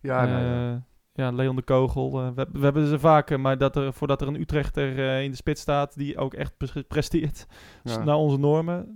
Ja, 0.00 0.26
nou 0.26 0.44
ja. 0.44 0.82
Ja, 1.12 1.30
Leon 1.30 1.56
de 1.56 1.62
Kogel. 1.62 2.34
we, 2.34 2.46
we 2.52 2.64
hebben 2.64 2.86
ze 2.86 2.98
vaker, 2.98 3.40
maar 3.40 3.58
dat 3.58 3.76
er, 3.76 3.92
voordat 3.92 4.20
er 4.20 4.28
een 4.28 4.40
Utrechter 4.40 4.98
in 5.22 5.30
de 5.30 5.36
spits 5.36 5.60
staat 5.60 5.96
die 5.96 6.16
ook 6.18 6.34
echt 6.34 6.56
pres- 6.56 6.82
presteert 6.88 7.46
Ja. 7.84 8.04
naar 8.04 8.16
onze 8.16 8.38
normen, 8.38 8.86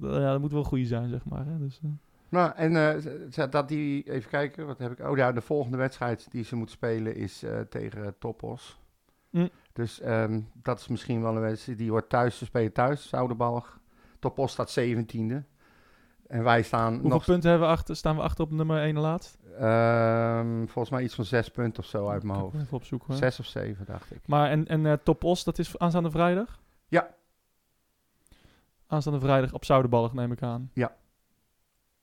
ja, 0.00 0.30
dat 0.30 0.40
moet 0.40 0.52
wel 0.52 0.64
goed 0.64 0.86
zijn, 0.86 1.08
zeg 1.08 1.24
maar. 1.24 1.44
Hè. 1.46 1.58
Dus, 1.58 1.80
Nou, 2.28 2.52
en 2.54 2.76
eh, 2.76 3.50
dat 3.50 3.68
die, 3.68 4.10
even 4.10 4.30
kijken, 4.30 4.66
wat 4.66 4.78
heb 4.78 4.92
ik? 4.92 5.06
Oh 5.06 5.16
ja, 5.16 5.32
de 5.32 5.40
volgende 5.40 5.76
wedstrijd 5.76 6.26
die 6.30 6.44
ze 6.44 6.56
moet 6.56 6.70
spelen 6.70 7.14
is 7.14 7.42
eh, 7.42 7.60
tegen 7.60 8.14
Topos. 8.18 8.78
Hm. 9.30 9.48
Dus 9.72 10.00
ehm, 10.00 10.40
dat 10.62 10.78
is 10.78 10.88
misschien 10.88 11.22
wel 11.22 11.34
een 11.34 11.40
wedstrijd. 11.40 11.78
Die 11.78 11.90
wordt 11.90 12.08
thuis, 12.08 12.38
ze 12.38 12.44
spelen 12.44 12.72
thuis, 12.72 13.08
Zoudenbalg. 13.08 13.80
Topos 14.18 14.52
staat 14.52 14.78
17e. 14.80 15.42
En 16.26 16.44
wij 16.44 16.62
staan 16.62 16.92
hoeveel 16.92 17.10
nog, 17.10 17.24
punten 17.24 17.50
hebben 17.50 17.68
we 17.68 17.74
achter, 17.74 17.96
staan 17.96 18.16
we 18.16 18.22
achter 18.22 18.44
op 18.44 18.50
nummer 18.50 18.82
1 18.82 18.98
laatst? 18.98 19.38
ehm, 19.58 20.66
volgens 20.66 20.90
mij 20.90 21.02
iets 21.02 21.14
van 21.14 21.24
zes 21.24 21.48
punten 21.50 21.82
of 21.82 21.88
zo 21.88 22.08
uit 22.08 22.22
mijn 22.22 22.38
hoofd. 22.38 22.54
Even 22.54 22.76
opzoeken. 22.76 23.08
hoor. 23.08 23.16
Zes 23.16 23.40
of 23.40 23.46
zeven, 23.46 23.84
dacht 23.86 24.14
ik. 24.14 24.20
Maar 24.26 24.50
en, 24.50 24.66
en 24.66 24.86
eh, 24.86 24.92
Top 25.02 25.24
Os, 25.24 25.44
dat 25.44 25.58
is 25.58 25.78
aanstaande 25.78 26.10
vrijdag? 26.10 26.60
Ja. 26.88 27.14
Aanstaande 28.86 29.20
vrijdag 29.20 29.52
op 29.52 29.64
Zoudenbalg, 29.64 30.14
neem 30.14 30.32
ik 30.32 30.42
aan. 30.42 30.70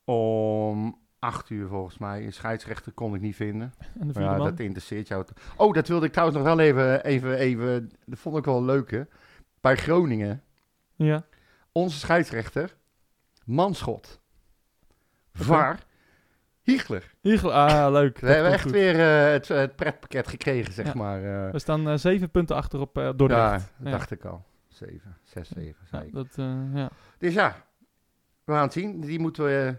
Om 0.06 1.00
acht 1.20 1.50
uur 1.50 1.68
volgens 1.68 1.98
mij. 1.98 2.26
Een 2.26 2.34
scheidsrechter 2.34 2.92
kon 2.92 3.16
ik 3.16 3.22
niet 3.22 3.36
vinden. 3.36 3.74
En 4.00 4.08
de 4.08 4.20
ja, 4.20 4.36
dat 4.38 4.60
interesseert 4.60 5.08
jou. 5.08 5.26
Oh, 5.58 5.74
dat 5.74 5.88
wilde 5.88 6.06
ik 6.06 6.12
trouwens 6.12 6.38
nog 6.38 6.48
wel 6.48 6.60
even, 6.60 7.04
even, 7.04 7.38
even. 7.38 7.92
Dat 8.06 8.20
vond 8.20 8.38
ik 8.38 8.46
wel 8.46 8.58
een 8.58 8.66
leuke. 8.66 9.08
Bij 9.62 9.76
Groningen, 9.78 10.44
Ja. 10.96 11.24
onze 11.72 11.98
scheidsrechter, 12.00 12.76
Manschot. 13.46 14.20
VAR, 15.34 15.80
Hiegler. 16.62 17.14
Hier, 17.22 17.52
ah, 17.52 17.92
leuk. 18.00 18.20
We 18.20 18.28
hebben 18.32 18.52
echt 18.52 18.62
goed. 18.64 18.72
weer 18.72 19.00
eh, 19.00 19.32
het, 19.32 19.48
het 19.48 19.76
pretpakket 19.76 20.28
gekregen, 20.28 20.74
zeg 20.74 20.86
Ja. 20.86 20.94
maar. 20.94 21.46
eh. 21.46 21.52
We 21.52 21.60
staan 21.60 21.88
eh, 21.90 21.96
zeven 21.98 22.30
punten 22.32 22.56
achter 22.56 22.80
op 22.80 22.96
ja, 22.96 23.14
Dordrecht. 23.14 23.52
dat 23.78 23.86
Ja. 23.86 23.92
dacht 23.92 24.12
ik 24.12 24.26
al. 24.26 24.46
Zeven, 24.68 25.18
zes, 25.24 25.50
zeven, 25.50 25.76
Ja, 25.92 25.98
zei 25.98 26.06
ik. 26.08 26.14
dat, 26.14 26.36
ja. 26.74 26.90
Dus 27.18 27.34
ja, 27.34 27.56
we 28.44 28.52
gaan 28.54 28.62
het 28.62 28.74
zien. 28.74 29.00
Die 29.02 29.20
moeten 29.20 29.44
we 29.44 29.78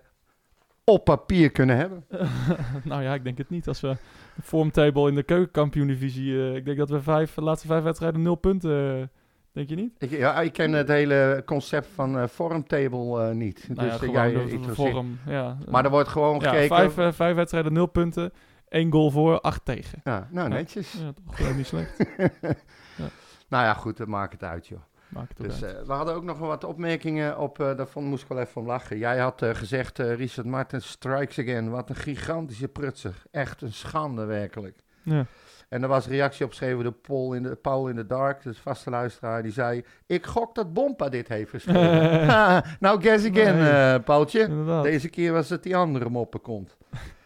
op 0.88 1.04
papier 1.04 1.50
kunnen 1.50 1.76
hebben. 1.76 2.04
nou 2.84 3.02
ja, 3.02 3.14
ik 3.14 3.24
denk 3.24 3.38
het 3.38 3.50
niet. 3.50 3.68
Als 3.68 3.80
we 3.80 3.96
de 4.34 4.42
vormtable 4.42 5.08
in 5.08 5.14
de 5.14 5.22
keukenkampioen-divisie... 5.22 6.32
eh, 6.32 6.54
ik 6.54 6.64
denk 6.64 6.78
dat 6.78 6.90
we 6.90 7.02
vijf, 7.02 7.34
de 7.34 7.42
laatste 7.42 7.66
vijf 7.66 7.82
wedstrijden 7.82 8.22
nul 8.22 8.34
punten... 8.34 9.00
eh, 9.00 9.06
denk 9.52 9.68
je 9.68 9.74
niet? 9.74 9.94
Ik, 9.98 10.10
ja, 10.10 10.40
ik 10.40 10.52
ken 10.52 10.72
het 10.72 10.88
hele 10.88 11.42
concept 11.46 11.86
van 11.94 12.28
vormtable 12.28 13.22
eh, 13.28 13.34
niet. 13.34 13.68
Nou 13.74 13.88
dus 13.88 13.98
gewoon 13.98 14.12
jij 14.12 14.32
de- 14.32 14.74
vorm. 14.74 15.18
Ja. 15.26 15.56
Maar 15.70 15.84
er 15.84 15.90
wordt 15.90 16.08
gewoon 16.08 16.40
ja, 16.40 16.50
gekeken. 16.50 16.92
vijf, 16.92 17.16
vijf 17.16 17.34
wedstrijden, 17.36 17.72
nul 17.72 17.86
punten. 17.86 18.32
één 18.68 18.92
goal 18.92 19.10
voor, 19.10 19.40
acht 19.40 19.64
tegen. 19.64 20.00
Ja, 20.04 20.28
nou, 20.30 20.48
netjes. 20.48 20.92
Ja, 20.92 21.12
toch 21.36 21.56
niet 21.56 21.66
slecht. 21.66 21.98
nou 23.48 23.64
ja, 23.64 23.74
goed, 23.74 23.96
dat 23.96 24.08
maakt 24.08 24.32
het 24.32 24.42
uit, 24.44 24.66
joh. 24.66 24.80
Maakt 25.08 25.38
het 25.38 25.40
ook 25.40 25.46
Dus 25.46 25.62
eh, 25.62 25.82
we 25.86 25.92
hadden 25.92 26.14
ook 26.14 26.24
nog 26.24 26.38
wat 26.38 26.64
opmerkingen 26.64 27.38
op, 27.38 27.60
eh 27.60 27.76
daar 27.76 27.86
vond, 27.86 28.06
moest 28.06 28.22
ik 28.22 28.28
wel 28.28 28.40
even 28.40 28.60
om 28.60 28.66
lachen. 28.66 28.98
Jij 28.98 29.18
had 29.18 29.42
eh, 29.42 29.54
gezegd, 29.54 29.98
eh, 29.98 30.14
Richard 30.14 30.46
Martens 30.46 30.88
strikes 30.88 31.38
again. 31.38 31.70
Wat 31.70 31.88
een 31.88 31.96
gigantische 31.96 32.68
prutser. 32.68 33.22
Echt 33.30 33.62
een 33.62 33.72
schande, 33.72 34.24
werkelijk. 34.24 34.78
Ja. 35.02 35.26
En 35.68 35.82
er 35.82 35.88
was 35.88 36.06
reactie 36.06 36.44
opgeschreven 36.44 36.82
door 36.84 36.92
Paul 36.92 37.34
in 37.34 37.42
de, 37.42 37.54
Paul 37.56 37.88
in 37.88 37.96
the 37.96 38.06
Dark, 38.06 38.42
dus 38.42 38.58
vaste 38.58 38.90
luisteraar, 38.90 39.42
die 39.42 39.52
zei... 39.52 39.84
Ik 40.06 40.26
gok 40.26 40.54
dat 40.54 40.72
Bompa 40.72 41.08
dit 41.08 41.28
heeft 41.28 41.50
geschreven. 41.50 42.26
Ha, 42.26 42.64
nou, 42.80 43.02
guess 43.02 43.26
again, 43.26 43.56
Nee. 43.56 43.70
eh 43.70 44.04
Paultje. 44.04 44.40
Inderdaad. 44.40 44.84
Deze 44.84 45.08
keer 45.08 45.32
was 45.32 45.48
het 45.48 45.62
die 45.62 45.76
andere 45.76 46.10
moppenkont. 46.10 46.76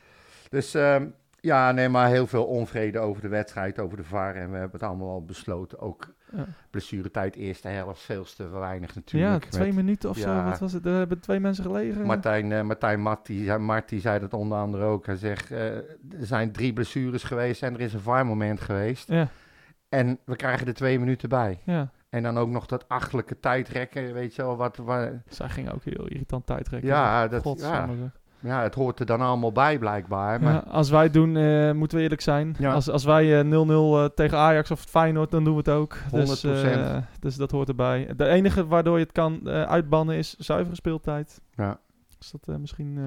dus 0.48 0.74
ehm, 0.74 1.06
ja, 1.40 1.72
nee, 1.72 1.88
maar 1.88 2.08
heel 2.08 2.26
veel 2.26 2.44
onvrede 2.44 2.98
over 2.98 3.22
de 3.22 3.28
wedstrijd, 3.28 3.78
over 3.78 3.96
de 3.96 4.04
VAR. 4.04 4.34
En 4.34 4.50
we 4.50 4.56
hebben 4.56 4.80
het 4.80 4.88
allemaal 4.88 5.10
al 5.10 5.24
besloten. 5.24 5.80
Ook 5.80 6.08
Ja. 6.36 6.46
blessuretijd, 6.70 7.36
eerste 7.36 7.68
helft, 7.68 8.00
veel 8.02 8.24
te 8.24 8.48
weinig 8.48 8.88
Ja, 8.90 8.94
natuurlijk. 8.94 9.44
twee 9.44 9.66
met 9.66 9.74
minuten 9.84 10.10
of 10.10 10.16
zo. 10.16 10.30
ja. 10.30 10.44
Wat 10.44 10.58
was 10.58 10.72
het? 10.72 10.86
Er 10.86 10.92
hebben 10.94 11.20
twee 11.20 11.40
mensen 11.40 11.64
gelegen. 11.64 12.06
Martijn, 12.06 12.52
eh, 12.52 12.62
Martijn 12.62 13.00
Mart, 13.00 13.26
die, 13.26 13.44
zei- 13.44 13.58
Mart, 13.58 13.88
die 13.88 14.00
zei 14.00 14.18
dat 14.20 14.34
onder 14.34 14.58
andere 14.58 14.84
ook. 14.84 15.06
Hij 15.06 15.16
zegt, 15.16 15.50
eh, 15.50 15.76
er 15.76 15.86
zijn 16.20 16.52
drie 16.52 16.72
blessures 16.72 17.22
geweest 17.22 17.62
en 17.62 17.74
er 17.74 17.80
is 17.80 17.92
een 17.92 18.00
VAR-moment 18.00 18.60
geweest. 18.60 19.08
Ja, 19.08 19.28
En 19.88 20.18
we 20.24 20.36
krijgen 20.36 20.66
er 20.66 20.74
twee 20.74 20.98
minuten 20.98 21.28
bij. 21.28 21.60
ja. 21.64 21.90
En 22.10 22.22
dan 22.22 22.38
ook 22.38 22.48
nog 22.48 22.66
dat 22.66 22.88
achtelijke 22.88 23.40
tijdrekken, 23.40 24.12
weet 24.12 24.34
je 24.34 24.42
wel. 24.42 24.56
Wat, 24.56 24.76
waar, 24.76 25.22
Zij 25.28 25.48
ging 25.48 25.70
ook 25.72 25.84
heel 25.84 26.06
irritant 26.06 26.46
tijdrekken. 26.46 26.88
ja, 26.88 27.28
dat, 27.28 27.60
ja. 27.60 27.88
Ja, 28.40 28.62
het 28.62 28.74
hoort 28.74 29.00
er 29.00 29.06
dan 29.06 29.20
allemaal 29.20 29.52
bij 29.52 29.78
blijkbaar. 29.78 30.40
Maar 30.42 30.52
Ja, 30.52 30.58
als 30.70 30.90
wij 30.90 31.02
het 31.02 31.12
doen, 31.12 31.36
eh, 31.36 31.72
moeten 31.72 31.96
we 31.96 32.02
eerlijk 32.02 32.20
zijn. 32.20 32.54
Ja. 32.58 32.72
Als, 32.72 32.88
als 32.90 33.04
wij 33.04 33.38
eh, 33.40 33.44
0-0 33.44 33.48
eh, 33.98 34.04
tegen 34.14 34.38
Ajax 34.38 34.70
of 34.70 34.80
Feyenoord, 34.80 35.30
dan 35.30 35.44
doen 35.44 35.52
we 35.52 35.58
het 35.58 35.68
ook. 35.68 35.96
Dus, 36.12 36.44
100%. 36.44 36.48
eh, 36.50 36.96
dus 37.20 37.36
dat 37.36 37.50
hoort 37.50 37.68
erbij. 37.68 38.08
De 38.16 38.26
enige 38.26 38.66
waardoor 38.66 38.98
je 38.98 39.04
het 39.04 39.12
kan 39.12 39.40
eh, 39.48 39.62
uitbannen 39.62 40.16
is 40.16 40.36
zuivere 40.38 40.76
speeltijd. 40.76 41.40
Ja. 41.54 41.78
Is 42.20 42.30
dat 42.30 42.40
eh, 42.48 42.60
misschien... 42.60 42.96
eh, 42.98 43.04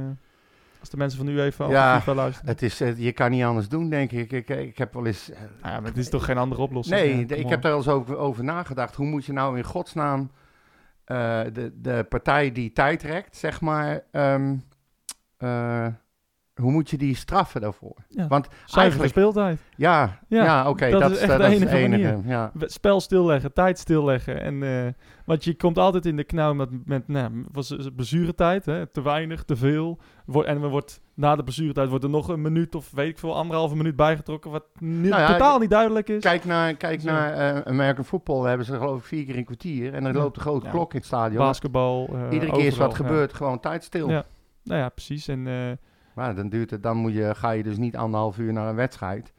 als 0.80 0.90
de 0.92 0.98
mensen 0.98 1.18
van 1.20 1.28
u 1.28 1.42
even 1.42 1.70
Ja, 1.70 2.00
FIFA 2.00 2.14
luisteren. 2.14 2.50
Het 2.50 2.62
is, 2.62 2.82
eh, 2.82 2.98
je 2.98 3.12
kan 3.12 3.32
niet 3.32 3.44
anders 3.44 3.70
doen, 3.70 3.90
denk 3.90 4.12
ik. 4.12 4.32
Ik, 4.32 4.50
ik 4.50 4.78
heb 4.78 4.94
wel 4.94 5.06
eens. 5.06 5.32
eh, 5.32 5.40
Nou 5.62 5.74
ja, 5.74 5.80
maar 5.80 5.90
het 5.90 5.98
is 5.98 6.10
toch 6.10 6.26
geen 6.26 6.38
andere 6.38 6.62
oplossing? 6.62 7.00
nee, 7.00 7.18
Ja, 7.28 7.36
ik 7.36 7.50
heb 7.50 7.62
daar 7.62 7.72
wel 7.72 7.80
eens 7.80 7.90
over, 7.90 8.18
over 8.18 8.44
nagedacht. 8.44 8.96
Hoe 8.96 9.06
moet 9.06 9.26
je 9.26 9.34
nou 9.34 9.58
in 9.58 9.64
godsnaam 9.64 10.32
eh, 11.06 11.42
de, 11.54 11.72
de 11.82 12.06
partij 12.10 12.52
die 12.52 12.72
tijd 12.74 13.04
rekt, 13.04 13.38
zeg 13.38 13.62
maar. 13.62 14.04
ehm, 14.12 14.56
eh, 15.44 15.88
hoe 16.62 16.72
moet 16.72 16.90
je 16.90 16.98
die 16.98 17.16
straffen 17.16 17.62
daarvoor? 17.62 17.96
Ja. 18.08 18.28
Want 18.28 18.48
Zuivere 18.48 18.80
eigenlijk- 18.82 19.12
speeltijd. 19.12 19.60
Ja, 19.76 20.20
ja, 20.28 20.44
Ja, 20.44 20.70
oké, 20.70 20.90
dat 20.90 21.02
dat, 21.02 21.12
is 21.12 21.18
echt 21.18 21.28
dat 21.28 21.40
de 21.40 21.56
is 21.56 21.62
enige. 21.66 22.22
Ja. 22.26 22.52
We- 22.54 22.70
Spel 22.70 23.00
stilleggen, 23.02 23.54
tijd 23.54 23.80
stilleggen. 23.80 24.42
En, 24.42 24.64
eh, 24.64 24.92
want 25.26 25.44
je 25.44 25.56
komt 25.56 25.78
altijd 25.78 26.06
in 26.06 26.16
de 26.16 26.24
knauw 26.24 26.54
met, 26.54 26.70
met 26.86 27.08
nou, 27.08 27.46
was 27.52 27.76
blessuretijd. 27.96 28.66
Hè? 28.66 28.86
Te 28.88 29.02
weinig, 29.02 29.44
te 29.44 29.56
veel. 29.56 30.00
En 30.34 30.62
er 30.64 30.70
wordt, 30.70 31.02
na 31.14 31.36
de 31.36 31.44
blessuretijd 31.44 31.90
wordt 31.90 32.04
er 32.04 32.10
nog 32.10 32.28
een 32.28 32.42
minuut 32.42 32.76
of 32.76 32.92
weet 32.92 33.10
ik 33.10 33.18
veel, 33.20 33.36
anderhalve 33.36 33.76
minuut 33.76 33.96
bijgetrokken. 33.96 34.52
Wat 34.52 34.66
ni- 34.80 35.10
Nou 35.10 35.32
totaal 35.32 35.60
niet 35.60 35.70
duidelijk 35.70 36.10
is. 36.10 36.22
Kijk 36.22 36.46
naar, 36.46 36.74
kijk 36.74 37.02
Zo. 37.02 37.12
naar 37.12 37.34
eh, 37.34 37.62
American 37.72 38.06
football. 38.06 38.48
Hebben 38.48 38.66
ze 38.66 38.78
geloof 38.78 39.00
ik 39.00 39.06
vier 39.06 39.26
keer 39.26 39.38
een 39.38 39.46
kwartier. 39.46 39.94
En 39.94 40.04
dan 40.04 40.14
loopt 40.14 40.36
de 40.36 40.42
grote 40.42 40.70
klok 40.70 40.92
in 40.92 40.98
het 40.98 41.08
stadion. 41.08 41.38
Basketbal. 41.38 42.10
eh, 42.14 42.22
Iedere 42.32 42.52
keer 42.52 42.66
is 42.66 42.78
wat 42.78 42.96
gebeurd, 42.96 43.34
gewoon 43.34 43.60
tijd 43.60 43.84
stil. 43.84 44.24
Ja. 44.64 44.72
Nou 44.74 44.80
ja, 44.82 44.90
precies. 44.90 45.28
En 45.28 45.48
eh, 45.48 45.72
Maar 46.16 46.36
dan, 46.36 46.50
duurt 46.50 46.70
het, 46.72 46.84
dan 46.84 46.98
moet 46.98 47.14
je, 47.14 47.36
ga 47.36 47.52
je 47.52 47.64
dus 47.64 47.78
niet 47.78 47.98
anderhalf 47.98 48.38
uur 48.38 48.54
naar 48.54 48.70
een 48.70 48.76
wedstrijd. 48.76 49.34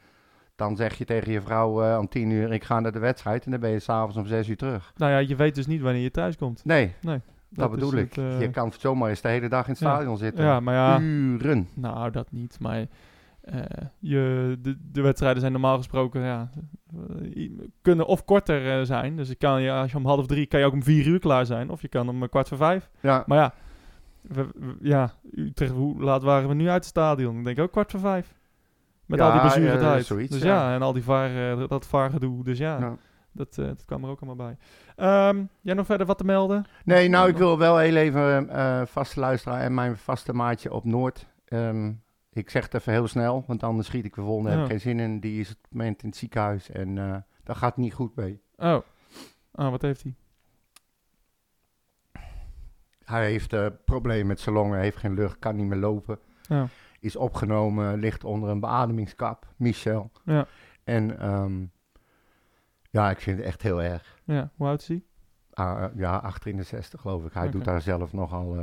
Dan 0.56 0.76
zeg 0.76 0.98
je 0.98 1.04
tegen 1.04 1.32
je 1.32 1.40
vrouw 1.40 1.82
eh, 1.82 1.98
om 1.98 2.08
tien 2.08 2.30
uur, 2.30 2.52
ik 2.52 2.64
ga 2.64 2.80
naar 2.80 2.92
de 2.92 2.98
wedstrijd. 2.98 3.44
En 3.44 3.50
dan 3.50 3.60
ben 3.60 3.70
je 3.70 3.78
s'avonds 3.78 4.16
om 4.16 4.26
zes 4.26 4.48
uur 4.48 4.56
terug. 4.56 4.92
nou 4.96 5.12
ja, 5.12 5.18
je 5.18 5.36
weet 5.36 5.54
dus 5.54 5.66
niet 5.66 5.80
wanneer 5.80 6.02
je 6.02 6.10
thuis 6.10 6.36
komt. 6.36 6.64
Nee, 6.64 6.94
Nee, 7.00 7.20
dat, 7.50 7.70
bedoel 7.70 7.92
ik. 7.92 8.14
het, 8.14 8.24
eh, 8.24 8.40
je 8.40 8.50
kan 8.50 8.72
zomaar 8.78 9.08
eens 9.08 9.20
de 9.20 9.28
hele 9.28 9.48
dag 9.48 9.64
in 9.64 9.70
het 9.72 9.80
ja. 9.80 9.94
stadion 9.94 10.18
zitten. 10.18 10.44
Ja, 10.44 10.60
maar 10.60 10.74
ja. 10.74 11.00
Uren. 11.00 11.68
Nou, 11.74 12.10
dat 12.10 12.32
niet. 12.32 12.56
Maar 12.60 12.86
je, 13.98 14.56
de, 14.60 14.76
de 14.92 15.00
wedstrijden 15.00 15.40
zijn 15.40 15.52
normaal 15.52 15.76
gesproken, 15.76 16.20
ja, 16.22 16.50
kunnen 17.82 18.06
of 18.06 18.24
korter 18.24 18.86
zijn. 18.86 19.16
Dus 19.16 19.28
ik 19.30 19.38
kan, 19.38 19.62
je, 19.62 19.72
als 19.72 19.90
je 19.90 19.96
om 19.96 20.06
half 20.06 20.26
drie, 20.26 20.46
kan 20.46 20.60
je 20.60 20.66
ook 20.66 20.72
om 20.72 20.82
vier 20.82 21.06
uur 21.06 21.18
klaar 21.18 21.46
zijn. 21.46 21.70
Of 21.70 21.82
je 21.82 21.88
kan 21.88 22.08
om 22.08 22.28
kwart 22.28 22.48
voor 22.48 22.56
vijf. 22.56 22.90
Ja, 23.00 23.24
Maar 23.26 23.38
ja, 23.38 23.54
we, 24.28 24.48
we- 24.54 24.76
ja 24.80 25.12
Utrecht, 25.32 25.72
hoe 25.72 26.02
laat 26.02 26.22
waren 26.22 26.48
we 26.48 26.54
nu 26.54 26.64
uit 26.68 26.74
het 26.76 26.84
stadion? 26.84 27.38
Ik 27.38 27.44
denk 27.44 27.58
ook 27.58 27.72
kwart 27.72 27.90
voor 27.90 28.00
vijf. 28.00 28.34
Met 29.06 29.18
Ja, 29.18 29.26
al 29.26 29.32
die 29.32 29.40
blessuretijd. 29.40 30.06
zoiets, 30.06 30.30
dus 30.32 30.42
ja. 30.42 30.68
ja. 30.68 30.74
en 30.74 30.82
al 30.82 30.92
die 30.92 31.02
vaar, 31.02 31.52
eh, 31.60 31.68
dat 31.68 31.86
vaargedoe. 31.86 32.44
Dus 32.44 32.58
ja, 32.58 32.78
ja. 32.78 32.96
dat, 33.32 33.58
eh, 33.58 33.66
dat 33.66 33.84
kwam 33.84 34.04
er 34.04 34.10
ook 34.10 34.20
allemaal 34.20 34.46
bij. 34.46 34.56
Ehm, 34.96 35.44
jij 35.60 35.74
nog 35.74 35.86
verder 35.86 36.06
wat 36.06 36.18
te 36.18 36.24
melden? 36.24 36.64
Nee, 36.84 37.08
nou, 37.08 37.28
ik 37.28 37.36
wil 37.36 37.58
wel 37.58 37.78
heel 37.78 37.96
even 37.96 38.48
eh 38.48 38.82
vaste 38.86 39.20
luisteraar 39.20 39.60
en 39.60 39.74
mijn 39.74 39.96
vaste 39.96 40.32
maatje 40.32 40.72
op 40.72 40.84
Noord. 40.84 41.26
Ehm, 41.44 41.92
ik 42.32 42.50
zeg 42.50 42.62
het 42.64 42.74
even 42.74 42.92
heel 42.92 43.06
snel, 43.06 43.44
want 43.46 43.62
anders 43.62 43.86
schiet 43.86 44.04
ik 44.04 44.14
de 44.14 44.20
volgende. 44.22 44.50
Heb 44.50 44.60
ik 44.60 44.66
geen 44.66 44.80
zin 44.80 45.00
in. 45.00 45.20
Die 45.20 45.40
is 45.40 45.48
op 45.50 45.62
het 45.62 45.72
moment 45.72 46.02
in 46.02 46.08
het 46.08 46.18
ziekenhuis 46.18 46.70
en 46.70 46.98
eh 46.98 47.16
dat 47.44 47.56
gaat 47.56 47.76
niet 47.76 47.94
goed 47.94 48.16
mee. 48.16 48.40
Oh, 48.56 48.78
oh 49.52 49.70
wat 49.70 49.82
heeft 49.82 50.02
hij? 50.02 50.14
Hij 53.04 53.30
heeft 53.30 53.52
eh 53.52 53.66
problemen 53.84 54.26
met 54.26 54.40
zijn 54.40 54.54
longen, 54.54 54.78
heeft 54.78 54.96
geen 54.96 55.14
lucht, 55.14 55.38
kan 55.38 55.56
niet 55.56 55.66
meer 55.66 55.78
lopen. 55.78 56.18
Ja. 56.42 56.66
Is 57.00 57.16
opgenomen, 57.16 57.98
ligt 57.98 58.24
onder 58.24 58.50
een 58.50 58.60
beademingskap, 58.60 59.46
Michel. 59.56 60.10
Ja. 60.24 60.46
En 60.84 61.18
ehm, 61.18 61.64
ja, 62.90 63.10
ik 63.10 63.20
vind 63.20 63.36
het 63.36 63.46
echt 63.46 63.62
heel 63.62 63.82
erg. 63.82 64.18
Ja, 64.24 64.50
hoe 64.56 64.66
oud 64.66 64.80
is 64.80 64.88
hij? 64.88 65.02
Ah, 65.52 65.84
ja, 65.96 66.32
in 66.44 66.56
de 66.56 66.62
60 66.62 67.00
geloof 67.00 67.24
ik. 67.24 67.32
Hij 67.32 67.50
doet 67.50 67.64
daar 67.64 67.80
zelf 67.80 68.12
nogal... 68.12 68.56
eh 68.56 68.62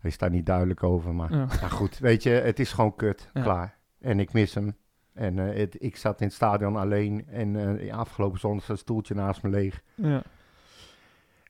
Hij 0.00 0.10
is 0.10 0.18
daar 0.18 0.30
niet 0.30 0.46
duidelijk 0.46 0.82
over, 0.82 1.14
maar... 1.14 1.32
Ja. 1.32 1.46
Maar 1.60 1.70
goed, 1.70 1.98
weet 1.98 2.22
je, 2.22 2.30
het 2.30 2.58
is 2.58 2.72
gewoon 2.72 2.96
kut. 2.96 3.30
Ja. 3.32 3.42
Klaar. 3.42 3.78
En 4.00 4.20
ik 4.20 4.32
mis 4.32 4.54
hem. 4.54 4.76
En 5.12 5.38
eh, 5.38 5.56
het, 5.58 5.82
ik 5.82 5.96
zat 5.96 6.20
in 6.20 6.26
het 6.26 6.34
stadion 6.34 6.76
alleen. 6.76 7.26
En 7.28 7.78
eh, 7.80 7.94
afgelopen 7.96 8.40
zondag 8.40 8.64
zat 8.64 8.70
een 8.76 8.82
stoeltje 8.82 9.14
naast 9.14 9.42
me 9.42 9.48
leeg. 9.48 9.82
Ja. 9.94 10.22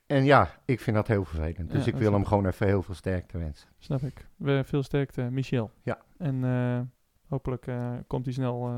En 0.07 0.25
ja, 0.25 0.51
ik 0.65 0.81
vind 0.81 0.97
dat 0.97 1.07
heel 1.07 1.25
vervelend. 1.25 1.71
Dus 1.71 1.85
Ja, 1.85 1.93
ik 1.93 1.99
wil 1.99 2.13
hem 2.13 2.25
gewoon 2.25 2.47
even 2.47 2.67
heel 2.67 2.83
veel 2.83 2.95
sterkte 2.95 3.39
wensen. 3.39 3.69
Snap 3.79 4.03
ik. 4.03 4.29
We, 4.37 4.63
veel 4.65 4.83
sterkte, 4.83 5.23
Michel. 5.23 5.71
Ja. 5.83 5.99
En 6.19 6.45
eh, 6.45 6.81
hopelijk 7.29 7.67
eh, 7.67 7.93
komt 8.07 8.25
hij 8.25 8.35
snel 8.35 8.69
eh, 8.69 8.77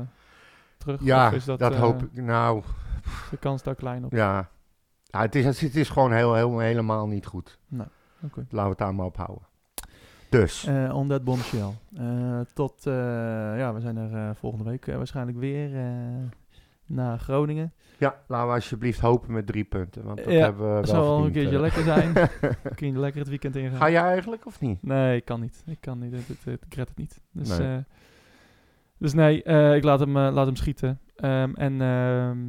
terug. 0.77 1.03
Ja, 1.03 1.27
Of 1.27 1.33
is 1.33 1.45
dat, 1.45 1.59
dat, 1.59 1.75
hoop 1.75 2.03
ik. 2.03 2.21
Nou, 2.21 2.63
De 3.29 3.37
kans 3.37 3.63
daar 3.63 3.75
klein 3.75 4.05
op. 4.05 4.11
ja. 4.11 4.49
ja 5.03 5.21
het, 5.21 5.35
is, 5.35 5.61
het 5.61 5.75
is 5.75 5.89
gewoon 5.89 6.11
heel, 6.13 6.35
heel, 6.35 6.59
helemaal 6.59 7.07
niet 7.07 7.25
goed. 7.25 7.59
Oké. 8.23 8.45
Laten 8.49 8.63
we 8.63 8.69
het 8.69 8.77
daar 8.77 8.95
maar 8.95 9.05
op 9.05 9.17
houden. 9.17 9.45
Dus, 10.29 10.65
Eh 10.65 10.95
on 10.95 11.07
that 11.07 11.23
bombshell. 11.23 11.73
Tot, 12.53 12.83
ja, 12.83 13.73
we 13.73 13.79
zijn 13.79 13.97
er 13.97 14.35
volgende 14.35 14.69
week 14.69 14.85
waarschijnlijk 14.85 15.37
weer 15.37 15.69
naar 16.87 17.19
Groningen. 17.19 17.73
ja, 17.97 18.15
laten 18.27 18.47
we 18.47 18.53
alsjeblieft 18.53 18.99
hopen 18.99 19.33
met 19.33 19.47
drie 19.47 19.63
punten. 19.63 20.03
Want 20.03 20.17
dat 20.17 20.33
Ja, 20.33 20.39
hebben 20.39 20.67
we 20.67 20.73
wel 20.73 20.83
zal 20.85 21.25
een 21.25 21.31
keertje 21.31 21.55
eh. 21.55 21.61
lekker 21.61 21.83
zijn. 21.83 22.13
Kun 22.75 22.87
je 22.87 22.99
lekker 22.99 23.19
het 23.19 23.29
weekend 23.29 23.55
ingaan. 23.55 23.77
Ga 23.77 23.89
jij 23.89 24.01
eigenlijk 24.03 24.45
of 24.45 24.59
niet? 24.59 24.83
Nee, 24.83 25.15
ik 25.17 25.25
kan 25.25 25.39
niet. 25.39 25.63
Ik 25.65 25.81
kan 25.81 25.99
niet. 25.99 26.13
Ik 26.45 26.73
red 26.73 26.87
het 26.89 26.97
niet. 26.97 27.21
Dus 27.31 27.57
Nee. 27.57 27.67
nee, 27.67 27.83
dus 28.97 29.13
nee 29.13 29.43
eh, 29.43 29.75
ik 29.75 29.83
laat 29.83 29.99
hem, 29.99 30.17
eh, 30.17 30.33
laat 30.33 30.45
hem 30.45 30.55
schieten. 30.55 30.99
Ehm, 31.15 31.53
en 31.53 31.81
ehm, 31.81 32.39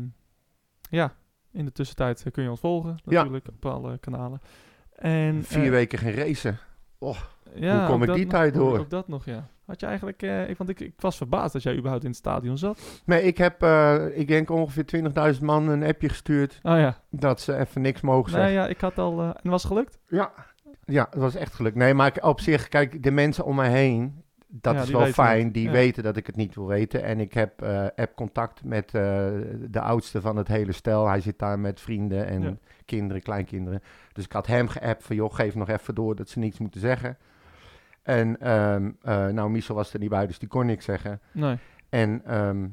ja, 0.91 1.13
in 1.53 1.65
de 1.65 1.73
tussentijd 1.73 2.23
eh, 2.25 2.33
kun 2.33 2.43
je 2.43 2.51
ons 2.51 2.61
volgen. 2.61 2.99
Ja. 3.05 3.17
Natuurlijk 3.17 3.49
op 3.49 3.67
alle 3.67 3.99
kanalen. 3.99 4.41
En, 4.93 5.43
Vier 5.45 5.65
eh, 5.65 5.71
weken 5.71 5.99
geen 5.99 6.15
racen. 6.15 6.59
ja, 7.55 7.79
Hoe 7.79 7.89
kom 7.89 8.03
ik 8.03 8.15
die 8.15 8.27
tijd 8.27 8.55
door? 8.55 8.79
Ook 8.79 8.91
dat 8.91 9.09
nog, 9.09 9.25
ja. 9.25 9.49
Had 9.69 9.81
je 9.81 9.87
eigenlijk... 9.87 10.23
eh, 10.23 10.49
ik, 10.49 10.57
want 10.59 10.71
ik, 10.71 10.81
ik 10.81 10.93
was 11.01 11.17
verbaasd 11.17 11.53
dat 11.53 11.63
jij 11.63 11.73
überhaupt 11.77 12.03
in 12.05 12.11
het 12.11 12.19
stadion 12.19 12.59
zat. 12.59 13.01
Nee, 13.05 13.23
ik 13.23 13.39
heb, 13.39 13.63
eh, 13.63 14.05
ik 14.19 14.29
denk 14.29 14.51
ongeveer 14.51 14.85
20.000 15.35 15.41
man 15.43 15.69
een 15.69 15.83
appje 15.85 16.09
gestuurd 16.09 16.59
Oh 16.63 16.79
ja. 16.79 16.97
dat 17.11 17.41
ze 17.41 17.57
even 17.57 17.81
niks 17.81 18.01
mogen 18.01 18.33
Nee, 18.33 18.41
zeggen. 18.41 18.61
ja, 18.63 18.67
ik 18.69 18.81
had 18.81 18.99
al... 18.99 19.21
eh, 19.21 19.29
en 19.43 19.51
was 19.51 19.63
het 19.63 19.73
gelukt? 19.73 19.99
Ja, 20.09 20.33
ja, 20.85 21.07
dat 21.11 21.21
was 21.21 21.35
echt 21.35 21.55
geluk. 21.55 21.75
Nee, 21.75 21.95
maar 21.95 22.07
ik- 22.07 22.25
op 22.25 22.41
zich, 22.41 22.69
kijk, 22.69 23.03
de 23.03 23.11
mensen 23.11 23.45
om 23.45 23.57
mij 23.57 23.71
heen, 23.71 24.23
dat 24.47 24.75
Ja, 24.75 24.81
is 24.83 24.91
wel 24.91 25.07
fijn. 25.07 25.45
het. 25.45 25.55
Die 25.55 25.65
Ja. 25.67 25.71
weten 25.73 26.03
dat 26.03 26.17
ik 26.17 26.27
het 26.27 26.37
niet 26.37 26.55
wil 26.55 26.67
weten. 26.67 27.03
En 27.03 27.21
ik 27.21 27.33
heb 27.35 27.63
eh 27.63 27.87
app-contact 27.97 28.65
met 28.65 28.91
de 28.91 29.81
oudste 29.81 30.21
van 30.21 30.37
het 30.37 30.49
hele 30.49 30.73
stel. 30.73 31.09
Hij 31.09 31.21
zit 31.21 31.39
daar 31.39 31.59
met 31.59 31.81
vrienden 31.81 32.27
en 32.27 32.43
Ja. 32.43 32.57
kinderen, 32.85 33.23
kleinkinderen. 33.23 33.83
Dus 34.13 34.25
ik 34.25 34.33
had 34.33 34.47
hem 34.47 34.69
geappt 34.69 35.03
van, 35.05 35.17
joh, 35.17 35.35
geef 35.35 35.55
nog 35.55 35.69
even 35.69 35.95
door 35.95 36.17
dat 36.17 36.29
ze 36.29 36.39
niets 36.39 36.59
moeten 36.59 36.81
zeggen. 36.81 37.17
En, 38.09 38.41
ehm, 38.41 38.91
eh, 39.03 39.27
nou, 39.27 39.51
Michel 39.51 39.75
was 39.75 39.93
er 39.93 39.99
niet 40.01 40.09
bij, 40.11 40.27
dus 40.27 40.39
die 40.39 40.49
kon 40.49 40.67
niks 40.67 40.85
zeggen. 40.85 41.21
Nee. 41.33 41.59
En 41.89 42.25
ehm, 42.25 42.67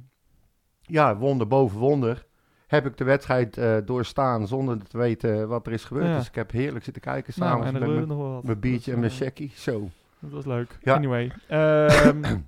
ja, 0.81 1.17
wonder 1.17 1.47
boven 1.47 1.77
wonder 1.79 2.25
heb 2.67 2.85
ik 2.85 2.97
de 2.97 3.03
wedstrijd 3.03 3.57
eh, 3.57 3.75
doorstaan 3.85 4.47
zonder 4.47 4.87
te 4.87 4.97
weten 4.97 5.47
wat 5.47 5.67
er 5.67 5.73
is 5.73 5.83
gebeurd. 5.83 6.07
Ja. 6.07 6.17
Dus 6.17 6.27
ik 6.27 6.35
heb 6.35 6.51
heerlijk 6.51 6.83
zitten 6.83 7.01
kijken 7.01 7.33
Nou, 7.35 7.49
s'avonds 7.49 7.67
en 7.67 7.73
er 7.73 7.79
met 7.79 7.89
gebeurde 7.89 8.07
mijn- 8.07 8.19
nog 8.19 8.27
wel 8.27 8.35
wat. 8.35 8.43
mijn 8.43 8.59
biertje 8.59 8.91
en 8.93 8.99
mijn 8.99 9.11
eh, 9.11 9.17
checkie. 9.17 9.51
Zo, 9.55 9.89
Dat 10.19 10.31
was 10.31 10.45
leuk. 10.45 10.77
Ja. 10.81 10.93
Anyway. 10.95 11.31
ehm, 11.47 12.23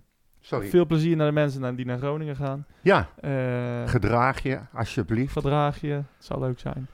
sorry. 0.41 0.67
veel 0.67 0.85
plezier 0.85 1.15
naar 1.15 1.27
de 1.27 1.33
mensen 1.33 1.61
naar- 1.61 1.75
die 1.75 1.85
naar 1.85 1.97
Groningen 1.97 2.35
gaan. 2.35 2.65
Ja, 2.81 3.07
Eh, 3.19 3.87
gedraag 3.87 4.41
je 4.43 4.59
alsjeblieft. 4.73 5.31
gedraag 5.31 5.81
je. 5.81 5.87
Het 5.93 6.05
zal 6.17 6.39
leuk 6.39 6.59
zijn. 6.59 6.87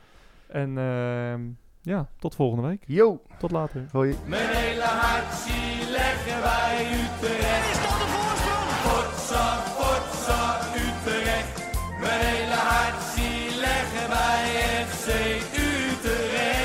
En 0.48 0.78
ehm, 0.78 1.42
ja, 1.82 2.08
tot 2.20 2.36
volgende 2.36 2.68
week. 2.68 2.84
Yo, 2.88 3.22
Tot 3.38 3.52
later. 3.52 3.86
hoi. 3.92 4.16
Mijn 4.28 4.50
hele 4.56 4.82
hart 4.84 5.34
zie 5.34 5.83
leggen 6.26 6.42
wij 6.44 6.88
Utrecht. 6.92 7.70
Is 7.72 7.80
dat 7.82 8.00
de 8.00 8.08
voorsprong? 8.14 8.70
Potsa, 8.84 9.64
potsa, 9.78 10.60
Utrecht. 10.76 11.56
Mijn 12.00 12.20
hele 12.20 12.54
hart 12.54 13.02
zie 13.16 13.60
leggen 13.60 14.10
wij 14.10 14.86
FC 14.90 15.08
Utrecht. 15.56 16.62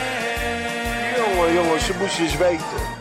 Jongen, 1.16 1.52
jongens, 1.54 1.84
ze 1.86 1.94
moesten 1.98 2.24
eens 2.24 2.36
weten. 2.36 2.97